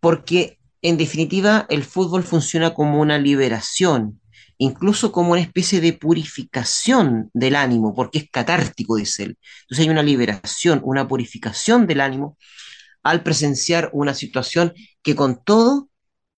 porque 0.01 0.59
en 0.83 0.97
definitiva 0.97 1.67
el 1.69 1.85
fútbol 1.85 2.25
funciona 2.25 2.75
como 2.75 3.01
una 3.01 3.19
liberación, 3.19 4.22
incluso 4.63 5.11
como 5.11 5.33
una 5.33 5.41
especie 5.41 5.81
de 5.81 5.93
purificación 5.93 7.31
del 7.35 7.57
ánimo, 7.57 7.95
porque 7.95 8.19
es 8.19 8.31
catártico, 8.31 8.97
dice 8.97 9.25
él. 9.25 9.39
Entonces 9.63 9.85
hay 9.85 9.91
una 9.91 10.05
liberación, 10.05 10.81
una 10.85 11.09
purificación 11.09 11.87
del 11.89 12.01
ánimo 12.01 12.39
al 13.03 13.25
presenciar 13.25 13.91
una 13.93 14.15
situación 14.15 14.73
que 15.03 15.17
con 15.17 15.43
todo 15.45 15.89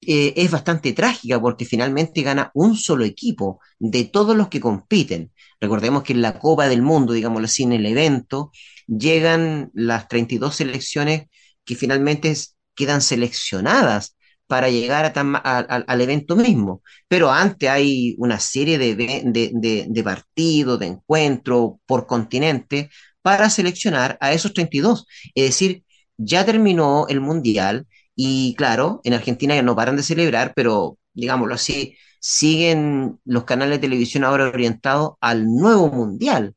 eh, 0.00 0.32
es 0.36 0.50
bastante 0.50 0.94
trágica, 0.94 1.38
porque 1.40 1.66
finalmente 1.66 2.22
gana 2.22 2.50
un 2.54 2.76
solo 2.76 3.04
equipo 3.04 3.60
de 3.78 4.04
todos 4.04 4.34
los 4.34 4.48
que 4.48 4.60
compiten. 4.60 5.30
Recordemos 5.60 6.02
que 6.02 6.14
en 6.14 6.22
la 6.22 6.38
Copa 6.38 6.66
del 6.68 6.80
Mundo, 6.80 7.12
digámoslo 7.12 7.44
así, 7.44 7.64
en 7.64 7.74
el 7.74 7.84
evento, 7.84 8.52
llegan 8.86 9.70
las 9.74 10.08
32 10.08 10.56
selecciones 10.56 11.26
que 11.64 11.74
finalmente 11.76 12.34
quedan 12.74 13.02
seleccionadas 13.02 14.16
para 14.46 14.68
llegar 14.70 15.12
al 15.14 16.00
evento 16.00 16.36
mismo. 16.36 16.82
Pero 17.08 17.30
antes 17.30 17.68
hay 17.70 18.14
una 18.18 18.38
serie 18.38 18.78
de, 18.78 18.94
de, 18.94 20.02
partidos, 20.04 20.78
de 20.78 20.86
encuentros 20.86 21.72
por 21.86 22.06
continente 22.06 22.90
para 23.22 23.50
seleccionar 23.50 24.18
a 24.20 24.32
esos 24.32 24.52
32. 24.54 25.06
Es 25.34 25.44
decir, 25.46 25.84
ya 26.16 26.44
terminó 26.44 27.06
el 27.08 27.20
Mundial 27.20 27.86
y 28.14 28.54
claro, 28.56 29.00
en 29.04 29.14
Argentina 29.14 29.54
ya 29.54 29.62
no 29.62 29.76
paran 29.76 29.96
de 29.96 30.02
celebrar, 30.02 30.52
pero 30.54 30.98
digámoslo 31.14 31.54
así, 31.54 31.96
siguen 32.20 33.18
los 33.24 33.44
canales 33.44 33.76
de 33.76 33.80
televisión 33.88 34.24
ahora 34.24 34.48
orientados 34.48 35.14
al 35.20 35.44
nuevo 35.46 35.90
Mundial. 35.90 36.54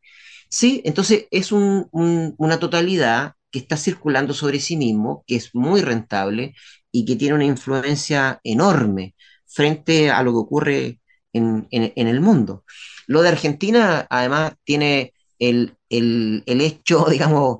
Sí, 0.49 0.81
entonces 0.85 1.27
es 1.31 1.51
una 1.51 2.59
totalidad 2.59 3.33
que 3.51 3.59
está 3.59 3.77
circulando 3.77 4.33
sobre 4.33 4.59
sí 4.59 4.77
mismo, 4.77 5.23
que 5.27 5.35
es 5.35 5.53
muy 5.55 5.81
rentable 5.81 6.53
y 6.91 7.05
que 7.05 7.15
tiene 7.15 7.35
una 7.35 7.45
influencia 7.45 8.39
enorme 8.43 9.15
frente 9.45 10.09
a 10.11 10.23
lo 10.23 10.31
que 10.31 10.37
ocurre 10.37 10.99
en, 11.33 11.67
el 11.71 12.21
mundo. 12.21 12.63
Lo 13.07 13.21
de 13.21 13.29
Argentina, 13.29 14.07
además, 14.09 14.53
tiene 14.63 15.13
el, 15.39 15.75
hecho, 15.89 17.05
digamos, 17.09 17.59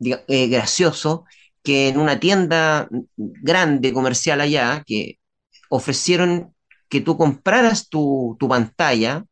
eh, 0.00 0.48
gracioso, 0.48 1.24
que 1.62 1.88
en 1.88 1.98
una 1.98 2.20
tienda 2.20 2.88
grande 3.16 3.92
comercial 3.92 4.40
allá, 4.40 4.82
que 4.86 5.18
ofrecieron 5.68 6.54
que 6.88 7.00
tú 7.00 7.16
compraras 7.16 7.88
tu, 7.88 8.36
tu 8.38 8.48
pantalla 8.48 9.24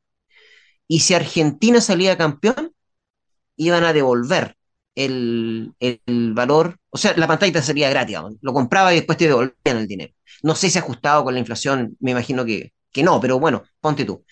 y 0.89 1.01
si 1.01 1.15
Argentina 1.15 1.81
salía 1.81 2.19
campeón, 2.19 2.75
iban 3.57 3.85
a 3.85 3.93
devolver 3.93 4.57
el, 4.95 5.75
valor, 6.35 6.79
o 6.91 6.97
sea, 6.99 7.15
la 7.17 7.27
pantalla 7.27 7.63
sería 7.63 7.91
gratis, 7.91 8.17
lo 8.41 8.53
compraba 8.53 8.93
y 8.93 8.97
después 8.97 9.19
te 9.19 9.27
devolvían 9.27 9.79
el 9.79 9.87
dinero. 9.87 10.15
No 10.43 10.55
sé 10.55 10.71
si 10.71 10.79
ajustado 10.79 11.25
con 11.25 11.35
la 11.35 11.41
inflación, 11.41 11.97
me 12.01 12.13
imagino 12.13 12.45
que, 12.45 12.73
no, 13.03 13.21
pero 13.21 13.39
bueno, 13.39 13.65
ponte 13.81 14.05
tú. 14.05 14.25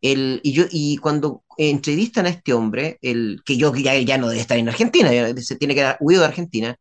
El, 0.00 0.40
y, 0.42 0.52
yo, 0.52 0.64
y 0.70 0.96
cuando 0.98 1.44
entrevistan 1.56 2.26
a 2.26 2.30
este 2.30 2.52
hombre, 2.52 2.98
el, 3.02 3.40
que 3.44 3.56
yo 3.56 3.74
ya, 3.74 3.94
ya 3.98 4.18
no 4.18 4.28
debe 4.28 4.40
estar 4.40 4.58
en 4.58 4.68
Argentina, 4.68 5.10
se 5.38 5.56
tiene 5.56 5.74
que 5.74 5.82
dar 5.82 5.96
huido 6.00 6.22
de 6.22 6.28
Argentina, 6.28 6.76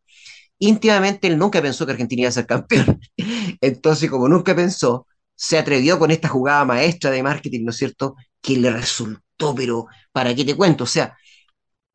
íntimamente 0.60 1.28
él 1.28 1.38
nunca 1.38 1.62
pensó 1.62 1.86
que 1.86 1.94
Argentina 1.94 2.22
iba 2.22 2.30
a 2.30 2.34
ser 2.34 2.46
campeón. 2.46 3.00
Entonces, 3.62 4.10
como 4.10 4.28
nunca 4.28 4.56
pensó, 4.56 5.08
se 5.36 5.58
atrevió 5.58 6.00
con 6.00 6.12
esta 6.12 6.30
jugada 6.30 6.66
maestra 6.66 7.12
de 7.12 7.24
marketing, 7.24 7.66
¿no 7.66 7.72
es 7.72 7.78
cierto? 7.78 8.16
Que 8.42 8.58
le 8.58 8.72
resultó, 8.72 9.54
pero 9.56 9.88
¿para 10.12 10.34
qué 10.36 10.46
te 10.46 10.56
cuento? 10.56 10.86
O 10.86 10.88
sea, 10.88 11.18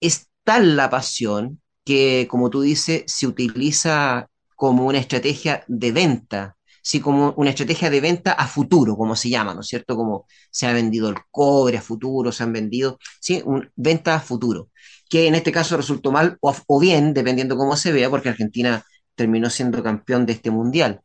es 0.01 0.30
tal 0.51 0.75
la 0.77 0.91
pasión 0.91 1.61
que, 1.85 2.27
como 2.29 2.51
tú 2.51 2.63
dices, 2.63 3.05
se 3.07 3.29
utiliza 3.29 4.29
como 4.57 4.85
una 4.87 4.99
estrategia 4.99 5.63
de 5.69 5.93
venta, 5.93 6.57
sí, 6.83 6.99
como 7.01 7.35
una 7.37 7.51
estrategia 7.51 7.89
de 7.89 8.01
venta 8.01 8.33
a 8.33 8.49
futuro, 8.49 8.97
como 8.97 9.15
se 9.15 9.31
llama, 9.31 9.55
¿no 9.55 9.61
es 9.61 9.69
cierto? 9.69 9.95
Como 9.95 10.27
se 10.51 10.67
ha 10.67 10.73
vendido 10.73 11.09
el 11.09 11.15
cobre 11.31 11.79
a 11.79 11.83
futuro, 11.83 12.33
se 12.33 12.43
han 12.43 12.53
vendido, 12.53 12.99
sí, 13.21 13.41
un, 13.45 13.71
venta 13.77 14.17
a 14.17 14.21
futuro, 14.21 14.71
que 15.09 15.29
en 15.29 15.37
este 15.37 15.53
caso 15.53 15.77
resultó 15.77 16.11
mal 16.11 16.37
o, 16.41 16.53
o 16.67 16.81
bien, 16.81 17.15
dependiendo 17.15 17.57
cómo 17.57 17.77
se 17.77 17.93
vea, 17.93 18.11
porque 18.11 18.31
Argentina 18.31 18.85
terminó 19.15 19.51
siendo 19.51 19.85
campeón 19.85 20.27
de 20.27 20.33
este 20.33 20.51
mundial. 20.51 21.01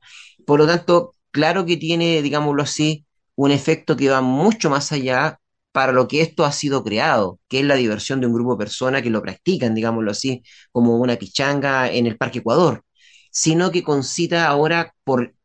Por 0.48 0.60
lo 0.60 0.66
tanto, 0.66 1.14
claro 1.30 1.68
que 1.68 1.78
tiene, 1.78 2.24
digámoslo 2.24 2.64
así, 2.64 3.06
un 3.36 3.52
efecto 3.52 3.96
que 3.96 4.10
va 4.10 4.22
mucho 4.22 4.72
más 4.72 4.92
allá 4.92 5.40
para 5.76 5.92
lo 5.92 6.08
que 6.08 6.22
esto 6.22 6.46
ha 6.46 6.54
sido 6.54 6.86
creado, 6.86 7.42
que 7.50 7.60
es 7.60 7.66
la 7.66 7.76
diversión 7.76 8.22
de 8.22 8.28
un 8.28 8.34
grupo 8.34 8.54
de 8.54 8.60
personas 8.60 9.02
que 9.02 9.10
lo 9.10 9.22
practican, 9.22 9.76
digámoslo 9.76 10.10
así, 10.12 10.42
como 10.72 10.98
una 10.98 11.18
pichanga 11.18 11.92
en 11.92 12.06
el 12.08 12.18
Parque 12.18 12.40
Ecuador, 12.40 12.86
sino 13.30 13.72
que 13.72 13.84
concita 13.84 14.48
ahora 14.48 14.96
por, 15.04 15.36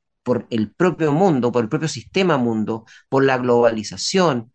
el 0.51 0.73
propio 0.73 1.11
mundo, 1.13 1.51
por 1.51 1.65
el 1.65 1.69
propio 1.69 1.89
sistema 1.89 2.37
mundo, 2.39 2.85
por 3.09 3.25
la 3.25 3.39
globalización, 3.39 4.53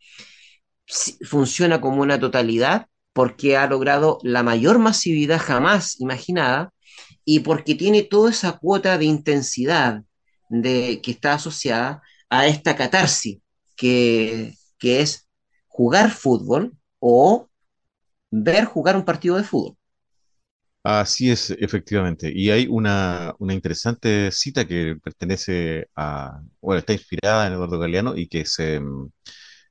funciona 1.26 1.82
como 1.82 2.01
una 2.01 2.21
totalidad 2.21 2.88
porque 3.11 3.57
ha 3.57 3.67
logrado 3.67 4.19
la 4.23 4.43
mayor 4.43 4.80
masividad 4.80 5.41
jamás 5.41 5.99
imaginada 5.99 6.73
y 7.26 7.41
porque 7.41 7.76
tiene 7.76 8.03
toda 8.03 8.32
esa 8.32 8.53
cuota 8.59 8.97
de 8.97 9.05
intensidad 9.05 10.03
de, 10.47 11.01
que 11.01 11.11
está 11.11 11.34
asociada 11.34 12.01
a 12.30 12.47
esta 12.47 12.78
catarsis 12.78 13.39
que 13.76 14.53
es 14.82 15.24
jugar 15.76 16.09
fútbol 16.09 16.71
o 16.99 17.49
ver 18.32 18.65
jugar 18.65 18.95
un 18.95 19.03
partido 19.03 19.36
de 19.36 19.43
fútbol. 19.43 19.76
Así 20.84 21.32
es, 21.32 21.49
efectivamente. 21.49 22.32
Y 22.34 22.51
hay 22.51 22.67
una, 22.67 23.36
interesante 23.49 24.32
cita 24.32 24.65
que 24.65 24.95
pertenece 25.03 25.88
a, 25.95 26.39
bueno, 26.61 26.80
está 26.80 26.93
inspirada 26.93 27.47
en 27.47 27.53
Eduardo 27.53 27.80
Galeano 27.80 28.15
y 28.15 28.28
que 28.28 28.45
se 28.45 28.80
mm, 28.80 29.09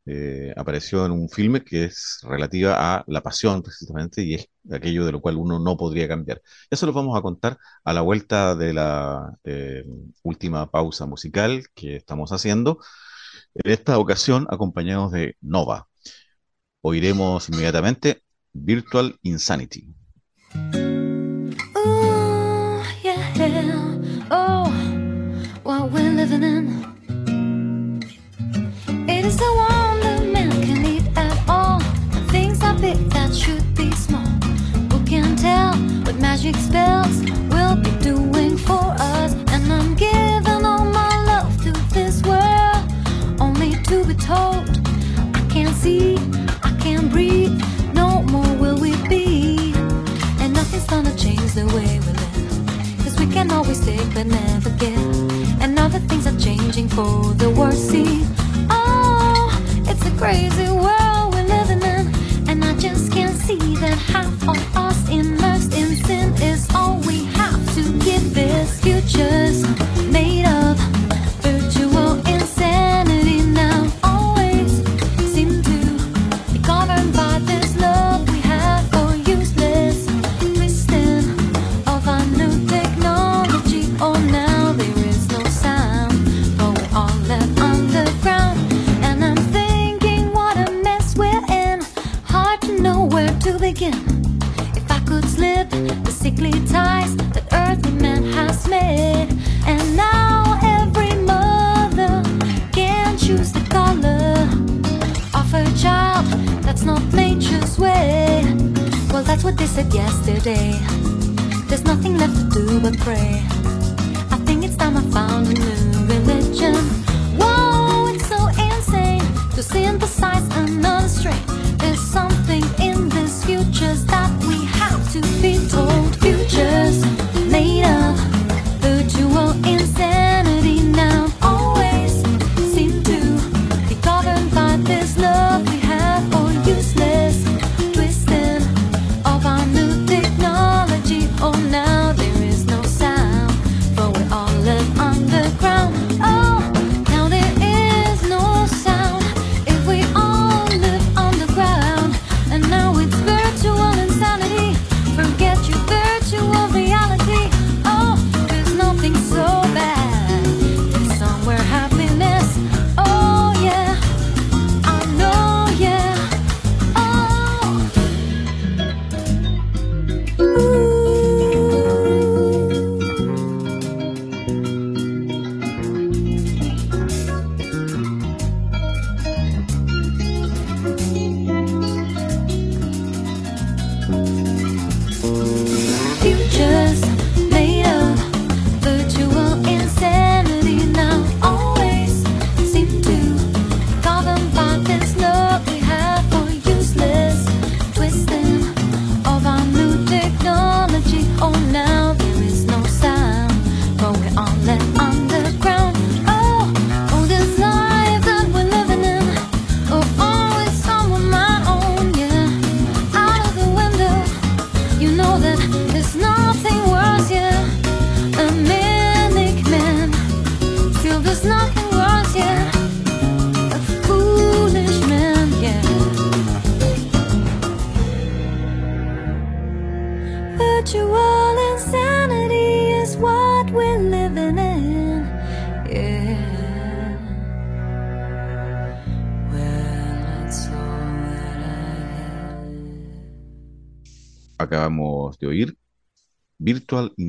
eh, 0.06 0.52
apareció 0.56 1.06
en 1.06 1.12
un 1.12 1.28
filme 1.30 1.62
que 1.64 1.84
es 1.84 2.18
relativa 2.24 2.74
a 2.96 3.04
la 3.06 3.22
pasión 3.22 3.62
precisamente 3.62 4.22
y 4.22 4.34
es 4.34 4.48
aquello 4.70 5.06
de 5.06 5.12
lo 5.12 5.20
cual 5.20 5.36
uno 5.36 5.58
no 5.58 5.76
podría 5.76 6.08
cambiar. 6.08 6.42
Eso 6.70 6.84
lo 6.86 6.92
vamos 6.92 7.16
a 7.16 7.22
contar 7.22 7.58
a 7.84 7.92
la 7.92 8.02
vuelta 8.02 8.54
de 8.56 8.74
la 8.74 9.38
eh, 9.44 9.84
última 10.22 10.70
pausa 10.70 11.06
musical 11.06 11.64
que 11.74 11.96
estamos 11.96 12.32
haciendo. 12.32 12.78
En 13.54 13.72
esta 13.72 13.98
ocasión 13.98 14.46
acompañados 14.50 15.12
de 15.12 15.36
Nova. 15.40 15.88
Oiremos 16.86 17.48
inmediatamente 17.48 18.22
Virtual 18.52 19.18
Insanity. 19.22 19.86
Be 36.04 36.12
magic 36.20 36.56
spells 36.56 37.53
the 51.54 51.66
way 51.66 52.00
we 52.00 52.12
live. 52.12 52.98
Cause 53.04 53.16
we 53.20 53.26
can 53.26 53.48
always 53.52 53.78
take 53.84 54.12
but 54.12 54.26
never 54.26 54.70
give. 54.70 55.60
And 55.62 55.78
other 55.78 56.00
things 56.00 56.26
are 56.26 56.36
changing 56.36 56.88
for 56.88 57.32
the 57.34 57.48
worse. 57.50 57.78
See, 57.78 58.26
oh, 58.70 59.48
it's 59.86 60.04
a 60.04 60.10
crazy 60.18 60.73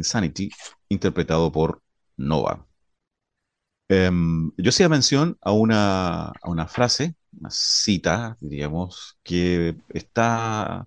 Insanity, 0.06 0.50
interpretado 0.90 1.52
por 1.52 1.82
Nova. 2.18 2.66
Em, 3.88 4.52
yo 4.58 4.70
hacía 4.70 4.90
mención 4.90 5.38
a 5.42 5.52
una, 5.52 6.28
a 6.30 6.50
una 6.50 6.68
frase, 6.68 7.16
una 7.40 7.50
cita, 7.52 8.38
diríamos, 8.40 9.18
que 9.24 9.76
está 9.90 10.86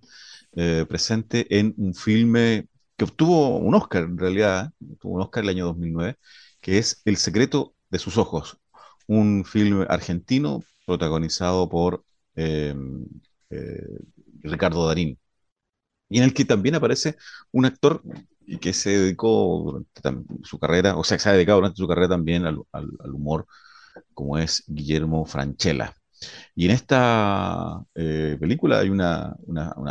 eh, 0.53 0.85
presente 0.89 1.47
en 1.59 1.73
un 1.77 1.93
filme 1.95 2.67
que 2.97 3.05
obtuvo 3.05 3.57
un 3.59 3.75
Oscar, 3.75 4.03
en 4.03 4.17
realidad, 4.17 4.73
obtuvo 4.91 5.13
un 5.15 5.21
Oscar 5.21 5.43
el 5.43 5.49
año 5.49 5.65
2009, 5.67 6.17
que 6.59 6.77
es 6.77 7.01
El 7.05 7.15
secreto 7.17 7.73
de 7.89 7.99
sus 7.99 8.17
ojos, 8.17 8.59
un 9.07 9.45
filme 9.45 9.85
argentino 9.89 10.61
protagonizado 10.85 11.69
por 11.69 12.03
em, 12.35 13.05
eh, 13.49 13.99
Ricardo 14.43 14.85
Darín 14.87 15.17
y 16.09 16.17
en 16.17 16.23
el 16.25 16.33
que 16.33 16.45
también 16.45 16.75
aparece 16.75 17.17
un 17.51 17.65
actor 17.65 18.01
que 18.57 18.73
se 18.73 18.91
dedicó 18.97 19.83
durante 20.01 20.33
su 20.43 20.59
carrera, 20.59 20.97
o 20.97 21.03
sea, 21.03 21.17
que 21.17 21.23
se 21.23 21.29
ha 21.29 21.33
dedicado 21.33 21.59
durante 21.59 21.77
su 21.77 21.87
carrera 21.87 22.09
también 22.09 22.45
al, 22.45 22.57
humor, 23.13 23.47
como 24.13 24.37
es 24.37 24.63
Guillermo 24.67 25.25
Francella. 25.25 25.93
Y 26.55 26.65
en 26.65 26.71
esta 26.71 27.83
eh, 27.95 28.37
película 28.39 28.79
hay 28.79 28.89
una 28.89 29.37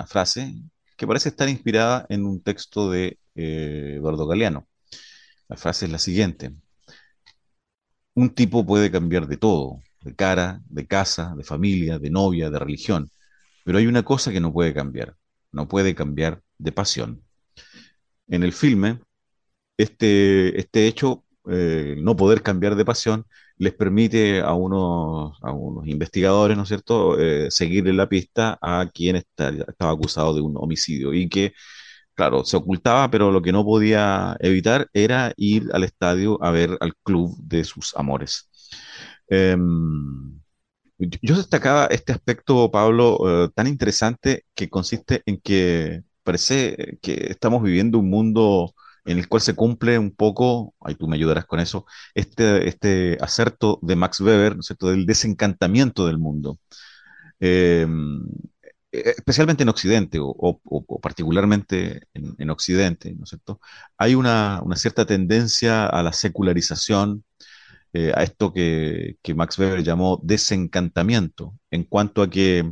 frase 0.08 0.54
que 0.98 1.06
parece 1.06 1.30
estar 1.30 1.48
inspirada 1.48 2.06
en 2.10 2.26
un 2.26 2.42
texto 2.42 2.90
de 2.90 3.18
eh, 3.36 3.94
Eduardo 3.98 4.26
Galeano. 4.26 4.68
La 5.48 5.56
frase 5.56 5.86
es 5.86 5.92
la 5.92 5.98
siguiente. 5.98 6.52
Un 8.14 8.34
tipo 8.34 8.66
puede 8.66 8.90
cambiar 8.90 9.26
de 9.28 9.36
todo, 9.36 9.80
de 10.02 10.14
cara, 10.14 10.60
de 10.68 10.86
casa, 10.86 11.34
de 11.36 11.44
familia, 11.44 11.98
de 11.98 12.10
novia, 12.10 12.50
de 12.50 12.58
religión, 12.58 13.10
pero 13.64 13.78
hay 13.78 13.86
una 13.86 14.04
cosa 14.04 14.32
que 14.32 14.40
no 14.40 14.52
puede 14.52 14.74
cambiar, 14.74 15.16
no 15.52 15.68
puede 15.68 15.94
cambiar 15.94 16.42
de 16.58 16.72
pasión. 16.72 17.22
En 18.28 18.42
el 18.42 18.52
filme, 18.52 19.00
este, 19.78 20.58
este 20.60 20.86
hecho, 20.88 21.24
eh, 21.50 21.96
no 21.98 22.16
poder 22.16 22.42
cambiar 22.42 22.76
de 22.76 22.84
pasión, 22.84 23.26
les 23.58 23.74
permite 23.74 24.40
a 24.40 24.54
unos, 24.54 25.38
a 25.42 25.52
unos 25.52 25.86
investigadores, 25.88 26.56
¿no 26.56 26.64
es 26.64 26.68
cierto?, 26.70 27.18
eh, 27.20 27.50
seguirle 27.50 27.92
la 27.94 28.08
pista 28.08 28.58
a 28.62 28.88
quien 28.92 29.16
estaba 29.16 29.92
acusado 29.92 30.34
de 30.34 30.42
un 30.42 30.56
homicidio 30.58 31.14
y 31.14 31.28
que, 31.28 31.52
claro, 32.14 32.44
se 32.44 32.56
ocultaba, 32.56 33.10
pero 33.10 33.30
lo 33.32 33.42
que 33.42 33.52
no 33.52 33.64
podía 33.64 34.36
evitar 34.40 34.88
era 34.92 35.32
ir 35.36 35.70
al 35.72 35.84
estadio 35.84 36.42
a 36.44 36.50
ver 36.52 36.76
al 36.80 36.94
club 37.04 37.36
de 37.42 37.64
sus 37.64 37.96
amores. 37.96 38.50
Em, 39.28 40.40
yo 41.22 41.36
destacaba 41.36 41.86
este 41.86 42.12
aspecto, 42.12 42.70
Pablo, 42.70 43.46
eh, 43.46 43.50
tan 43.54 43.66
interesante 43.66 44.44
que 44.54 44.68
consiste 44.68 45.22
en 45.26 45.40
que 45.40 46.02
parece 46.28 46.98
que 47.00 47.14
estamos 47.30 47.62
viviendo 47.62 47.98
un 47.98 48.10
mundo 48.10 48.74
en 49.06 49.16
el 49.18 49.28
cual 49.28 49.40
se 49.40 49.54
cumple 49.54 49.98
un 49.98 50.10
poco, 50.14 50.74
ahí 50.80 50.94
tú 50.94 51.08
me 51.08 51.16
ayudarás 51.16 51.46
con 51.46 51.58
eso, 51.58 51.86
este, 52.14 52.68
este 52.68 53.16
acerto 53.22 53.78
de 53.80 53.96
Max 53.96 54.20
Weber, 54.20 54.54
¿no 54.54 54.60
es 54.60 54.66
cierto?, 54.66 54.90
del 54.90 55.06
desencantamiento 55.06 56.06
del 56.06 56.18
mundo. 56.18 56.58
Eh, 57.40 57.86
especialmente 58.92 59.62
en 59.62 59.70
Occidente 59.70 60.18
o 60.20 60.60
particularmente 61.00 62.02
en, 62.12 62.34
en 62.36 62.50
Occidente, 62.50 63.14
¿no 63.14 63.24
es 63.24 63.30
cierto? 63.30 63.58
Hay 63.96 64.14
una, 64.14 64.60
una 64.62 64.76
cierta 64.76 65.06
tendencia 65.06 65.86
a 65.86 66.02
la 66.02 66.12
secularización, 66.12 67.24
eh, 67.94 68.12
a 68.14 68.22
esto 68.22 68.52
que, 68.52 69.16
que 69.22 69.34
Max 69.34 69.58
Weber 69.58 69.82
llamó 69.82 70.20
desencantamiento, 70.22 71.54
en 71.70 71.84
cuanto 71.84 72.20
a 72.20 72.28
que 72.28 72.70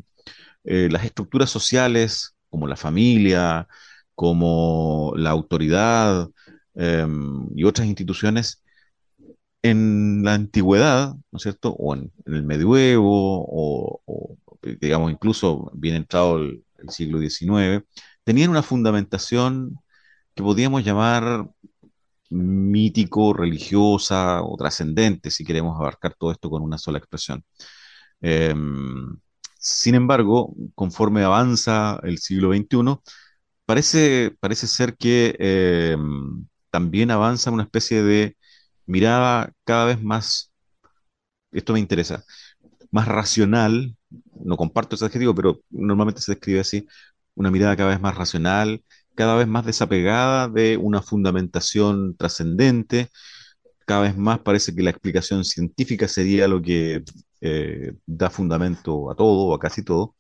eh, 0.65 0.89
las 0.91 1.05
estructuras 1.05 1.49
sociales, 1.49 2.36
como 2.57 2.69
la 2.69 2.77
familia, 2.77 3.69
como 4.15 5.13
la 5.17 5.31
autoridad 5.31 6.31
eh, 6.75 7.07
y 7.55 7.65
otras 7.65 7.87
instituciones, 7.87 8.63
en 9.63 10.23
la 10.25 10.35
antigüedad, 10.35 11.15
¿no 11.31 11.37
es 11.37 11.43
cierto? 11.43 11.73
O 11.75 11.95
en, 11.95 12.11
el 12.25 12.43
medioevo, 12.45 13.45
o, 13.47 14.39
digamos 14.81 15.13
incluso 15.13 15.71
bien 15.75 15.97
entrado 15.97 16.39
el, 16.39 16.65
el 16.79 16.91
siglo 16.91 17.19
XIX, 17.21 17.85
tenían 18.25 18.51
una 18.51 18.63
fundamentación 18.63 19.79
que 20.35 20.43
podíamos 20.43 20.83
llamar 20.85 21.49
mítico, 22.31 23.35
religiosa 23.35 24.43
o 24.43 24.57
trascendente, 24.57 25.31
si 25.31 25.45
queremos 25.45 25.79
abarcar 25.79 26.15
todo 26.19 26.33
esto 26.33 26.49
con 26.51 26.63
una 26.63 26.79
sola 26.79 26.99
expresión. 26.99 27.45
Eh, 28.23 28.55
sin 29.67 29.95
embargo, 29.97 30.55
conforme 30.75 31.25
avanza 31.25 31.99
el 32.05 32.19
siglo 32.19 32.51
XXI, 32.51 33.03
parece, 33.67 34.33
parece 34.41 34.67
ser 34.69 34.97
que 34.97 35.35
eh, 35.41 35.97
también 36.71 37.11
avanza 37.11 37.51
una 37.51 37.64
especie 37.64 38.03
de 38.03 38.37
mirada 38.87 39.53
cada 39.64 39.87
vez 39.87 40.03
más, 40.03 40.53
esto 41.53 41.73
me 41.73 41.81
interesa, 41.81 42.25
más 42.91 43.09
racional, 43.09 43.97
no 44.45 44.57
comparto 44.57 44.97
ese 44.97 45.07
adjetivo, 45.07 45.35
pero 45.35 45.61
normalmente 45.71 46.21
se 46.23 46.33
describe 46.33 46.61
así, 46.61 46.87
una 47.35 47.51
mirada 47.51 47.77
cada 47.77 47.91
vez 47.91 48.01
más 48.01 48.17
racional, 48.17 48.85
cada 49.14 49.37
vez 49.37 49.49
más 49.49 49.67
desapegada 49.67 50.49
de 50.49 50.77
una 50.79 51.03
fundamentación 51.03 52.17
trascendente, 52.17 53.11
cada 53.87 54.03
vez 54.03 54.17
más 54.17 54.41
parece 54.41 54.75
que 54.75 54.83
la 54.83 54.91
explicación 54.91 55.45
científica 55.45 56.09
sería 56.09 56.49
lo 56.49 56.62
que 56.62 57.05
eh, 57.41 57.93
da 58.07 58.30
fundamento 58.30 59.11
a 59.11 59.14
todo 59.14 59.55
a 59.55 59.59
casi 59.59 59.82
todo, 59.84 60.16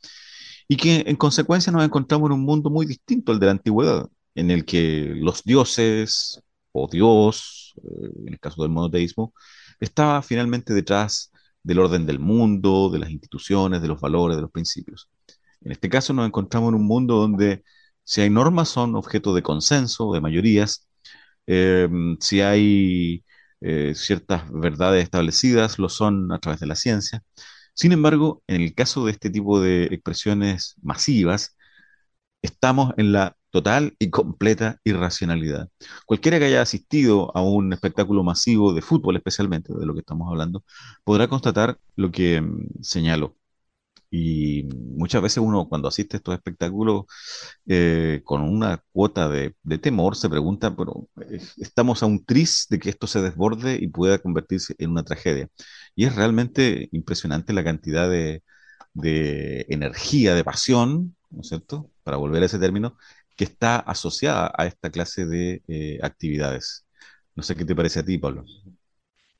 y 0.68 0.76
que 0.76 1.04
en 1.06 1.16
consecuencia 1.16 1.72
nos 1.72 1.84
encontramos 1.84 2.28
en 2.28 2.34
un 2.34 2.44
mundo 2.44 2.70
muy 2.70 2.86
distinto 2.86 3.32
al 3.32 3.40
de 3.40 3.46
la 3.46 3.52
antigüedad, 3.52 4.08
en 4.34 4.50
el 4.50 4.64
que 4.64 5.12
los 5.16 5.42
dioses 5.44 6.40
o 6.72 6.88
Dios, 6.88 7.74
eh, 7.78 8.10
en 8.26 8.32
el 8.34 8.40
caso 8.40 8.62
del 8.62 8.72
monoteísmo, 8.72 9.32
estaba 9.80 10.22
finalmente 10.22 10.74
detrás 10.74 11.30
del 11.62 11.78
orden 11.80 12.06
del 12.06 12.18
mundo, 12.18 12.90
de 12.90 12.98
las 13.00 13.10
instituciones, 13.10 13.82
de 13.82 13.88
los 13.88 14.00
valores, 14.00 14.36
de 14.36 14.42
los 14.42 14.50
principios. 14.50 15.08
En 15.62 15.72
este 15.72 15.88
caso 15.88 16.12
nos 16.12 16.26
encontramos 16.26 16.68
en 16.70 16.76
un 16.76 16.86
mundo 16.86 17.16
donde 17.16 17.64
si 18.04 18.20
hay 18.20 18.30
normas 18.30 18.68
son 18.68 18.94
objeto 18.94 19.34
de 19.34 19.42
consenso, 19.42 20.12
de 20.12 20.20
mayorías, 20.20 20.86
eh, 21.46 21.88
si 22.20 22.40
hay 22.40 23.24
eh, 23.60 23.94
ciertas 23.94 24.44
verdades 24.52 25.04
establecidas, 25.04 25.78
lo 25.78 25.88
son 25.88 26.32
a 26.32 26.38
través 26.38 26.60
de 26.60 26.66
la 26.66 26.76
ciencia. 26.76 27.22
Sin 27.74 27.92
embargo, 27.92 28.42
en 28.46 28.62
el 28.62 28.74
caso 28.74 29.04
de 29.06 29.12
este 29.12 29.30
tipo 29.30 29.60
de 29.60 29.84
expresiones 29.84 30.76
masivas, 30.82 31.56
estamos 32.42 32.94
en 32.96 33.12
la 33.12 33.36
total 33.50 33.96
y 33.98 34.10
completa 34.10 34.80
irracionalidad. 34.84 35.68
Cualquiera 36.06 36.38
que 36.38 36.46
haya 36.46 36.62
asistido 36.62 37.36
a 37.36 37.42
un 37.42 37.72
espectáculo 37.72 38.22
masivo 38.22 38.74
de 38.74 38.82
fútbol, 38.82 39.16
especialmente 39.16 39.72
de 39.74 39.86
lo 39.86 39.94
que 39.94 40.00
estamos 40.00 40.28
hablando, 40.30 40.64
podrá 41.04 41.28
constatar 41.28 41.78
lo 41.96 42.10
que 42.10 42.40
mm, 42.40 42.82
señalo. 42.82 43.36
Y 44.18 44.62
muchas 44.72 45.20
veces 45.20 45.38
uno 45.38 45.68
cuando 45.68 45.88
asiste 45.88 46.16
a 46.16 46.18
estos 46.18 46.34
espectáculos 46.34 47.04
eh, 47.66 48.22
con 48.24 48.40
una 48.42 48.82
cuota 48.90 49.28
de, 49.28 49.54
temor 49.78 50.16
se 50.16 50.30
pregunta, 50.30 50.74
pero 50.74 51.08
estamos 51.58 52.02
a 52.02 52.06
un 52.06 52.24
tris 52.24 52.66
de 52.70 52.78
que 52.78 52.88
esto 52.88 53.06
se 53.06 53.20
desborde 53.20 53.78
y 53.78 53.88
pueda 53.88 54.18
convertirse 54.18 54.74
en 54.78 54.92
una 54.92 55.04
tragedia. 55.04 55.48
Y 55.94 56.06
es 56.06 56.16
realmente 56.16 56.88
impresionante 56.92 57.52
la 57.52 57.62
cantidad 57.62 58.08
de, 58.08 58.42
energía, 59.68 60.34
de 60.34 60.44
pasión, 60.44 61.14
¿no 61.30 61.42
es 61.42 61.48
cierto? 61.48 61.90
Para 62.02 62.16
volver 62.16 62.42
a 62.42 62.46
ese 62.46 62.58
término, 62.58 62.96
que 63.36 63.44
está 63.44 63.76
asociada 63.80 64.50
a 64.56 64.66
esta 64.66 64.90
clase 64.90 65.26
de 65.26 65.62
eh, 65.68 65.98
actividades. 66.02 66.86
No 67.34 67.42
sé 67.42 67.54
qué 67.54 67.66
te 67.66 67.76
parece 67.76 68.00
a 68.00 68.04
ti, 68.04 68.16
Pablo. 68.16 68.46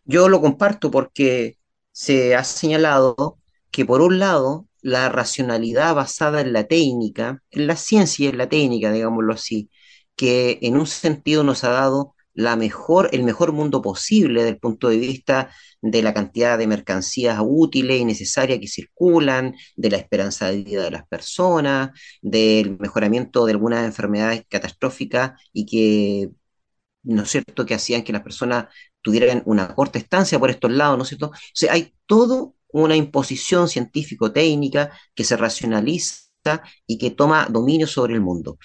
Yo 0.05 0.29
lo 0.29 0.43
comparto 0.43 0.91
porque 0.91 1.57
se 1.93 2.37
ha 2.37 2.45
señalado 2.45 3.39
que 3.71 3.85
por 3.85 4.01
un 4.03 4.19
lado 4.19 4.67
la 4.83 5.09
racionalidad 5.09 5.95
basada 5.95 6.41
en 6.41 6.53
la 6.53 6.65
técnica, 6.65 7.43
en 7.51 7.67
la 7.67 7.77
ciencia 7.77 8.27
y 8.27 8.29
en 8.29 8.39
la 8.39 8.49
técnica, 8.49 8.93
digámoslo 8.93 9.33
así, 9.35 9.71
que 10.17 10.59
en 10.63 10.77
un 10.77 10.87
sentido 10.87 11.45
nos 11.45 11.65
ha 11.65 11.71
dado 11.71 12.15
la 12.35 12.57
mejor, 12.57 13.09
el 13.13 13.25
mejor 13.25 13.53
mundo 13.53 13.81
posible 13.83 14.41
desde 14.43 14.51
el 14.55 14.59
punto 14.61 14.89
de 14.89 14.99
vista 14.99 15.51
de 15.81 16.03
la 16.03 16.13
cantidad 16.15 16.59
de 16.59 16.67
mercancías 16.67 17.39
útiles 17.43 17.99
y 18.01 18.05
necesarias 18.05 18.59
que 18.61 18.69
circulan, 18.69 19.55
de 19.77 19.91
la 19.91 19.97
esperanza 19.97 20.51
de 20.51 20.63
vida 20.63 20.85
de 20.85 20.91
las 20.91 21.07
personas, 21.09 21.91
del 22.23 22.79
mejoramiento 22.79 23.47
de 23.47 23.53
algunas 23.53 23.85
enfermedades 23.87 24.45
catastróficas 24.49 25.33
y 25.53 25.65
que, 25.67 26.31
¿no 27.05 27.23
es 27.23 27.31
cierto?, 27.31 27.67
que 27.67 27.75
hacían 27.75 28.03
que 28.05 28.13
las 28.13 28.23
personas 28.23 28.67
tuvieran 29.03 29.43
una 29.47 29.75
corta 29.75 29.99
estancia 29.99 30.39
por 30.39 30.51
estos 30.51 30.73
lados, 30.73 30.99
¿no 30.99 31.05
es 31.05 31.11
cierto? 31.11 31.29
O 31.29 31.33
sea, 31.55 31.73
hay 31.75 31.95
todo 32.07 32.56
una 32.83 32.97
imposición 32.97 33.69
científico-técnica 33.69 34.91
que 35.15 35.25
se 35.25 35.37
racionaliza 35.37 36.27
y 36.87 36.99
que 36.99 37.11
toma 37.11 37.47
dominio 37.51 37.87
sobre 37.87 38.15
el 38.15 38.21
mundo. 38.21 38.59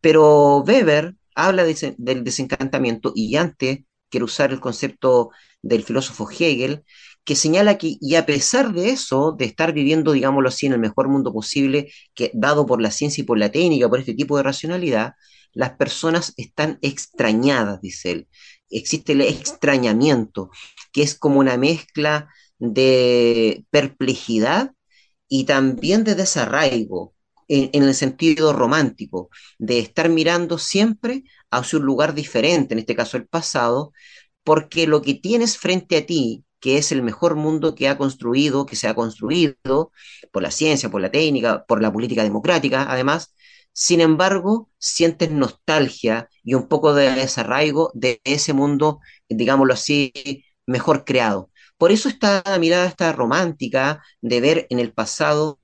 Pero 0.00 0.58
Weber 0.58 1.14
habla 1.34 1.64
del 1.64 2.24
desencantamiento 2.24 3.12
y 3.14 3.36
antes 3.36 3.80
quiero 4.08 4.26
usar 4.26 4.52
el 4.52 4.60
concepto 4.60 5.30
del 5.62 5.82
filósofo 5.82 6.28
Hegel, 6.30 6.84
que 7.24 7.36
señala 7.36 7.76
que, 7.76 7.98
y 8.00 8.14
a 8.14 8.24
pesar 8.24 8.72
de 8.72 8.88
eso, 8.90 9.32
de 9.38 9.44
estar 9.44 9.74
viviendo, 9.74 10.12
digámoslo 10.12 10.48
así, 10.48 10.66
en 10.66 10.72
el 10.72 10.78
mejor 10.78 11.08
mundo 11.08 11.32
posible, 11.32 11.92
que, 12.14 12.30
dado 12.32 12.64
por 12.64 12.80
la 12.80 12.90
ciencia 12.90 13.22
y 13.22 13.26
por 13.26 13.38
la 13.38 13.52
técnica, 13.52 13.88
por 13.88 13.98
este 14.00 14.14
tipo 14.14 14.36
de 14.38 14.44
racionalidad, 14.44 15.12
las 15.52 15.72
personas 15.72 16.32
están 16.38 16.78
extrañadas, 16.80 17.82
dice 17.82 18.12
él. 18.12 18.28
Existe 18.70 19.12
el 19.12 19.20
extrañamiento, 19.20 20.50
que 20.92 21.02
es 21.02 21.14
como 21.14 21.40
una 21.40 21.58
mezcla 21.58 22.28
de 22.58 23.64
perplejidad 23.70 24.72
y 25.28 25.44
también 25.44 26.04
de 26.04 26.14
desarraigo, 26.14 27.14
en, 27.48 27.82
el 27.82 27.94
sentido 27.94 28.52
romántico, 28.52 29.30
de 29.58 29.78
estar 29.80 30.08
mirando 30.10 30.58
siempre 30.58 31.24
hacia 31.50 31.78
un 31.78 31.86
lugar 31.86 32.14
diferente, 32.14 32.74
en 32.74 32.80
este 32.80 32.94
caso 32.94 33.16
el 33.16 33.26
pasado, 33.26 33.92
porque 34.44 34.86
lo 34.86 35.02
que 35.02 35.14
tienes 35.14 35.58
frente 35.58 35.98
a 35.98 36.06
ti, 36.06 36.44
que 36.60 36.78
es 36.78 36.92
el 36.92 37.02
mejor 37.02 37.36
mundo 37.36 37.74
que 37.74 37.88
ha 37.88 37.98
construido, 37.98 38.66
que 38.66 38.76
se 38.76 38.88
ha 38.88 38.94
construido 38.94 39.92
por 40.32 40.42
la 40.42 40.50
ciencia, 40.50 40.90
por 40.90 41.00
la 41.00 41.10
técnica, 41.10 41.64
por 41.66 41.82
la 41.82 41.92
política 41.92 42.22
democrática, 42.24 42.86
además, 42.90 43.34
sin 43.72 44.00
embargo, 44.00 44.70
sientes 44.78 45.30
nostalgia 45.30 46.28
y 46.42 46.54
un 46.54 46.68
poco 46.68 46.94
de 46.94 47.12
desarraigo 47.12 47.90
de 47.94 48.20
ese 48.24 48.52
mundo, 48.52 49.00
digámoslo 49.28 49.74
así, 49.74 50.12
mejor 50.66 51.04
creado. 51.04 51.50
Por 51.78 51.92
eso 51.92 52.08
esta 52.08 52.42
mirada 52.60 52.86
esta 52.86 53.12
romántica 53.12 54.02
de 54.20 54.40
ver 54.40 54.66
en 54.70 54.80
el 54.80 54.92
pasado 54.92 55.60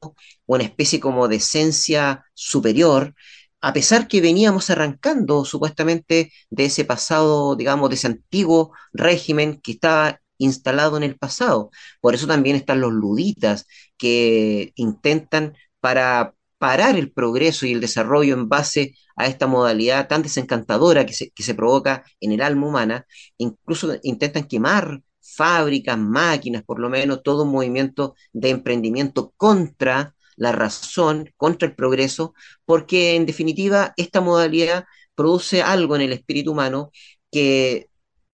una 0.47 0.65
especie 0.65 1.01
como 1.01 1.29
de 1.29 1.37
esencia 1.37 2.25
superior, 2.35 3.15
a 3.61 3.73
pesar 3.73 4.09
que 4.09 4.21
veníamos 4.21 4.71
arrancando 4.71 5.45
supuestamente 5.45 6.33
de 6.51 6.65
ese 6.67 6.85
pasado, 6.85 7.57
digamos, 7.57 7.89
de 7.91 7.97
ese 7.97 8.07
antiguo 8.09 8.73
régimen 8.93 9.61
que 9.61 9.73
estaba 9.73 10.21
instalado 10.39 10.97
en 10.97 11.03
el 11.05 11.17
pasado. 11.19 11.71
Por 12.01 12.15
eso 12.15 12.27
también 12.27 12.57
están 12.57 12.81
los 12.81 12.93
luditas 12.93 13.67
que 13.97 14.73
intentan 14.77 15.55
para 15.81 16.35
parar 16.59 16.97
el 16.97 17.13
progreso 17.13 17.67
y 17.67 17.73
el 17.73 17.81
desarrollo 17.81 18.35
en 18.35 18.49
base 18.49 18.95
a 19.17 19.27
esta 19.27 19.47
modalidad 19.47 20.09
tan 20.09 20.23
desencantadora 20.23 21.07
que 21.07 21.13
se, 21.13 21.31
que 21.31 21.43
se 21.43 21.55
provoca 21.55 22.05
en 22.21 22.33
el 22.33 22.43
alma 22.43 22.67
humana, 22.69 23.07
incluso 23.39 23.97
intentan 24.03 24.45
quemar 24.45 25.01
fábricas, 25.25 25.99
máquinas, 25.99 26.63
por 26.65 26.79
lo 26.81 26.89
menos 26.91 27.23
todo 27.23 27.45
un 27.45 27.53
movimiento 27.53 28.15
de 28.33 28.51
emprendimiento 28.51 29.33
contra 29.37 30.15
la 30.37 30.53
razón, 30.53 31.31
contra 31.37 31.69
el 31.69 31.75
progreso, 31.75 32.35
porque 32.65 33.15
en 33.17 33.27
definitiva 33.27 33.95
esta 33.97 34.21
modalidad 34.21 34.85
produce 35.15 35.63
algo 35.63 35.97
en 35.97 36.03
el 36.03 36.13
espíritu 36.13 36.53
humano 36.53 36.91
que, 37.31 37.89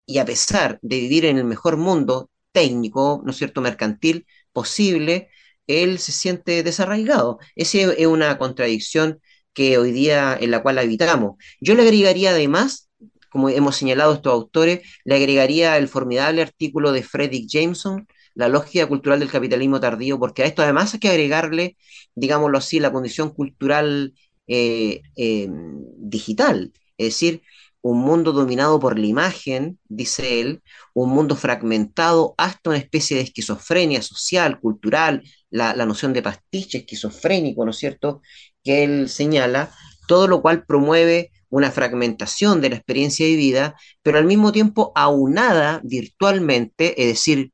y 0.06 0.18
a 0.20 0.26
pesar 0.26 0.80
de 0.82 1.00
vivir 1.00 1.26
en 1.26 1.38
el 1.38 1.46
mejor 1.46 1.78
mundo 1.78 2.30
técnico, 2.52 3.22
¿no 3.24 3.32
es 3.32 3.38
cierto?, 3.38 3.62
mercantil 3.62 4.26
posible, 4.54 5.30
él 5.68 6.00
se 6.00 6.12
siente 6.12 6.64
desarraigado. 6.64 7.40
Esa 7.56 7.78
es 7.94 8.08
una 8.08 8.38
contradicción 8.38 9.22
que 9.54 9.78
hoy 9.78 9.92
día 9.92 10.38
en 10.40 10.52
la 10.52 10.62
cual 10.64 10.78
habitamos. 10.80 11.36
Yo 11.62 11.76
le 11.76 11.84
agregaría 11.84 12.32
además 12.32 12.89
como 13.30 13.50
hemos 13.50 13.76
señalado 13.76 14.14
estos 14.14 14.34
autores, 14.34 14.82
le 15.06 15.16
agregaría 15.16 15.78
el 15.78 15.88
formidable 15.88 16.42
artículo 16.42 16.92
de 16.92 17.04
Frederick 17.04 17.48
Jameson, 17.50 18.08
La 18.36 18.48
lógica 18.48 18.88
cultural 18.88 19.20
del 19.20 19.30
capitalismo 19.30 19.80
tardío, 19.80 20.20
porque 20.20 20.44
a 20.44 20.46
esto 20.46 20.62
además 20.62 20.94
hay 20.94 21.00
que 21.00 21.10
agregarle, 21.10 21.78
digámoslo 22.16 22.58
así, 22.58 22.80
la 22.80 22.92
condición 22.92 23.32
cultural 23.34 24.14
eh, 24.48 25.02
em, 25.16 25.84
digital, 25.98 26.72
es 26.98 27.08
decir, 27.08 27.42
un 27.82 28.00
mundo 28.02 28.32
dominado 28.34 28.80
por 28.80 29.00
la 29.00 29.06
imagen, 29.06 29.80
dice 29.88 30.42
él, 30.42 30.62
un 30.94 31.10
mundo 31.12 31.36
fragmentado 31.36 32.36
hasta 32.38 32.72
una 32.72 32.80
especie 32.80 33.18
de 33.18 33.24
esquizofrenia 33.24 34.02
social, 34.02 34.60
cultural, 34.60 35.24
la, 35.50 35.76
la 35.76 35.86
noción 35.86 36.14
de 36.14 36.22
pastiche 36.22 36.80
esquizofrénico, 36.80 37.64
¿no 37.66 37.72
es 37.72 37.78
cierto?, 37.78 38.22
que 38.64 38.84
él 38.84 39.10
señala, 39.10 39.72
todo 40.08 40.28
lo 40.28 40.42
cual 40.42 40.66
promueve 40.66 41.32
una 41.50 41.72
fragmentación 41.72 42.62
de 42.62 42.70
la 42.70 42.76
experiencia 42.78 43.26
vivida, 43.26 43.76
pero 44.02 44.18
al 44.18 44.26
mismo 44.26 44.52
tiempo 44.52 44.92
aunada 44.96 45.82
virtualmente, 45.84 47.02
es 47.02 47.08
decir, 47.08 47.52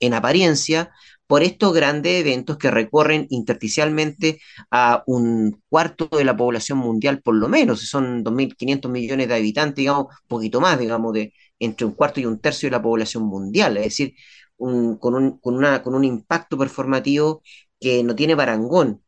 en 0.00 0.14
apariencia, 0.14 0.92
por 1.26 1.42
estos 1.42 1.74
grandes 1.74 2.20
eventos 2.20 2.56
que 2.58 2.70
recorren 2.70 3.26
intersticialmente 3.30 4.40
a 4.70 5.02
un 5.06 5.62
cuarto 5.68 6.08
de 6.16 6.24
la 6.24 6.36
población 6.36 6.78
mundial, 6.78 7.20
por 7.22 7.34
lo 7.34 7.48
menos, 7.48 7.88
son 7.88 8.22
2.500 8.24 8.90
millones 8.90 9.28
de 9.28 9.34
habitantes, 9.34 9.76
digamos, 9.76 10.06
poquito 10.28 10.60
más, 10.60 10.78
digamos, 10.78 11.12
de 11.14 11.32
entre 11.58 11.86
un 11.86 11.92
cuarto 11.94 12.20
y 12.20 12.26
un 12.26 12.38
tercio 12.40 12.68
de 12.68 12.72
la 12.72 12.82
población 12.82 13.24
mundial, 13.24 13.76
es 13.78 13.84
decir, 13.84 14.14
con, 14.56 15.14
un, 15.14 15.38
con, 15.38 15.56
una, 15.56 15.82
con 15.82 15.94
un 15.94 16.04
impacto 16.04 16.56
performativo 16.58 17.42
que 17.80 18.02
no 18.04 18.14
tiene 18.14 18.36
parangón. 18.36 19.02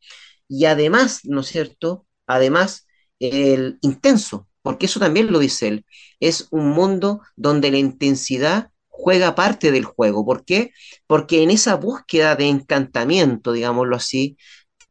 Y 0.49 0.65
además, 0.67 1.21
¿no 1.25 1.41
es 1.43 1.49
cierto? 1.49 2.07
Además, 2.27 2.88
el 3.21 3.79
intenso, 3.83 4.49
porque 4.63 4.87
eso 4.87 5.01
también 5.01 5.33
lo 5.33 5.39
dice 5.39 5.69
él, 5.69 5.87
es 6.21 6.49
un 6.51 6.71
mundo 6.71 7.21
donde 7.37 7.71
la 7.71 7.79
intensidad 7.79 8.71
juega 8.89 9.35
parte 9.35 9.71
del 9.73 9.85
juego. 9.85 10.25
¿Por 10.25 10.45
qué? 10.45 10.73
Porque 11.07 11.43
en 11.43 11.51
esa 11.51 11.77
búsqueda 11.77 12.37
de 12.37 12.47
encantamiento, 12.49 13.53
digámoslo 13.53 13.97
así, 13.97 14.37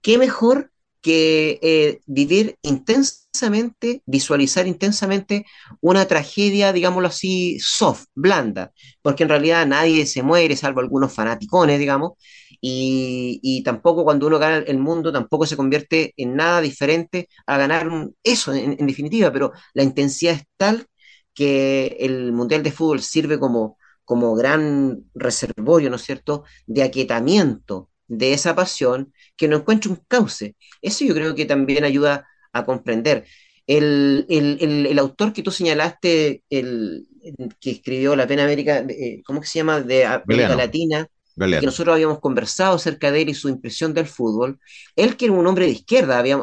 qué 0.01 0.17
mejor 0.17 0.71
que 1.01 1.59
eh, 1.61 2.01
vivir 2.05 2.57
intensamente, 2.63 4.01
visualizar 4.05 4.67
intensamente 4.67 5.45
una 5.82 6.05
tragedia, 6.07 6.73
digámoslo 6.73 7.07
así, 7.07 7.59
soft, 7.59 8.05
blanda, 8.15 8.73
porque 9.01 9.23
en 9.23 9.30
realidad 9.30 9.65
nadie 9.67 10.05
se 10.05 10.23
muere, 10.23 10.55
salvo 10.57 10.82
algunos 10.82 11.13
fanaticones, 11.13 11.80
digamos, 11.80 12.13
y, 12.61 13.61
tampoco 13.63 14.03
cuando 14.03 14.27
uno 14.27 14.39
gana 14.39 14.57
el 14.57 14.77
mundo, 14.79 15.11
tampoco 15.11 15.45
se 15.45 15.57
convierte 15.57 16.13
en 16.17 16.35
nada 16.35 16.61
diferente 16.61 17.29
a 17.45 17.57
ganar 17.57 17.89
eso, 18.23 18.53
en, 18.53 18.77
definitiva, 18.87 19.31
pero 19.31 19.51
la 19.73 19.83
intensidad 19.83 20.35
es 20.35 20.43
tal 20.57 20.87
que 21.33 21.97
el 21.99 22.31
Mundial 22.33 22.63
de 22.63 22.71
Fútbol 22.71 23.01
sirve 23.01 23.39
como, 23.39 23.77
como 24.05 24.35
gran 24.35 25.03
reservorio, 25.13 25.89
¿no 25.89 25.97
es 25.97 26.03
cierto?, 26.03 26.43
de 26.65 26.83
aquietamiento 26.83 27.89
de 28.07 28.33
esa 28.33 28.55
pasión 28.55 29.13
que 29.35 29.47
no 29.47 29.57
encuentra 29.57 29.91
un 29.91 30.01
cauce. 30.07 30.55
Eso 30.81 31.05
yo 31.05 31.13
creo 31.13 31.35
que 31.35 31.45
también 31.45 31.83
ayuda 31.83 32.27
a 32.53 32.65
comprender. 32.65 33.25
El, 33.67 34.97
autor 34.99 35.33
que 35.33 35.43
tú 35.43 35.51
señalaste, 35.51 36.43
el, 36.49 37.07
que 37.59 37.71
escribió 37.71 38.15
La 38.15 38.27
Pena 38.27 38.45
América, 38.45 38.85
eh, 38.89 39.21
¿cómo 39.25 39.41
que 39.41 39.47
se 39.47 39.59
llama? 39.59 39.81
De 39.81 40.05
América 40.05 40.55
Latina, 40.55 41.07
que 41.38 41.65
nosotros 41.65 41.93
habíamos 41.93 42.19
conversado 42.19 42.75
acerca 42.75 43.11
de 43.11 43.21
él 43.21 43.29
y 43.29 43.33
su 43.33 43.49
impresión 43.49 43.93
del 43.93 44.07
fútbol, 44.07 44.59
él 44.95 45.15
que 45.15 45.25
era 45.25 45.33
un 45.33 45.45
hombre 45.45 45.65
de 45.65 45.71
izquierda, 45.71 46.17
había, 46.17 46.38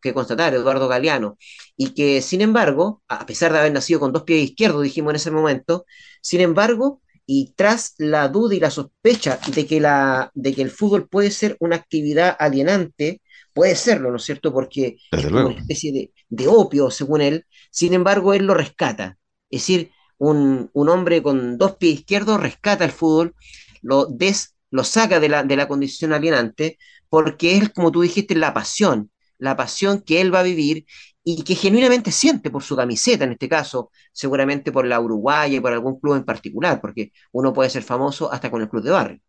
que, 0.00 0.14
constatar, 0.14 0.54
Eduardo 0.54 0.86
Galeano, 0.86 1.36
y 1.76 1.90
que 1.90 2.22
sin 2.22 2.40
embargo, 2.40 3.02
a 3.08 3.26
pesar 3.26 3.52
de 3.52 3.58
haber 3.58 3.72
nacido 3.72 3.98
con 3.98 4.12
dos 4.12 4.22
pies 4.22 4.50
izquierdos, 4.50 4.82
dijimos 4.82 5.10
en 5.10 5.16
ese 5.16 5.30
momento, 5.30 5.86
sin 6.22 6.40
embargo, 6.40 7.02
y 7.26 7.52
tras 7.56 7.94
la 7.98 8.28
duda 8.28 8.54
y 8.54 8.60
la 8.60 8.70
sospecha 8.70 9.38
de 9.54 9.66
que, 9.66 9.80
la, 9.80 10.30
de 10.34 10.54
que 10.54 10.62
el 10.62 10.70
fútbol 10.70 11.08
puede 11.08 11.30
ser 11.30 11.56
una 11.60 11.76
actividad 11.76 12.34
alienante, 12.38 13.20
puede 13.52 13.74
serlo, 13.74 14.10
¿no 14.10 14.16
es 14.16 14.22
cierto? 14.22 14.52
Porque 14.52 14.96
es 15.10 15.24
una 15.26 15.50
especie 15.50 15.92
de, 15.92 16.12
de, 16.28 16.46
opio, 16.46 16.90
según 16.90 17.20
él, 17.20 17.44
sin 17.70 17.92
embargo, 17.92 18.32
él 18.34 18.46
lo 18.46 18.54
rescata. 18.54 19.18
Es 19.50 19.62
decir, 19.62 19.90
un, 20.16 20.70
un 20.72 20.88
hombre 20.88 21.22
con 21.22 21.58
dos 21.58 21.76
pies 21.76 22.00
izquierdos 22.00 22.40
rescata 22.40 22.84
el 22.84 22.92
fútbol 22.92 23.34
lo, 23.82 24.06
des, 24.06 24.56
lo 24.70 24.84
saca 24.84 25.20
de 25.20 25.28
la, 25.28 25.42
de 25.44 25.56
la 25.56 25.68
condición 25.68 26.12
alienante, 26.12 26.78
porque 27.08 27.56
es, 27.56 27.70
como 27.70 27.92
tú 27.92 28.02
dijiste, 28.02 28.34
la 28.34 28.54
pasión, 28.54 29.10
la 29.38 29.56
pasión 29.56 30.02
que 30.02 30.20
él 30.20 30.34
va 30.34 30.40
a 30.40 30.42
vivir 30.42 30.86
y 31.24 31.44
que 31.44 31.54
genuinamente 31.54 32.10
siente 32.12 32.50
por 32.50 32.62
su 32.62 32.76
camiseta, 32.76 33.24
en 33.24 33.32
este 33.32 33.48
caso, 33.48 33.90
seguramente 34.12 34.72
por 34.72 34.86
la 34.86 35.00
Uruguaya 35.00 35.56
y 35.58 35.60
por 35.60 35.72
algún 35.72 36.00
club 36.00 36.16
en 36.16 36.24
particular, 36.24 36.80
porque 36.80 37.12
uno 37.32 37.52
puede 37.52 37.70
ser 37.70 37.82
famoso 37.82 38.32
hasta 38.32 38.50
con 38.50 38.62
el 38.62 38.68
club 38.68 38.82
de 38.82 38.90
barrio. 38.90 39.20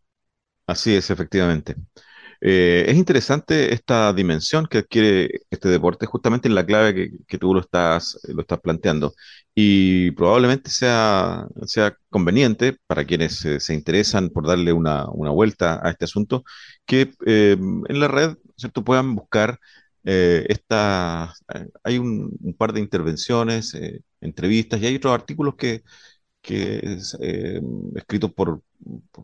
Así 0.68 0.96
es, 0.96 1.10
efectivamente. 1.10 1.76
Eh, 2.42 2.86
es 2.88 2.96
interesante 2.96 3.74
esta 3.74 4.14
dimensión 4.14 4.66
que 4.68 4.80
adquiere 4.80 5.42
este 5.50 5.68
deporte, 5.70 6.06
justamente 6.06 6.48
en 6.48 6.56
la 6.56 6.66
clave 6.66 7.12
que, 7.28 7.38
tú 7.38 7.54
lo 7.54 7.60
estás, 7.62 8.20
lo 8.30 8.42
estás 8.42 8.60
planteando. 8.62 9.14
Y 9.54 10.12
probablemente 10.12 10.70
sea, 10.70 11.48
conveniente 12.10 12.78
para 12.88 13.06
quienes 13.06 13.40
se 13.60 13.74
interesan 13.74 14.30
por 14.30 14.48
darle 14.48 14.72
una, 14.74 15.06
vuelta 15.06 15.80
a 15.84 15.92
este 15.92 16.06
asunto, 16.06 16.44
que 16.86 17.12
eh, 17.26 17.58
en 17.60 18.00
la 18.00 18.08
red 18.08 18.38
¿cierto? 18.56 18.84
puedan 18.84 19.16
buscar 19.16 19.60
eh, 20.06 20.46
esta, 20.50 21.34
hay 21.84 21.98
un, 21.98 22.56
par 22.58 22.74
de 22.74 22.80
intervenciones, 22.80 23.78
entrevistas 24.22 24.82
y 24.82 24.86
hay 24.88 24.96
otros 24.96 25.14
artículos 25.14 25.56
que, 25.56 25.84
que 26.42 26.80
es 26.84 27.18
escritos 27.96 28.34
por, 28.34 28.62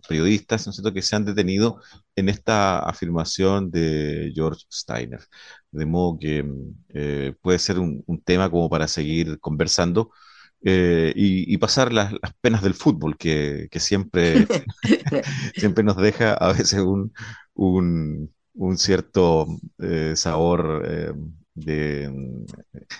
periodistas 0.07 0.67
¿no 0.67 0.93
que 0.93 1.01
se 1.01 1.15
han 1.15 1.25
detenido 1.25 1.81
en 2.15 2.29
esta 2.29 2.79
afirmación 2.79 3.71
de 3.71 4.31
George 4.35 4.65
Steiner. 4.71 5.21
De 5.71 5.85
modo 5.85 6.17
que 6.19 6.45
eh, 6.89 7.33
puede 7.41 7.59
ser 7.59 7.79
un, 7.79 8.03
tema 8.23 8.49
como 8.49 8.69
para 8.69 8.87
seguir 8.87 9.39
conversando 9.39 10.11
eh, 10.63 11.13
y, 11.15 11.57
pasar 11.57 11.93
las, 11.93 12.13
penas 12.41 12.63
del 12.63 12.73
fútbol, 12.73 13.17
que, 13.17 13.69
siempre, 13.75 14.47
siempre 15.55 15.83
nos 15.83 15.97
deja 15.97 16.33
a 16.33 16.53
veces 16.53 16.79
un, 16.79 17.13
un, 17.53 18.77
cierto 18.77 19.47
eh, 19.79 20.13
sabor 20.15 20.83
de 21.55 22.09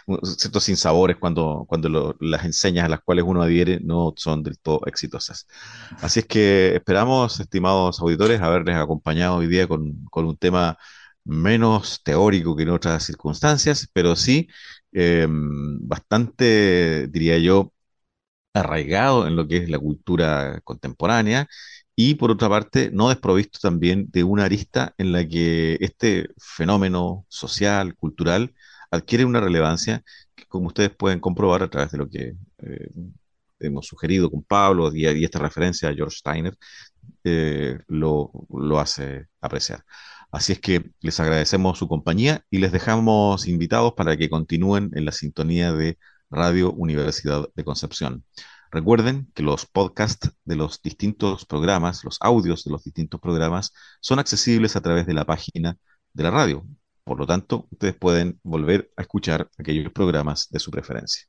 mm, 0.07 0.15
ciertos 0.23 0.63
sinsabores 0.63 1.17
cuando, 1.17 1.65
cuando 1.67 2.15
las 2.19 2.45
enseñas 2.45 2.85
a 2.85 2.89
las 2.89 3.01
cuales 3.01 3.25
uno 3.27 3.41
adhiere 3.43 3.79
no 3.81 4.13
son 4.17 4.43
del 4.43 4.59
todo 4.59 4.81
exitosas. 4.87 5.47
Así 6.01 6.21
es 6.21 6.25
que 6.27 6.75
esperamos, 6.75 7.39
estimados 7.39 7.99
auditores, 7.99 8.41
haberles 8.41 8.77
acompañado 8.77 9.37
hoy 9.37 9.47
día 9.47 9.67
con, 9.67 10.07
un 10.11 10.37
tema 10.37 10.77
menos 11.23 12.01
teórico 12.03 12.55
que 12.55 12.63
en 12.63 12.69
otras 12.69 13.03
circunstancias, 13.03 13.89
pero 13.93 14.15
sí 14.15 14.47
em, 14.91 15.79
bastante, 15.87 17.07
diría 17.09 17.37
yo, 17.39 17.73
arraigado 18.53 19.27
en 19.27 19.35
lo 19.35 19.47
que 19.47 19.57
es 19.57 19.69
la 19.69 19.79
cultura 19.79 20.61
contemporánea 20.63 21.47
y 21.95 22.15
por 22.15 22.31
otra 22.31 22.49
parte, 22.49 22.91
no 22.91 23.09
desprovisto 23.09 23.59
también 23.61 24.07
de 24.11 24.23
una 24.23 24.45
arista 24.45 24.93
en 24.97 25.11
la 25.13 25.27
que 25.27 25.77
este 25.81 26.29
fenómeno 26.37 27.25
social, 27.29 27.95
cultural, 27.95 28.53
adquiere 28.91 29.25
una 29.25 29.39
relevancia 29.41 30.03
que, 30.35 30.45
como 30.45 30.67
ustedes 30.67 30.91
pueden 30.91 31.19
comprobar 31.19 31.63
a 31.63 31.69
través 31.69 31.91
de 31.91 31.97
lo 31.97 32.09
que 32.09 32.35
eh, 32.59 32.89
hemos 33.59 33.87
sugerido 33.87 34.29
con 34.29 34.43
Pablo 34.43 34.93
y, 34.93 35.07
y, 35.07 35.23
esta 35.23 35.39
referencia 35.39 35.89
a 35.89 35.93
George 35.93 36.17
Steiner, 36.17 36.57
eh, 37.23 37.79
lo, 37.87 38.31
lo 38.49 38.79
hace 38.79 39.27
apreciar. 39.41 39.83
Así 40.31 40.53
es 40.53 40.59
que 40.59 40.91
les 41.01 41.19
agradecemos 41.19 41.77
su 41.79 41.87
compañía 41.87 42.43
y 42.49 42.57
les 42.59 42.71
dejamos 42.71 43.47
invitados 43.47 43.93
para 43.93 44.17
que 44.17 44.29
continúen 44.29 44.91
en 44.95 45.05
la 45.05 45.11
sintonía 45.11 45.71
de 45.73 45.97
Radio 46.29 46.71
Universidad 46.73 47.47
de 47.55 47.63
Concepción. 47.63 48.25
Recuerden 48.76 49.32
que 49.34 49.41
los 49.41 49.65
podcasts 49.65 50.34
de 50.43 50.57
los 50.57 50.82
distintos 50.82 51.45
programas, 51.45 52.03
los 52.03 52.17
audios 52.19 52.65
de 52.65 52.71
los 52.71 52.84
distintos 52.84 53.21
programas, 53.21 53.71
son 54.01 54.19
accesibles 54.19 54.76
a 54.76 54.82
través 54.82 55.05
de 55.05 55.13
la 55.13 55.23
página 55.23 55.78
de 56.11 56.23
la 56.23 56.30
radio. 56.30 56.67
Por 57.05 57.17
lo 57.17 57.26
tanto, 57.26 57.69
ustedes 57.71 57.95
pueden 57.95 58.38
volver 58.43 58.91
a 58.97 59.03
escuchar 59.03 59.49
aquellos 59.57 59.93
programas 59.93 60.49
de 60.49 60.59
su 60.59 60.71
preferencia. 60.71 61.26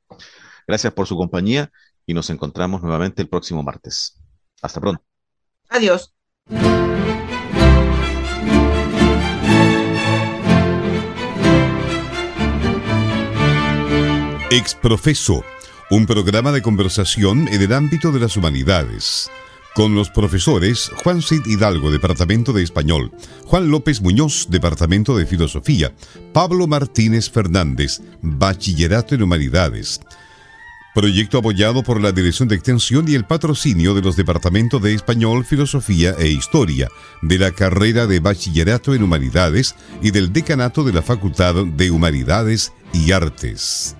Gracias 0.66 0.92
por 0.92 1.06
su 1.06 1.16
compañía 1.16 1.70
y 2.04 2.14
nos 2.14 2.30
encontramos 2.30 2.82
nuevamente 2.82 3.22
el 3.22 3.28
próximo 3.28 3.62
martes. 3.62 4.20
Hasta 4.60 4.80
pronto. 4.80 5.04
Adiós. 5.68 6.12
Exprofeso 14.50 15.44
un 15.90 16.06
programa 16.06 16.50
de 16.50 16.62
conversación 16.62 17.46
en 17.48 17.62
el 17.62 17.72
ámbito 17.72 18.10
de 18.10 18.18
las 18.18 18.36
humanidades, 18.36 19.30
con 19.74 19.94
los 19.94 20.10
profesores 20.10 20.90
Juan 21.04 21.22
Cid 21.22 21.46
Hidalgo, 21.46 21.92
Departamento 21.92 22.52
de 22.52 22.64
Español, 22.64 23.12
Juan 23.44 23.70
López 23.70 24.00
Muñoz, 24.00 24.48
Departamento 24.50 25.16
de 25.16 25.26
Filosofía, 25.26 25.92
Pablo 26.32 26.66
Martínez 26.66 27.30
Fernández, 27.30 28.00
Bachillerato 28.20 29.14
en 29.14 29.22
Humanidades. 29.22 30.00
Proyecto 30.92 31.38
apoyado 31.38 31.82
por 31.84 32.00
la 32.00 32.10
Dirección 32.10 32.48
de 32.48 32.56
Extensión 32.56 33.06
y 33.06 33.14
el 33.14 33.26
patrocinio 33.26 33.94
de 33.94 34.00
los 34.00 34.16
Departamentos 34.16 34.82
de 34.82 34.94
Español, 34.94 35.44
Filosofía 35.44 36.16
e 36.18 36.28
Historia, 36.28 36.88
de 37.22 37.38
la 37.38 37.52
carrera 37.52 38.06
de 38.06 38.18
Bachillerato 38.18 38.94
en 38.94 39.02
Humanidades 39.02 39.76
y 40.02 40.10
del 40.10 40.32
Decanato 40.32 40.82
de 40.82 40.94
la 40.94 41.02
Facultad 41.02 41.54
de 41.54 41.90
Humanidades 41.90 42.72
y 42.94 43.12
Artes. 43.12 43.94